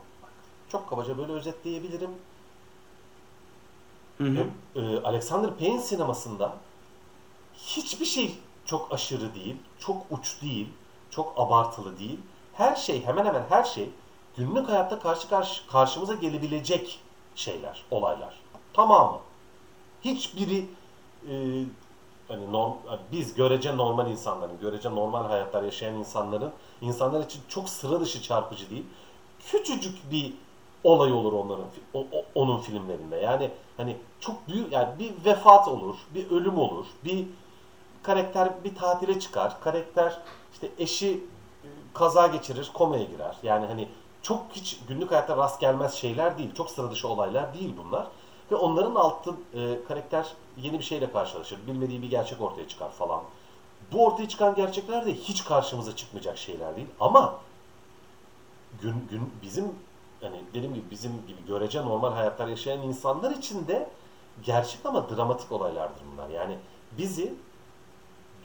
[0.70, 2.12] Çok kabaca böyle özetleyebilirim.
[4.18, 4.48] Hı hı.
[4.76, 6.56] Ee, Alexander Payne sinemasında
[7.58, 10.70] hiçbir şey çok aşırı değil, çok uç değil,
[11.12, 12.20] çok abartılı değil.
[12.54, 13.90] Her şey, hemen hemen her şey
[14.38, 17.00] günlük hayatta karşı karşı karşımıza gelebilecek
[17.36, 18.34] şeyler, olaylar.
[18.74, 19.20] Tamamı.
[20.02, 20.66] Hiçbiri
[21.30, 21.34] e,
[22.28, 22.74] hani norm,
[23.12, 26.52] biz görece normal insanların, görece normal hayatlar yaşayan insanların
[26.82, 28.86] insanlar için çok sıra dışı çarpıcı değil.
[29.52, 30.34] Küçücük bir
[30.84, 33.16] olay olur onların o- o- onun filmlerinde.
[33.18, 37.28] Yani hani çok büyük yani bir vefat olur, bir ölüm olur, bir
[38.04, 39.62] karakter bir tatile çıkar.
[39.62, 40.18] Karakter
[40.54, 41.24] işte eşi
[41.64, 43.38] e, kaza geçirir, komaya girer.
[43.44, 43.88] Yani hani
[44.22, 46.56] çok hiç günlük hayatta rast gelmez şeyler değil.
[46.56, 48.08] Çok sıra dışı olaylar değil bunlar.
[48.52, 50.28] Ve onların altı e, karakter
[50.58, 51.68] yeni bir şeyle karşılaşır.
[51.68, 53.22] Bilmediği bir gerçek ortaya çıkar falan.
[53.92, 56.88] Bu ortaya çıkan gerçekler de hiç karşımıza çıkmayacak şeyler değil.
[57.00, 57.40] Ama
[58.82, 59.76] gün gün bizim
[60.22, 63.90] hani dediğim gibi bizim gibi görece normal hayatlar yaşayan insanlar için de
[64.44, 66.30] gerçek ama dramatik olaylardır bunlar.
[66.30, 66.58] Yani
[66.98, 67.34] bizi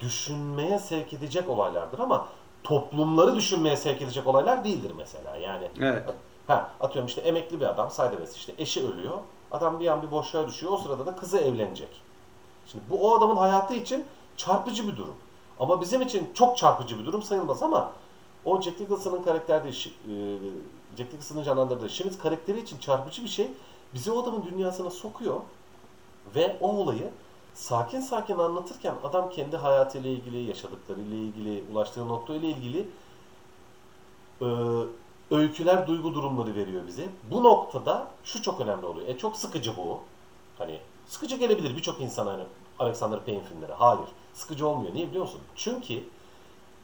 [0.00, 2.28] düşünmeye sevk edecek olaylardır ama
[2.64, 5.36] toplumları düşünmeye sevk edecek olaylar değildir mesela.
[5.36, 6.14] Yani Evet.
[6.46, 9.18] ha atıyorum işte emekli bir adam Sideways işte eşi ölüyor.
[9.52, 10.72] Adam bir an bir boşluğa düşüyor.
[10.72, 11.88] O sırada da kızı evlenecek.
[12.66, 14.04] Şimdi bu o adamın hayatı için
[14.36, 15.14] çarpıcı bir durum.
[15.60, 17.92] Ama bizim için çok çarpıcı bir durum sayılmaz ama
[18.44, 19.72] o Jack Nicholson'ın karakterde e,
[20.96, 23.50] Jack Nicholson'ın canlandırdığı Schmidt karakteri için çarpıcı bir şey.
[23.94, 25.40] bizi o adamın dünyasına sokuyor
[26.34, 27.10] ve o olayı
[27.54, 32.88] sakin sakin anlatırken adam kendi hayatıyla ilgili, yaşadıklarıyla ilgili, ulaştığı noktayla ilgili
[34.40, 34.46] e,
[35.30, 37.08] öyküler, duygu durumları veriyor bize.
[37.30, 39.08] Bu noktada şu çok önemli oluyor.
[39.08, 40.00] E çok sıkıcı bu.
[40.58, 42.42] Hani sıkıcı gelebilir birçok insan hani
[42.78, 43.72] Alexander Payne filmleri.
[43.72, 44.08] Hayır.
[44.34, 44.94] Sıkıcı olmuyor.
[44.94, 45.40] Niye biliyor musun?
[45.56, 46.04] Çünkü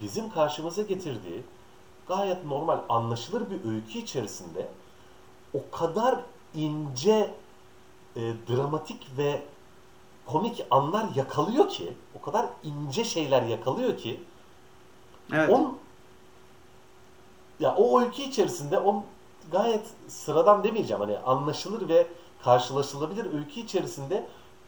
[0.01, 1.43] bizim karşımıza getirdiği
[2.09, 4.69] gayet normal, anlaşılır bir öykü içerisinde
[5.55, 6.21] o kadar
[6.55, 7.35] ince,
[8.17, 9.43] e, dramatik ve
[10.33, 14.21] komik anlar yakalıyor ki, o kadar ince şeyler yakalıyor ki,
[15.33, 15.51] Evet.
[15.51, 15.79] on
[17.61, 19.05] ya o öykü içerisinde on
[19.53, 22.07] gayet sıradan demeyeceğim hani anlaşılır ve
[22.45, 24.27] karşılaşılabilir öykü içerisinde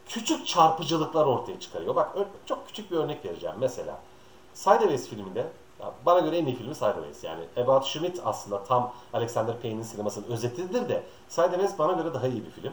[0.09, 1.97] küçük çarpıcılıklar ortaya çıkarıyor.
[1.97, 3.57] Bak çok küçük bir örnek vereceğim.
[3.61, 3.99] Mesela
[4.55, 5.47] Sideways filminde
[6.07, 7.25] bana göre en iyi filmi Sideways.
[7.25, 12.45] Yani About Schmidt aslında tam Alexander Payne'in sinemasının özetidir de Sideways bana göre daha iyi
[12.45, 12.73] bir film.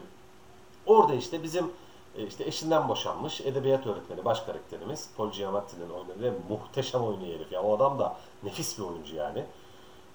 [0.86, 1.72] Orada işte bizim
[2.20, 7.51] e, işte eşinden boşanmış edebiyat öğretmeni baş karakterimiz Paul Giamatti'nin oynadığı muhteşem oynuyor herif.
[7.51, 9.45] Ya o adam da nefis bir oyuncu yani.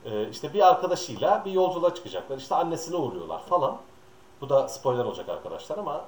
[0.04, 2.38] E, işte bir arkadaşıyla bir yolculuğa çıkacaklar.
[2.38, 3.76] İşte annesine uğruyorlar falan.
[4.40, 6.04] Bu da spoiler olacak arkadaşlar ama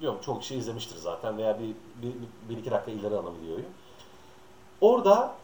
[0.00, 2.14] diyorum çok kişi izlemiştir zaten veya bir, bir,
[2.48, 3.64] bir iki dakika ileri videoyu.
[4.80, 5.34] Orada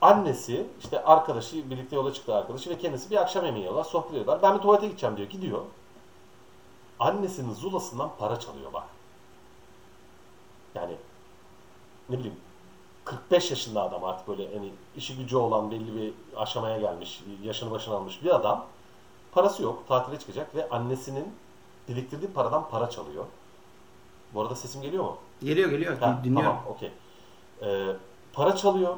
[0.00, 4.42] annesi, işte arkadaşı, birlikte yola çıktığı arkadaşı ve kendisi bir akşam yemeği yiyorlar, sohbet ediyorlar.
[4.42, 5.60] Ben bir tuvalete gideceğim diyor, gidiyor.
[7.00, 8.84] Annesinin zulasından para çalıyor bak.
[10.80, 10.96] Yani
[12.10, 12.36] ne bileyim
[13.04, 17.94] 45 yaşında adam artık böyle hani işi gücü olan belli bir aşamaya gelmiş, yaşını başına
[17.94, 18.66] almış bir adam.
[19.32, 21.34] Parası yok, tatile çıkacak ve annesinin
[21.88, 23.24] biriktirdiği paradan para çalıyor.
[24.34, 25.16] Bu arada sesim geliyor mu?
[25.40, 25.98] Geliyor geliyor.
[25.98, 26.50] Ha, Dinliyorum.
[26.50, 26.90] Tamam, okey.
[27.62, 27.96] Ee,
[28.32, 28.96] para çalıyor.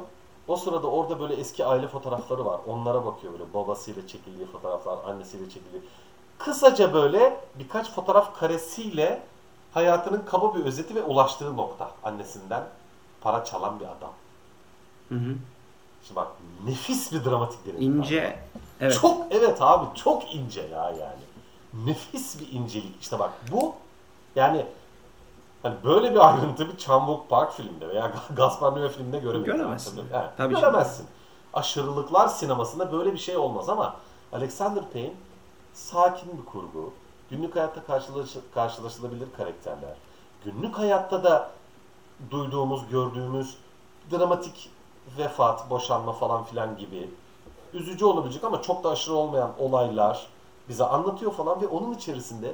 [0.49, 2.61] O sırada orada böyle eski aile fotoğrafları var.
[2.67, 5.83] Onlara bakıyor böyle babasıyla çekildiği fotoğraflar, annesiyle çekildiği.
[6.39, 9.23] Kısaca böyle birkaç fotoğraf karesiyle
[9.75, 12.63] hayatının kaba bir özeti ve ulaştığı nokta annesinden
[13.21, 14.13] para çalan bir adam.
[15.09, 15.35] Hı hı.
[16.03, 16.29] Şimdi bak
[16.67, 18.39] nefis bir dramatik bir İnce.
[18.81, 18.99] Evet.
[19.01, 21.23] Çok evet abi çok ince ya yani.
[21.87, 23.01] Nefis bir incelik.
[23.01, 23.75] İşte bak bu
[24.37, 24.67] yani
[25.63, 29.53] hani böyle bir ayrıntı bir Chan Park filmde veya Gaspar Noé filminde göremezsin.
[29.53, 30.03] Göremezsin.
[30.13, 31.07] Evet, Tabii göremezsin.
[31.55, 33.97] Aşırılıklar sinemasında böyle bir şey olmaz ama
[34.33, 35.13] Alexander Payne
[35.75, 36.93] sakin bir kurgu.
[37.31, 39.97] Günlük hayatta karşılaş karşılaşılabilir karakterler.
[40.45, 41.51] Günlük hayatta da
[42.31, 43.57] duyduğumuz, gördüğümüz
[44.11, 44.71] dramatik
[45.19, 47.09] vefat, boşanma falan filan gibi
[47.75, 50.27] üzücü olabilecek ama çok da aşırı olmayan olaylar
[50.69, 52.53] bize anlatıyor falan ve onun içerisinde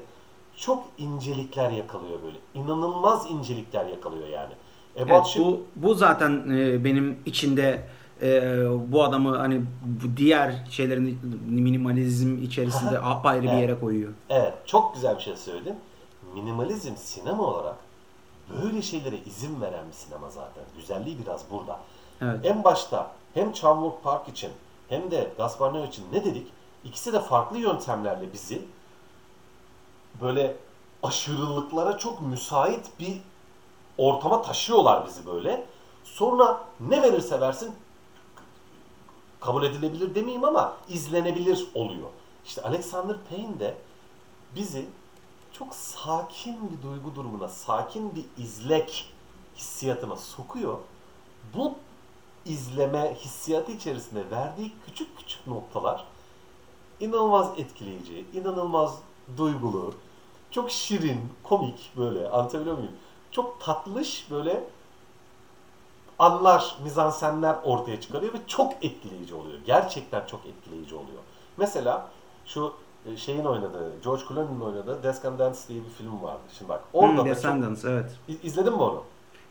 [0.56, 2.36] çok incelikler yakalıyor böyle.
[2.54, 4.52] İnanılmaz incelikler yakalıyor yani.
[4.96, 7.88] About Evet, bu bu zaten e, benim içinde
[8.22, 14.12] e, bu adamı hani bu diğer şeylerin minimalizm içerisinde apayrı bir yere koyuyor.
[14.30, 15.76] Evet, çok güzel bir şey söyledin.
[16.34, 17.76] Minimalizm sinema olarak
[18.62, 20.64] böyle şeylere izin veren bir sinema zaten.
[20.76, 21.80] Güzelliği biraz burada.
[22.22, 22.40] Evet.
[22.44, 24.50] En başta hem Chan Park için
[24.88, 26.46] hem de Gaspar Noé için ne dedik?
[26.84, 28.62] İkisi de farklı yöntemlerle bizi
[30.20, 30.56] böyle
[31.02, 33.20] aşırılıklara çok müsait bir
[33.98, 35.64] ortama taşıyorlar bizi böyle.
[36.04, 37.74] Sonra ne verirse versin
[39.46, 42.08] kabul edilebilir demeyeyim ama izlenebilir oluyor.
[42.44, 43.76] İşte Alexander Payne de
[44.56, 44.86] bizi
[45.52, 49.12] çok sakin bir duygu durumuna, sakin bir izlek
[49.56, 50.78] hissiyatına sokuyor.
[51.54, 51.74] Bu
[52.44, 56.04] izleme hissiyatı içerisinde verdiği küçük küçük noktalar
[57.00, 58.98] inanılmaz etkileyici, inanılmaz
[59.36, 59.94] duygulu,
[60.50, 62.96] çok şirin, komik böyle anlatabiliyor muyum?
[63.30, 64.64] Çok tatlış böyle
[66.18, 69.58] anlar, mizansenler ortaya çıkarıyor ve çok etkileyici oluyor.
[69.66, 71.18] Gerçekten çok etkileyici oluyor.
[71.56, 72.08] Mesela
[72.46, 72.72] şu
[73.12, 76.40] e, şeyin oynadığı, George Clooney'nin oynadığı Descendants diye bir film vardı.
[76.58, 77.36] Şimdi bak orada Hmm, da çok...
[77.36, 78.10] Descendants evet.
[78.42, 79.02] İzledin mi onu?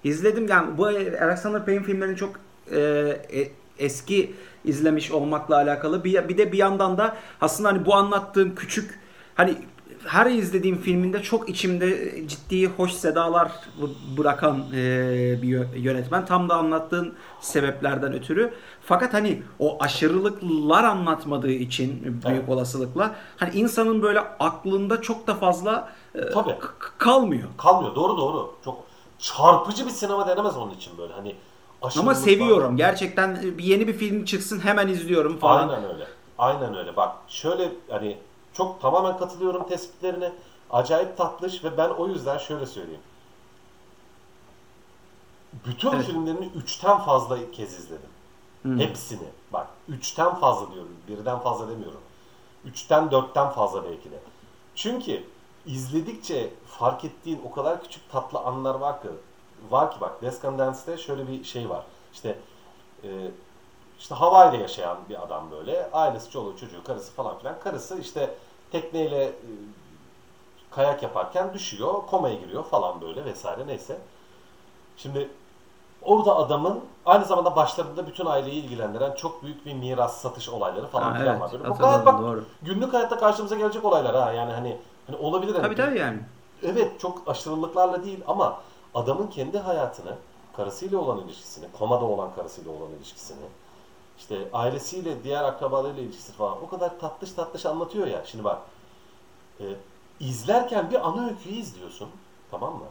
[0.04, 2.36] İzledim yani bu Alexander Payne filmlerini çok
[2.72, 4.36] e, e, eski
[4.66, 6.04] izlemiş olmakla alakalı.
[6.04, 9.00] Bir, bir de bir yandan da aslında hani bu anlattığım küçük
[9.36, 9.56] hani
[10.08, 13.52] her izlediğim filminde çok içimde ciddi hoş sedalar
[14.18, 14.76] bırakan e,
[15.42, 16.26] bir yö- yönetmen.
[16.26, 18.54] Tam da anlattığın sebeplerden ötürü.
[18.82, 22.50] Fakat hani o aşırılıklar anlatmadığı için büyük Evet.
[22.50, 26.56] olasılıkla hani insanın böyle aklında çok da fazla e, Tabii.
[26.98, 27.48] kalmıyor.
[27.58, 27.96] Kalmıyor.
[27.96, 28.54] Doğru doğru.
[28.66, 28.84] Çok
[29.20, 31.14] çarpıcı bir sinema denemez onun için böyle.
[31.14, 31.36] Hani
[32.00, 32.78] Ama seviyorum.
[32.78, 35.70] Gerçekten bir yeni bir film çıksın hemen izliyorum falan.
[35.70, 36.08] Aynen öyle.
[36.38, 36.96] Aynen öyle.
[36.96, 38.18] Bak şöyle hani
[38.58, 40.32] çok tamamen katılıyorum tespitlerine.
[40.70, 43.02] Acayip tatlış ve ben o yüzden şöyle söyleyeyim.
[45.66, 46.06] Bütün Evet.
[46.06, 48.10] filmlerini üçten fazla kez izledim.
[48.62, 48.80] Hmm.
[48.80, 49.28] Hepsini.
[49.54, 50.96] Bak üçten fazla diyorum.
[51.08, 52.02] Birden fazla demiyorum.
[52.66, 54.20] Üçten dörtten fazla belki de.
[54.76, 55.24] Çünkü
[55.66, 59.08] izledikçe fark ettiğin o kadar küçük tatlı anlar var ki
[59.70, 61.86] var ki bak Descandance'de şöyle bir şey var.
[62.14, 62.40] İşte
[63.04, 63.10] e,
[64.00, 65.92] işte Hawaii'de yaşayan bir adam böyle.
[65.92, 67.60] Ailesi, çoluğu, çocuğu, karısı falan filan.
[67.60, 68.36] Karısı işte
[68.82, 69.32] tekneyle e,
[70.72, 73.98] kayak yaparken düşüyor, komaya giriyor falan böyle vesaire neyse.
[74.98, 75.30] Şimdi
[76.02, 81.12] orada adamın aynı zamanda başlarında bütün aileyi ilgilendiren çok büyük bir miras satış olayları falan
[81.12, 81.52] Ha, filan evet, var.
[81.52, 81.70] Böyle.
[81.70, 82.46] Bu kadar bak doğru.
[82.62, 86.20] günlük hayatta karşımıza gelecek olaylar ha yani hani hani olabilir hani Tabii tabii yani.
[86.64, 88.60] Evet çok aşırılıklarla değil ama
[88.94, 90.16] adamın kendi hayatını,
[90.58, 93.46] karısıyla olan ilişkisini, komada olan karısıyla olan ilişkisini,
[94.18, 98.26] işte ailesiyle, diğer akrabalarıyla ilişkisi falan o kadar tatlış tatlış anlatıyor ya.
[98.26, 98.62] Şimdi bak,
[99.60, 99.66] e,
[100.20, 102.10] izlerken bir ana öyküyü izliyorsun,
[102.52, 102.86] tamam mı?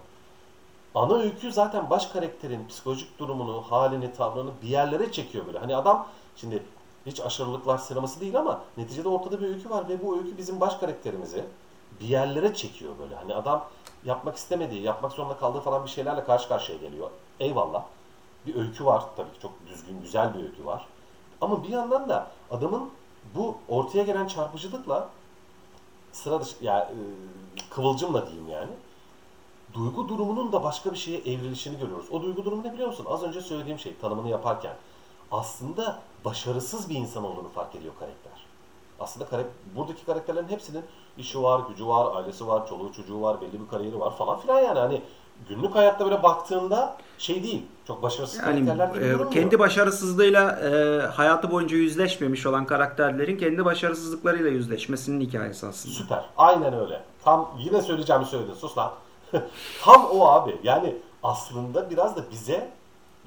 [0.94, 5.58] Ana öykü zaten baş karakterin psikolojik durumunu, halini, tavrını bir yerlere çekiyor böyle.
[5.58, 6.06] Hani adam
[6.36, 6.62] şimdi
[7.06, 10.74] hiç aşırılıklar sineması değil ama neticede ortada bir öykü var ve bu öykü bizim baş
[10.76, 11.44] karakterimizi
[12.00, 13.14] bir yerlere çekiyor böyle.
[13.14, 13.64] Hani adam
[14.04, 17.10] yapmak istemediği, yapmak zorunda kaldığı falan bir şeylerle karşı karşıya geliyor.
[17.40, 17.84] Eyvallah.
[18.46, 20.86] Bir öykü var tabii ki çok düzgün, güzel bir öykü var.
[21.40, 22.90] Ama bir yandan da adamın
[23.34, 25.08] bu ortaya gelen çarpıcılıkla
[26.12, 26.98] sıra dışı, yani e,
[27.70, 28.70] kıvılcımla diyeyim yani
[29.74, 32.06] duygu durumunun da başka bir şeye evrilişini görüyoruz.
[32.10, 33.06] O duygu durumu ne biliyor musun?
[33.08, 34.76] Az önce söylediğim şey tanımını yaparken
[35.30, 38.32] aslında başarısız bir insan olduğunu fark ediyor karakter.
[39.00, 40.84] Aslında karak buradaki karakterlerin hepsinin
[41.18, 44.60] işi var, gücü var, ailesi var, çoluğu çocuğu var, belli bir kariyeri var falan filan
[44.60, 45.02] yani hani
[45.48, 47.62] günlük hayatta böyle baktığında şey değil.
[47.86, 53.64] Çok başarısız Yani karakterler gibi e, kendi başarısızlığıyla e, hayatı boyunca yüzleşmemiş olan karakterlerin kendi
[53.64, 55.94] başarısızlıklarıyla yüzleşmesinin hikayesi aslında.
[55.94, 56.24] Süper.
[56.36, 57.00] Aynen öyle.
[57.24, 58.54] Tam yine söyleyeceğimi söyledin.
[58.54, 58.92] Sus lan.
[59.82, 60.56] Tam o abi.
[60.62, 62.68] Yani aslında biraz da bize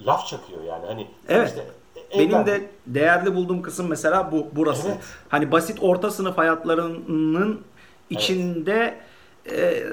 [0.06, 0.86] laf çakıyor yani.
[0.86, 1.48] Hani Evet.
[1.50, 1.66] işte
[2.14, 2.52] Benim evlendin.
[2.52, 4.88] de değerli bulduğum kısım mesela bu burası.
[4.88, 4.98] Evet.
[5.30, 7.62] Hani basit orta sınıf hayatlarının
[8.10, 8.98] içinde
[9.52, 9.84] e,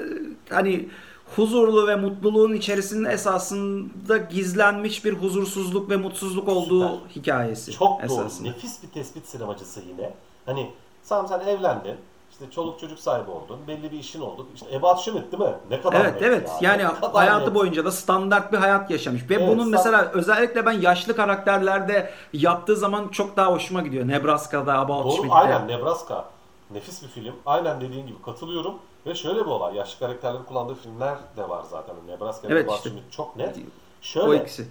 [0.49, 0.89] hani
[1.35, 7.09] huzurlu ve mutluluğun içerisinde esasında gizlenmiş bir huzursuzluk ve mutsuzluk olduğu Süper.
[7.15, 8.05] hikayesi Çok doğru.
[8.05, 8.49] esasında.
[8.49, 10.13] Nefis bir tespit sinemacısı yine.
[10.45, 10.71] Hani
[11.03, 11.95] sen sen evlendin.
[12.31, 13.59] işte çoluk çocuk sahibi oldun.
[13.67, 14.47] Belli bir işin oldu.
[14.55, 15.55] İşte Ebat Schmidt değil mi?
[15.69, 16.71] Ne kadar Evet evet ya.
[16.71, 16.83] yani
[17.13, 17.55] hayatı net.
[17.55, 22.75] boyunca da standart bir hayat yaşamış ve Evet, bunun mesela özellikle ben yaşlı karakterlerde yaptığı
[22.75, 24.07] zaman çok daha hoşuma gidiyor.
[24.07, 26.25] Nebraska'da, About Doğru aynen Nebraska.
[26.71, 27.35] Nefis bir film.
[27.45, 28.73] Aynen dediğin gibi katılıyorum.
[29.05, 29.75] Ve şöyle bir olay.
[29.75, 31.95] Yaşlı karakterlerin kullandığı filmler de var zaten.
[32.07, 32.91] Nebraska Evet, ve Ebat işte.
[33.11, 33.57] Çok net.
[33.57, 33.61] O
[34.01, 34.67] Şöyle ikisi.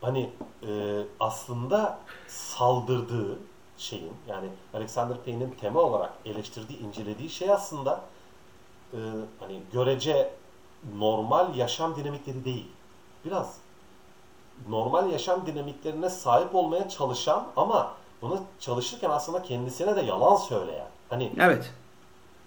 [0.00, 0.30] hani
[0.68, 3.38] e, aslında saldırdığı
[3.78, 8.00] şeyin yani Alexander Payne'in tema olarak eleştirdiği, incelediği şey aslında
[8.92, 8.98] e,
[9.40, 10.30] hani görece
[10.96, 12.66] normal yaşam dinamikleri değil.
[13.24, 13.56] Biraz
[14.68, 17.92] normal yaşam dinamiklerine sahip olmaya çalışan ama
[18.22, 20.88] bunu çalışırken aslında kendisine de yalan söyleyen.
[21.10, 21.72] Hani Evet.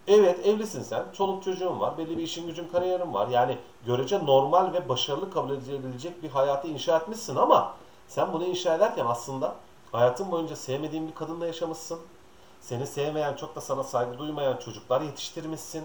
[0.07, 1.05] Evet evlisin sen.
[1.13, 1.97] Çoluk çocuğun var.
[1.97, 3.27] Belli bir işin gücün kariyerin var.
[3.27, 7.73] Yani görece normal ve başarılı kabul edilebilecek bir hayatı inşa etmişsin ama
[8.07, 9.55] sen bunu inşa ederken aslında
[9.91, 11.99] hayatın boyunca sevmediğin bir kadınla yaşamışsın.
[12.61, 15.83] Seni sevmeyen, çok da sana saygı duymayan çocuklar yetiştirmişsin.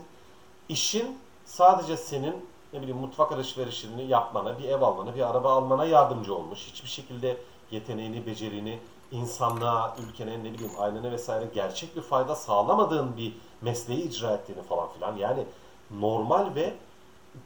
[0.69, 6.35] İşin sadece senin ne bileyim mutfak alışverişini yapmana, bir ev almana, bir araba almana yardımcı
[6.35, 6.59] olmuş.
[6.73, 7.37] Hiçbir şekilde
[7.71, 8.79] yeteneğini, becerini,
[9.13, 14.89] insanlığa, ülkene, ne bileyim ailene vesaire gerçek bir fayda sağlamadığın bir mesleği icra ettiğini falan
[14.93, 15.17] filan.
[15.17, 15.45] Yani
[15.91, 16.75] normal ve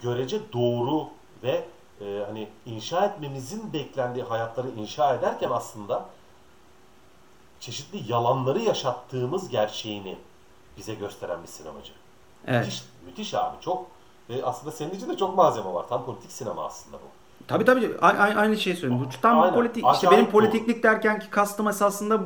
[0.03, 1.07] görece doğru
[1.43, 1.65] ve
[2.01, 6.07] e, hani inşa etmemizin beklendiği hayatları inşa ederken aslında
[7.61, 10.19] çeşitli yalanları yaşattığımız gerçeğini
[10.77, 11.93] bize gösteren bir sinemacı.
[12.47, 12.65] Evet.
[12.67, 13.57] Müthiş, müthiş abi.
[13.61, 13.87] Çok
[14.31, 15.89] ve aslında senin için de çok malzeme var.
[15.89, 17.07] Tam politik sinema aslında bu.
[17.49, 18.07] Tabii tabii A-
[18.41, 19.07] aynı şeyi söylüyorum.
[19.17, 19.55] Bu tam Aynen.
[19.55, 22.21] politik işte Acayip benim politiklik derken ki kastım esasında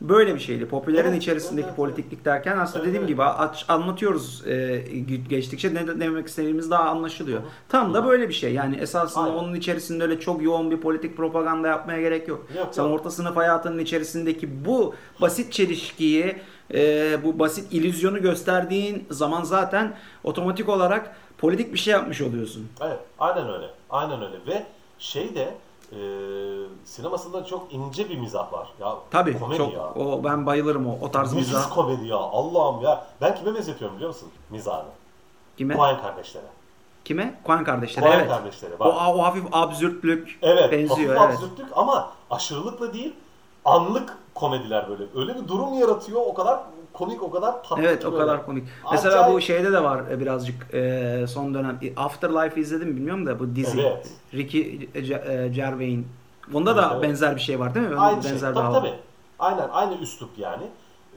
[0.00, 0.66] böyle bir şeydi.
[0.68, 4.84] Popülerin Evet, içerisindeki evet, politiklik derken aslında Evet, dediğim gibi aç, anlatıyoruz e,
[5.28, 7.40] geçtikçe ne demek istediğimiz daha anlaşılıyor.
[7.68, 8.54] Tam da böyle bir şey.
[8.54, 9.34] Yani esasında Aynen.
[9.36, 12.46] onun içerisinde öyle çok yoğun bir politik propaganda yapmaya gerek yok.
[12.56, 12.92] Yok, Sen yok.
[12.92, 16.36] orta sınıf hayatının içerisindeki bu basit çelişkiyi,
[16.74, 22.68] e, bu basit illüzyonu gösterdiğin zaman zaten otomatik olarak politik bir şey yapmış oluyorsun.
[22.80, 23.66] Evet, aynen öyle.
[23.90, 24.36] Aynen öyle.
[24.46, 24.66] Ve
[24.98, 25.54] şey de
[25.94, 26.00] e,
[26.84, 28.68] sinemasında çok ince bir mizah var.
[28.80, 29.94] Ya Tabii komedi çok ya.
[29.94, 31.74] o ben bayılırım o o tarz Nefis mizah.
[31.74, 32.16] komedi ya.
[32.16, 33.06] Allah'ım ya.
[33.20, 34.28] Ben kime benzetiyorum biliyor musun?
[34.50, 34.88] Mizahını.
[35.56, 35.76] Kime?
[35.76, 36.46] Coen kardeşlere.
[37.04, 37.40] Kime?
[37.46, 38.04] Coen kardeşleri.
[38.04, 38.28] Coen evet.
[38.28, 38.74] kardeşleri.
[38.74, 38.94] O, Bak.
[39.16, 40.88] o hafif absürtlük Evet, benziyor.
[40.88, 41.20] hafif evet.
[41.20, 43.14] absürtlük ama aşırılıkla değil,
[43.64, 45.04] anlık komediler böyle.
[45.16, 46.60] Öyle bir durum yaratıyor, o kadar
[46.94, 48.68] komik, o kadar tatlı Evet o kadar komik.
[48.92, 49.36] Mesela Acayip.
[49.36, 51.80] bu şeyde de var e, birazcık e, son dönem.
[51.96, 53.80] Afterlife izledim mi bilmiyorum da bu dizi.
[53.80, 54.10] Evet.
[54.34, 56.08] Ricky e, Gervais'in.
[56.48, 57.02] Bunda da Evet, evet.
[57.02, 57.96] benzer bir şey var değil mi?
[57.96, 58.40] Aynı benzer şey.
[58.40, 58.78] Tabii hava.
[58.78, 58.94] tabii.
[59.38, 60.64] Aynen aynı üslup yani.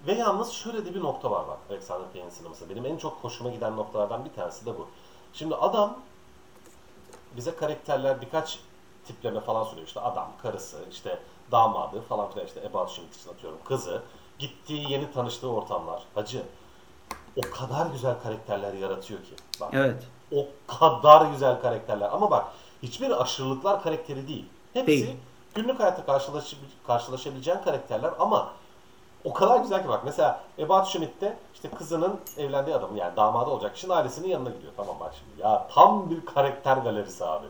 [0.07, 2.69] Ve yalnız şöyle de bir nokta var bak Alexander Payne'in sineması.
[2.69, 4.87] Benim en çok hoşuma giden noktalardan bir tanesi de bu.
[5.33, 5.97] Şimdi adam
[7.37, 8.59] bize karakterler birkaç
[9.07, 9.87] tipleme falan söylüyor.
[9.87, 11.19] İşte adam, karısı, işte
[11.51, 14.01] damadı falan filan işte About Schmidt için atıyorum kızı.
[14.39, 16.03] Gittiği yeni tanıştığı ortamlar.
[16.15, 16.43] Hacı
[17.35, 19.33] o kadar güzel karakterler yaratıyor ki.
[19.61, 20.03] Bak, Evet.
[20.31, 20.45] o
[20.79, 22.09] kadar güzel karakterler.
[22.11, 22.45] Ama bak
[22.83, 24.45] hiçbir aşırılıklar karakteri değil.
[24.73, 25.17] Hepsi Değil.
[25.55, 26.55] günlük hayatta karşılaş,
[26.87, 28.51] karşılaşabileceğin karakterler ama
[29.23, 33.75] o kadar güzel ki bak mesela Ebat Schmidt'te işte kızının evlendiği adam yani damadı olacak
[33.75, 34.73] kişinin ailesinin yanına gidiyor.
[34.77, 37.47] Tamam bak şimdi ya tam bir karakter galerisi abi.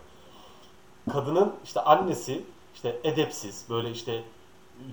[1.14, 2.44] Kadının işte annesi
[2.76, 4.24] işte edepsiz böyle işte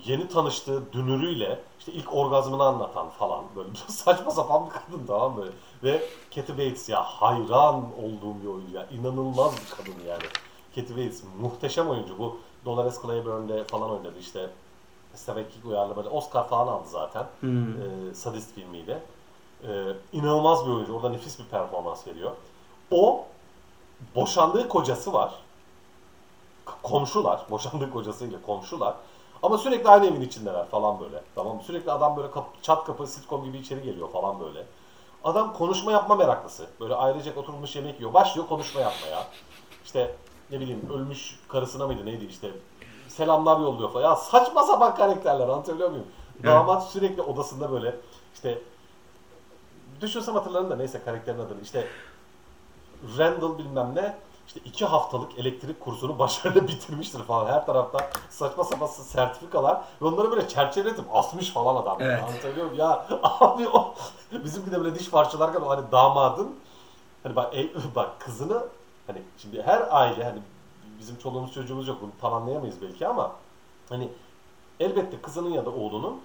[0.04, 5.44] yeni tanıştığı dünürüyle işte ilk orgazmını anlatan falan böyle saçma sapan bir kadın tamam mı?
[5.84, 6.02] Ve
[6.34, 8.86] Kathy Bates ya hayran olduğum bir oyuncu ya.
[8.86, 10.22] inanılmaz bir kadın yani.
[10.74, 12.18] Kathy Bates muhteşem oyuncu.
[12.18, 14.50] Bu Dolores Claiborne'de falan oynadı işte.
[15.14, 16.08] Stephen King uyarlamadı.
[16.08, 17.26] Oscar falan aldı zaten.
[17.42, 19.02] Ee, Sadist filmiyle.
[19.68, 20.94] Ee, inanılmaz bir oyuncu.
[20.96, 22.30] Orada nefis bir performans veriyor.
[22.90, 23.24] O
[24.14, 25.34] boşandığı kocası var.
[26.82, 27.40] Komşular.
[27.50, 28.94] Boşandığı kocasıyla komşular.
[29.44, 31.22] Ama sürekli aynı evin içindeler falan böyle.
[31.34, 31.60] Tamam?
[31.60, 34.66] Sürekli adam böyle kap- çat kapı sitcom gibi içeri geliyor falan böyle.
[35.24, 36.66] Adam konuşma yapma meraklısı.
[36.80, 38.14] Böyle ailecek oturmuş yemek yiyor.
[38.14, 39.26] Başlıyor konuşma yapmaya.
[39.84, 40.16] İşte
[40.50, 42.50] ne bileyim ölmüş karısına mıydı neydi işte
[43.08, 44.04] selamlar yolluyor falan.
[44.04, 46.06] Ya saçma sapan karakterler anlatabiliyor muyum?
[46.34, 46.44] Evet.
[46.46, 47.96] Damat sürekli odasında böyle
[48.34, 48.58] işte
[50.00, 51.88] düşünsem hatırlarım da neyse karakterin adını işte
[53.18, 54.16] Randall bilmem ne
[54.46, 57.46] işte iki haftalık elektrik kursunu başarıyla bitirmiştir falan.
[57.46, 61.96] Her tarafta saçma sapan sertifikalar ve onları böyle çerçeveletip asmış falan adam.
[62.00, 62.22] Evet.
[62.22, 62.78] Anlatabiliyor muyum?
[62.78, 63.94] Ya abi o
[64.32, 66.54] bizimki de böyle diş parçalarken o hani damadın
[67.22, 68.66] hani bak, e- bak kızını
[69.06, 70.38] hani şimdi her aile hani
[70.98, 73.32] bizim çoluğumuz çocuğumuz yok bunu tam anlayamayız belki ama
[73.88, 74.08] hani
[74.80, 76.20] elbette kızının ya da oğlunun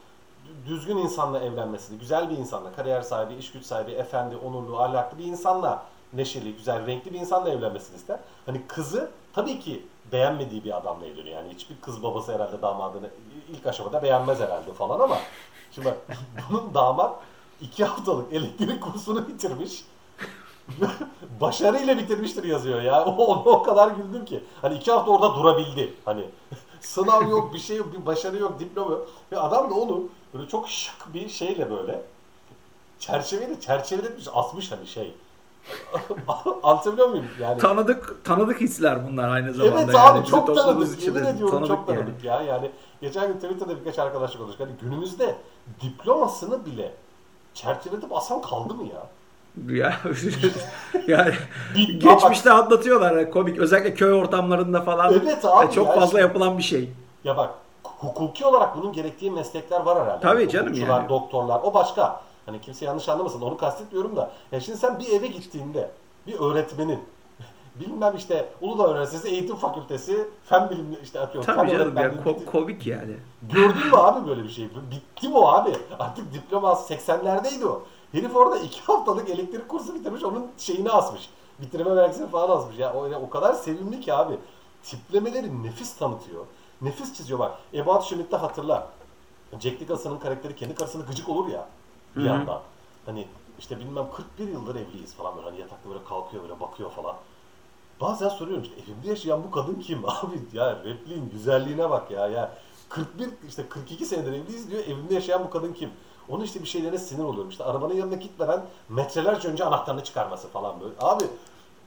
[0.65, 5.23] düzgün insanla evlenmesini, güzel bir insanla, kariyer sahibi, iş güç sahibi, efendi, onurlu, ahlaklı bir
[5.23, 5.83] insanla,
[6.13, 8.19] neşeli, güzel, renkli bir insanla evlenmesini ister.
[8.45, 11.35] Hani kızı tabii ki beğenmediği bir adamla evleniyor.
[11.35, 13.09] Yani hiçbir kız babası herhalde damadını
[13.49, 15.17] ilk aşamada beğenmez herhalde falan ama
[15.71, 15.95] şimdi
[16.49, 17.15] bunun damat
[17.61, 19.85] iki haftalık elektrik kursunu bitirmiş.
[21.41, 23.05] Başarıyla bitirmiştir yazıyor ya.
[23.05, 24.43] Ona o kadar güldüm ki.
[24.61, 25.93] Hani iki hafta orada durabildi.
[26.05, 26.25] Hani
[26.81, 29.07] sınav yok, bir şey yok, bir başarı yok, diploma yok.
[29.31, 30.03] Ve adam da onu
[30.33, 32.01] böyle çok şık bir şeyle böyle
[32.99, 35.13] çerçeveyle çerçeveletmiş, asmış hani şey.
[36.63, 37.25] Anlatabiliyor muyum?
[37.41, 39.81] Yani Tanıdık tanıdık hisler bunlar aynı zamanda.
[39.81, 39.99] Evet yani.
[39.99, 41.03] abi Bizim çok tanıdık.
[41.03, 41.99] Yemin ediyorum çok yani.
[41.99, 42.41] tanıdık ya.
[42.41, 42.71] Yani
[43.01, 44.67] geçen gün Twitter'da birkaç arkadaşla konuştuk.
[44.67, 45.35] Hani günümüzde
[45.81, 46.93] diplomasını bile
[47.53, 49.07] çerçeveletip asan kaldı mı ya?
[49.67, 49.93] Ya,
[51.07, 51.33] yani
[51.99, 55.13] geçmişte anlatıyorlar yani komik özellikle köy ortamlarında falan.
[55.13, 55.93] Evet abi çok ya.
[55.93, 56.89] fazla yapılan bir şey.
[57.23, 57.49] Ya bak
[57.83, 60.21] hukuki olarak bunun gerektiği meslekler var herhalde.
[60.21, 61.09] Tabii Yani canım yani.
[61.09, 62.21] doktorlar o başka.
[62.49, 64.31] Hani kimse yanlış anlamasın onu kastetmiyorum da.
[64.51, 65.91] Ya şimdi sen bir eve gittiğinde
[66.27, 66.99] bir öğretmenin
[67.75, 71.45] bilmem işte Uludağ Üniversitesi Eğitim Fakültesi Fen Bilimleri işte atıyorum.
[71.45, 73.15] fen Tabii canım ya ko- komik yani.
[73.53, 74.69] Gördün mü abi böyle bir şey?
[74.91, 75.73] Bitti o abi?
[75.99, 77.83] Artık diploma 80'lerdeydi o.
[78.11, 81.29] Herif orada iki haftalık elektrik kursu bitirmiş, onun şeyini asmış.
[81.61, 82.77] Bitirme belgesini falan asmış.
[82.77, 84.37] Ya o, o kadar sevimli ki abi.
[84.83, 86.45] Tiplemeleri nefis tanıtıyor.
[86.81, 87.51] Nefis çiziyor bak.
[87.73, 88.87] Ebat Schmidt'te hatırla.
[89.59, 91.67] Jack Nicholson'ın karakteri kendi karısına gıcık olur ya.
[92.15, 92.33] Bir Hı hı.
[92.33, 92.61] anda.
[93.05, 93.27] Hani
[93.59, 94.05] işte bilmem
[94.37, 95.49] 41 yıldır evliyiz falan böyle.
[95.49, 97.15] Hani yatakta böyle kalkıyor böyle bakıyor falan.
[98.01, 102.57] Bazen soruyorum işte evimde yaşayan bu kadın kim abi ya repliğin güzelliğine bak ya ya
[102.89, 105.89] 41 işte 42 senedir evliyiz diyor evimde yaşayan bu kadın kim?
[106.29, 110.81] Onun işte bir şeylerine sinir oluyorum işte arabanın yanına gitmeden metrelerce önce anahtarını çıkarması falan
[110.81, 110.93] böyle.
[110.99, 111.23] Abi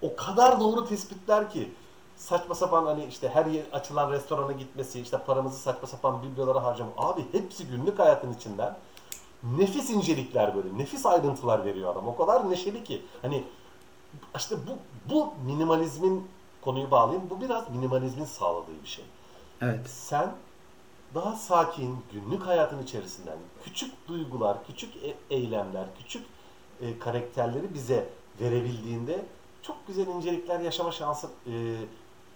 [0.03, 1.73] o kadar doğru tespitler ki
[2.17, 6.91] saçma sapan hani işte her yer açılan restorana gitmesi işte paramızı saçma sapan biblolara harcama.
[6.97, 8.77] Abi hepsi günlük hayatın içinden
[9.43, 12.09] nefis incelikler böyle nefis ayrıntılar veriyor adam.
[12.09, 13.45] O kadar neşeli ki hani
[14.37, 14.79] işte bu
[15.15, 16.29] bu minimalizmin
[16.61, 17.31] konuyu bağlayayım.
[17.31, 19.05] Bu biraz minimalizmin sağladığı bir şey.
[19.63, 19.91] Evet.
[19.91, 20.35] Sen
[21.15, 26.27] daha sakin günlük hayatın içerisinden küçük duygular, küçük e- eylemler, küçük
[26.81, 28.09] e, karakterleri bize
[28.41, 29.25] verebildiğinde
[29.63, 31.53] çok güzel incelikler yaşama şansı, e,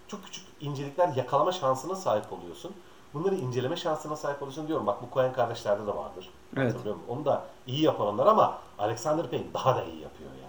[0.07, 2.71] çok küçük incelikler yakalama şansına sahip oluyorsun.
[3.13, 4.87] Bunları inceleme şansına sahip oluyorsun diyorum.
[4.87, 6.29] Bak bu Coen kardeşlerde de vardır.
[6.57, 6.73] Evet.
[6.73, 7.09] Hatırlıyor musun?
[7.09, 10.47] Onu da iyi yapan onlar ama Alexander Payne daha da iyi yapıyor yani.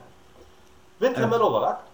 [1.02, 1.84] Ve temel olarak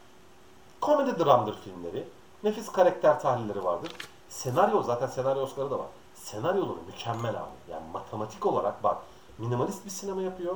[0.81, 2.09] komedi dramdır filmleri.
[2.45, 3.93] Nefis karakter tahlilleri vardır.
[4.29, 5.87] Senaryo zaten senaryo Oscar'ı da var.
[6.15, 7.71] Senaryoları mükemmel abi.
[7.71, 8.97] Yani matematik olarak bak
[9.39, 10.55] minimalist bir sinema yapıyor.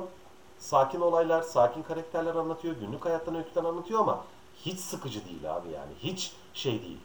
[0.59, 2.75] Sakin olaylar, sakin karakterler anlatıyor.
[2.75, 4.19] Günlük hayattan öyküden anlatıyor ama
[4.65, 5.91] hiç sıkıcı değil abi yani.
[5.99, 6.99] Hiç şey değil.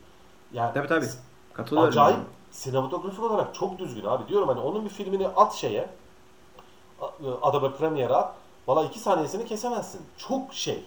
[0.53, 1.07] Yani Tabii tabii.
[1.53, 1.91] Katılıyorum.
[1.91, 2.19] Acayip
[2.51, 4.29] sinematografik olarak çok düzgün abi.
[4.29, 5.91] Diyorum hani onun bir filmini at şeye
[7.43, 8.35] Adobe Premiere'e at.
[8.69, 10.01] Valla iki saniyesini kesemezsin.
[10.19, 10.85] Çok şey.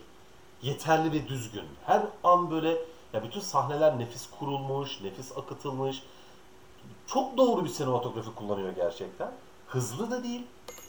[0.61, 1.65] Yeterli ve düzgün.
[1.85, 2.77] Her an böyle
[3.13, 6.03] ya bütün sahneler nefis kurulmuş, nefis akıtılmış.
[7.07, 9.31] Çok doğru bir sinematografi kullanıyor gerçekten.
[9.67, 10.41] Hızlı da değil,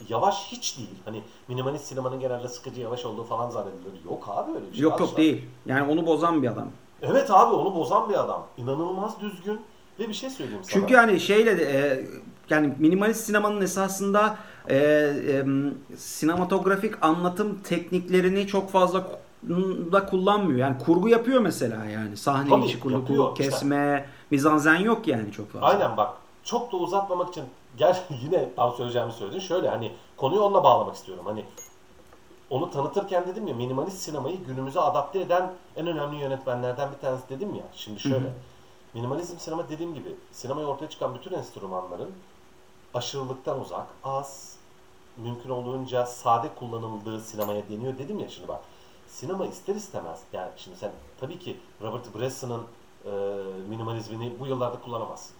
[0.09, 0.95] yavaş hiç değil.
[1.05, 4.05] Hani minimalist sinemanın genelde sıkıcı yavaş olduğu falan zannedilir.
[4.05, 4.81] Yok abi öyle bir şey.
[4.81, 5.45] Yok yok değil.
[5.65, 6.67] Yani onu bozan bir adam.
[7.01, 8.47] Evet abi onu bozan bir adam.
[8.57, 9.61] İnanılmaz düzgün
[9.99, 10.73] ve bir şey söyleyeyim sana.
[10.73, 12.05] Çünkü hani şeyle de e,
[12.51, 14.37] yani minimalist sinemanın esasında
[14.69, 15.45] e, e,
[15.97, 19.19] sinematografik anlatım tekniklerini çok fazla
[19.91, 20.59] da kullanmıyor.
[20.59, 22.17] Yani kurgu yapıyor mesela yani.
[22.17, 23.35] Sahne Tabii, içi kurgu, yapıyor.
[23.35, 25.67] kesme, mizansen yok yani çok fazla.
[25.67, 26.13] Aynen bak.
[26.43, 27.43] Çok da uzatmamak için
[27.77, 29.39] gel yine tam söyleyeceğimi söyledin.
[29.39, 31.25] Şöyle hani konuyu onunla bağlamak istiyorum.
[31.27, 31.45] Hani
[32.49, 37.55] onu tanıtırken dedim ya minimalist sinemayı günümüze adapte eden en önemli yönetmenlerden bir tanesi dedim
[37.55, 37.63] ya.
[37.73, 38.33] Şimdi şöyle.
[38.93, 42.09] Minimalizm sinema dediğim gibi sinemaya ortaya çıkan bütün enstrümanların
[42.93, 44.55] aşırılıktan uzak, az,
[45.17, 48.61] mümkün olduğunca sade kullanıldığı sinemaya deniyor dedim ya şimdi bak.
[49.07, 52.63] Sinema ister istemez yani şimdi sen tabii ki Robert Bresson'ın
[53.05, 53.09] e,
[53.69, 55.35] minimalizmini bu yıllarda kullanamazsın.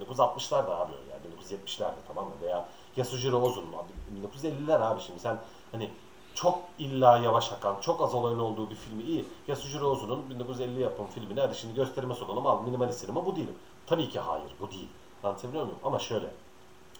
[0.00, 1.22] 1960'larda abi yani
[1.66, 2.32] 1970'lerde tamam mı?
[2.42, 3.92] Veya Yasujiro Ozu'nun abi
[4.26, 5.38] 1950'ler abi şimdi sen
[5.72, 5.90] hani
[6.34, 9.24] çok illa yavaş akan, çok az olayın olduğu bir filmi iyi.
[9.48, 13.48] Yasujiro Ozu'nun 1950 yapım filmini hadi şimdi gösterime sokalım al minimalist sinema bu değil.
[13.86, 14.88] Tabii ki hayır bu değil.
[15.22, 15.78] Anlatabiliyor muyum?
[15.84, 16.30] Ama şöyle.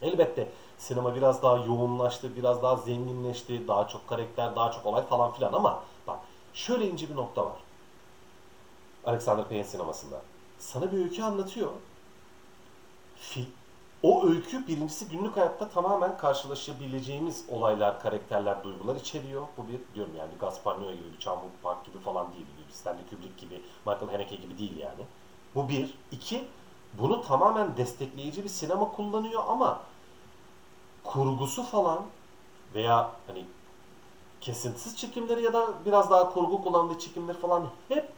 [0.03, 0.49] Elbette
[0.79, 5.53] sinema biraz daha yoğunlaştı, biraz daha zenginleşti, daha çok karakter, daha çok olay falan filan
[5.53, 6.19] ama bak
[6.55, 7.59] şöyle ince bir nokta var.
[9.05, 10.23] Alexander Payne sinemasında.
[10.59, 11.71] Sana bir öykü anlatıyor.
[13.17, 13.45] Fil,
[14.03, 19.43] o öykü birincisi günlük hayatta tamamen karşılaşabileceğimiz olaylar, karakterler, duygular içeriyor.
[19.57, 22.47] Bu bir diyorum yani Gaspar Noé gibi, Chan-wook Park gibi falan değil.
[22.73, 25.03] Stanley Kubrick gibi, Michael Haneke gibi değil yani.
[25.55, 25.95] Bu bir.
[26.13, 26.45] İki,
[26.99, 29.81] bunu tamamen destekleyici bir sinema kullanıyor ama
[31.05, 32.03] kurgusu falan
[32.75, 33.45] veya hani
[34.41, 38.09] kesintisiz çekimleri ya da biraz daha kurgu kullandığı çekimler falan hep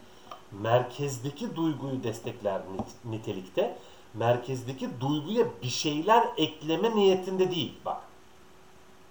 [0.52, 3.78] merkezdeki duyguyu destekler nit- nitelikte.
[4.15, 7.74] Merkezdeki duyguya bir şeyler ekleme niyetinde değil.
[7.85, 7.97] Bak.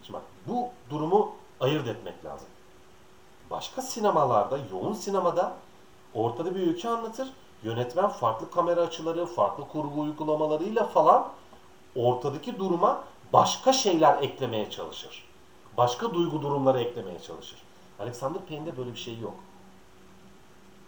[0.04, 2.48] Şimdi bak bu durumu ayırt etmek lazım.
[3.52, 5.54] Başka sinemalarda, yoğun sinemada
[6.14, 7.34] ortada bir öykü anlatır.
[7.64, 11.28] Yönetmen farklı kamera açıları, farklı kurgu uygulamalarıyla falan
[11.96, 13.04] ortadaki duruma
[13.34, 15.24] başka şeyler eklemeye çalışır.
[15.78, 17.62] Başka duygu durumları eklemeye çalışır.
[18.00, 19.36] Alexander Payne'de böyle bir şey yok.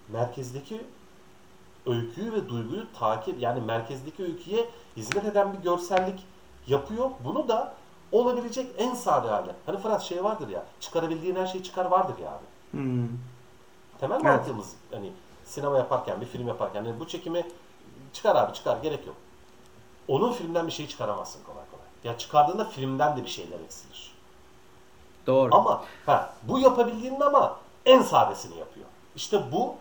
[0.09, 0.81] Merkezdeki
[1.85, 6.19] öyküyü ve duyguyu takip yani merkezdeki öyküye hizmet eden bir görsellik
[6.67, 7.09] yapıyor.
[7.23, 7.73] Bunu da
[8.11, 9.51] olabilecek en sade hali.
[9.65, 12.45] Hani Fırat şey vardır ya, çıkarabildiğin her şeyi çıkar vardır ya abi.
[12.71, 13.07] Hmm.
[13.99, 14.25] Temel Evet.
[14.25, 15.11] mantığımız hani
[15.45, 17.47] sinema yaparken, bir film yaparken hani bu çekimi
[18.13, 19.15] çıkar abi çıkar gerek yok.
[20.07, 21.43] Onun filmden bir şey çıkaramazsın.
[22.05, 24.11] Ya çıkardığında filmden de bir şeyler eksilir.
[25.27, 25.55] Doğru.
[25.55, 28.85] Ama ha, bu yapabildiğinde ama en sadesini yapıyor.
[29.15, 29.75] İşte bu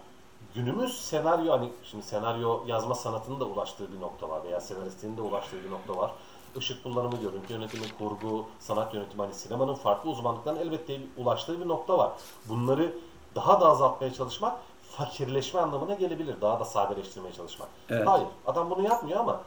[0.55, 5.23] günümüz senaryo hani şimdi senaryo yazma sanatının da ulaştığı bir nokta var veya senaristinin de
[5.23, 6.11] ulaştığı bir nokta var.
[6.57, 11.99] Işık kullanımı, görüntü yönetimi, kurgu, sanat yönetimi hani sinemanın farklı uzmanlıklarının elbette ulaştığı bir nokta
[11.99, 12.11] var.
[12.49, 12.95] Bunları
[13.35, 14.57] daha da azaltmaya çalışmak
[14.97, 16.41] fakirleşme anlamına gelebilir.
[16.41, 17.69] Daha da sadeleştirmeye çalışmak.
[17.91, 18.09] Evet.
[18.09, 19.41] Hayır, adam bunu yapmıyor ama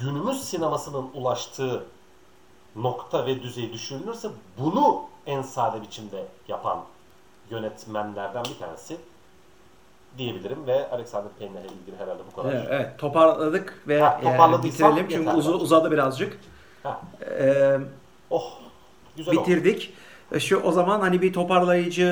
[0.00, 1.84] günümüz sinemasının ulaştığı
[2.76, 4.28] nokta ve düzey düşünülürse
[4.58, 6.80] bunu en sade biçimde yapan
[7.50, 8.96] yönetmenlerden bir tanesi
[10.18, 12.52] diyebilirim ve Alexander Payne'le ilgili herhalde bu kadar.
[12.52, 15.50] Evet, evet, toparladık ve Ha, toparladıysam bitirelim çünkü bence.
[15.50, 16.38] uzadı birazcık.
[16.82, 17.00] Ha,
[17.30, 17.78] Ee,
[18.30, 18.52] oh,
[19.16, 19.40] güzel oldu.
[19.42, 19.94] bitirdik.
[20.32, 22.04] E, Şu o zaman hani bir toparlayıcı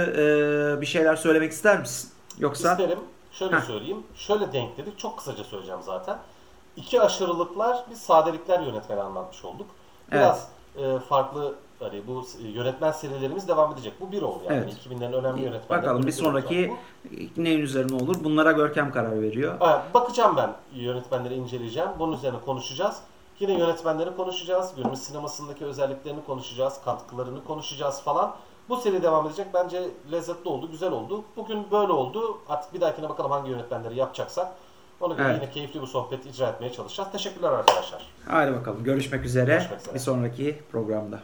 [0.77, 2.11] e, bir şeyler söylemek ister misin?
[2.39, 2.99] Yoksa İsterim.
[3.33, 3.61] Şöyle Heh.
[3.61, 4.03] söyleyeyim.
[4.15, 4.99] Şöyle denkledik.
[4.99, 6.19] Çok kısaca söyleyeceğim zaten.
[6.77, 9.67] İki aşırılıklar, bir sadelikler yönetmeni anlatmış olduk.
[10.13, 12.25] Biraz e, farklı hani bu
[12.55, 13.93] yönetmen serilerimiz devam edecek.
[14.01, 14.57] Bu bir oldu yani.
[14.57, 14.87] Evet.
[14.87, 15.83] 2000'lerin önemli yönetmenleri.
[15.83, 16.75] bakalım bir sonraki
[17.37, 18.17] neyin üzerine olur?
[18.25, 19.59] Bunlara Görkem karar veriyor.
[19.59, 21.89] Ha, bakacağım ben yönetmenleri inceleyeceğim.
[21.99, 22.97] Bunun üzerine konuşacağız.
[23.41, 24.75] Yine yönetmenleri konuşacağız.
[24.77, 26.81] Günümüz sinemasındaki özelliklerini konuşacağız.
[26.85, 28.35] Katkılarını konuşacağız falan.
[28.69, 29.47] Bu seri devam edecek.
[29.55, 31.25] Bence lezzetli oldu, güzel oldu.
[31.37, 32.39] Bugün böyle oldu.
[32.49, 34.53] Artık bir dahakine bakalım hangi yönetmenleri yapacaksak.
[35.01, 35.43] Ona göre Evet.
[35.43, 37.13] yine keyifli bir sohbet icra etmeye çalışacağız.
[37.13, 38.07] Teşekkürler arkadaşlar.
[38.29, 39.47] Hadi bakalım görüşmek üzere.
[39.57, 39.95] Görüşmek üzere.
[39.95, 41.21] Bir sonraki programda.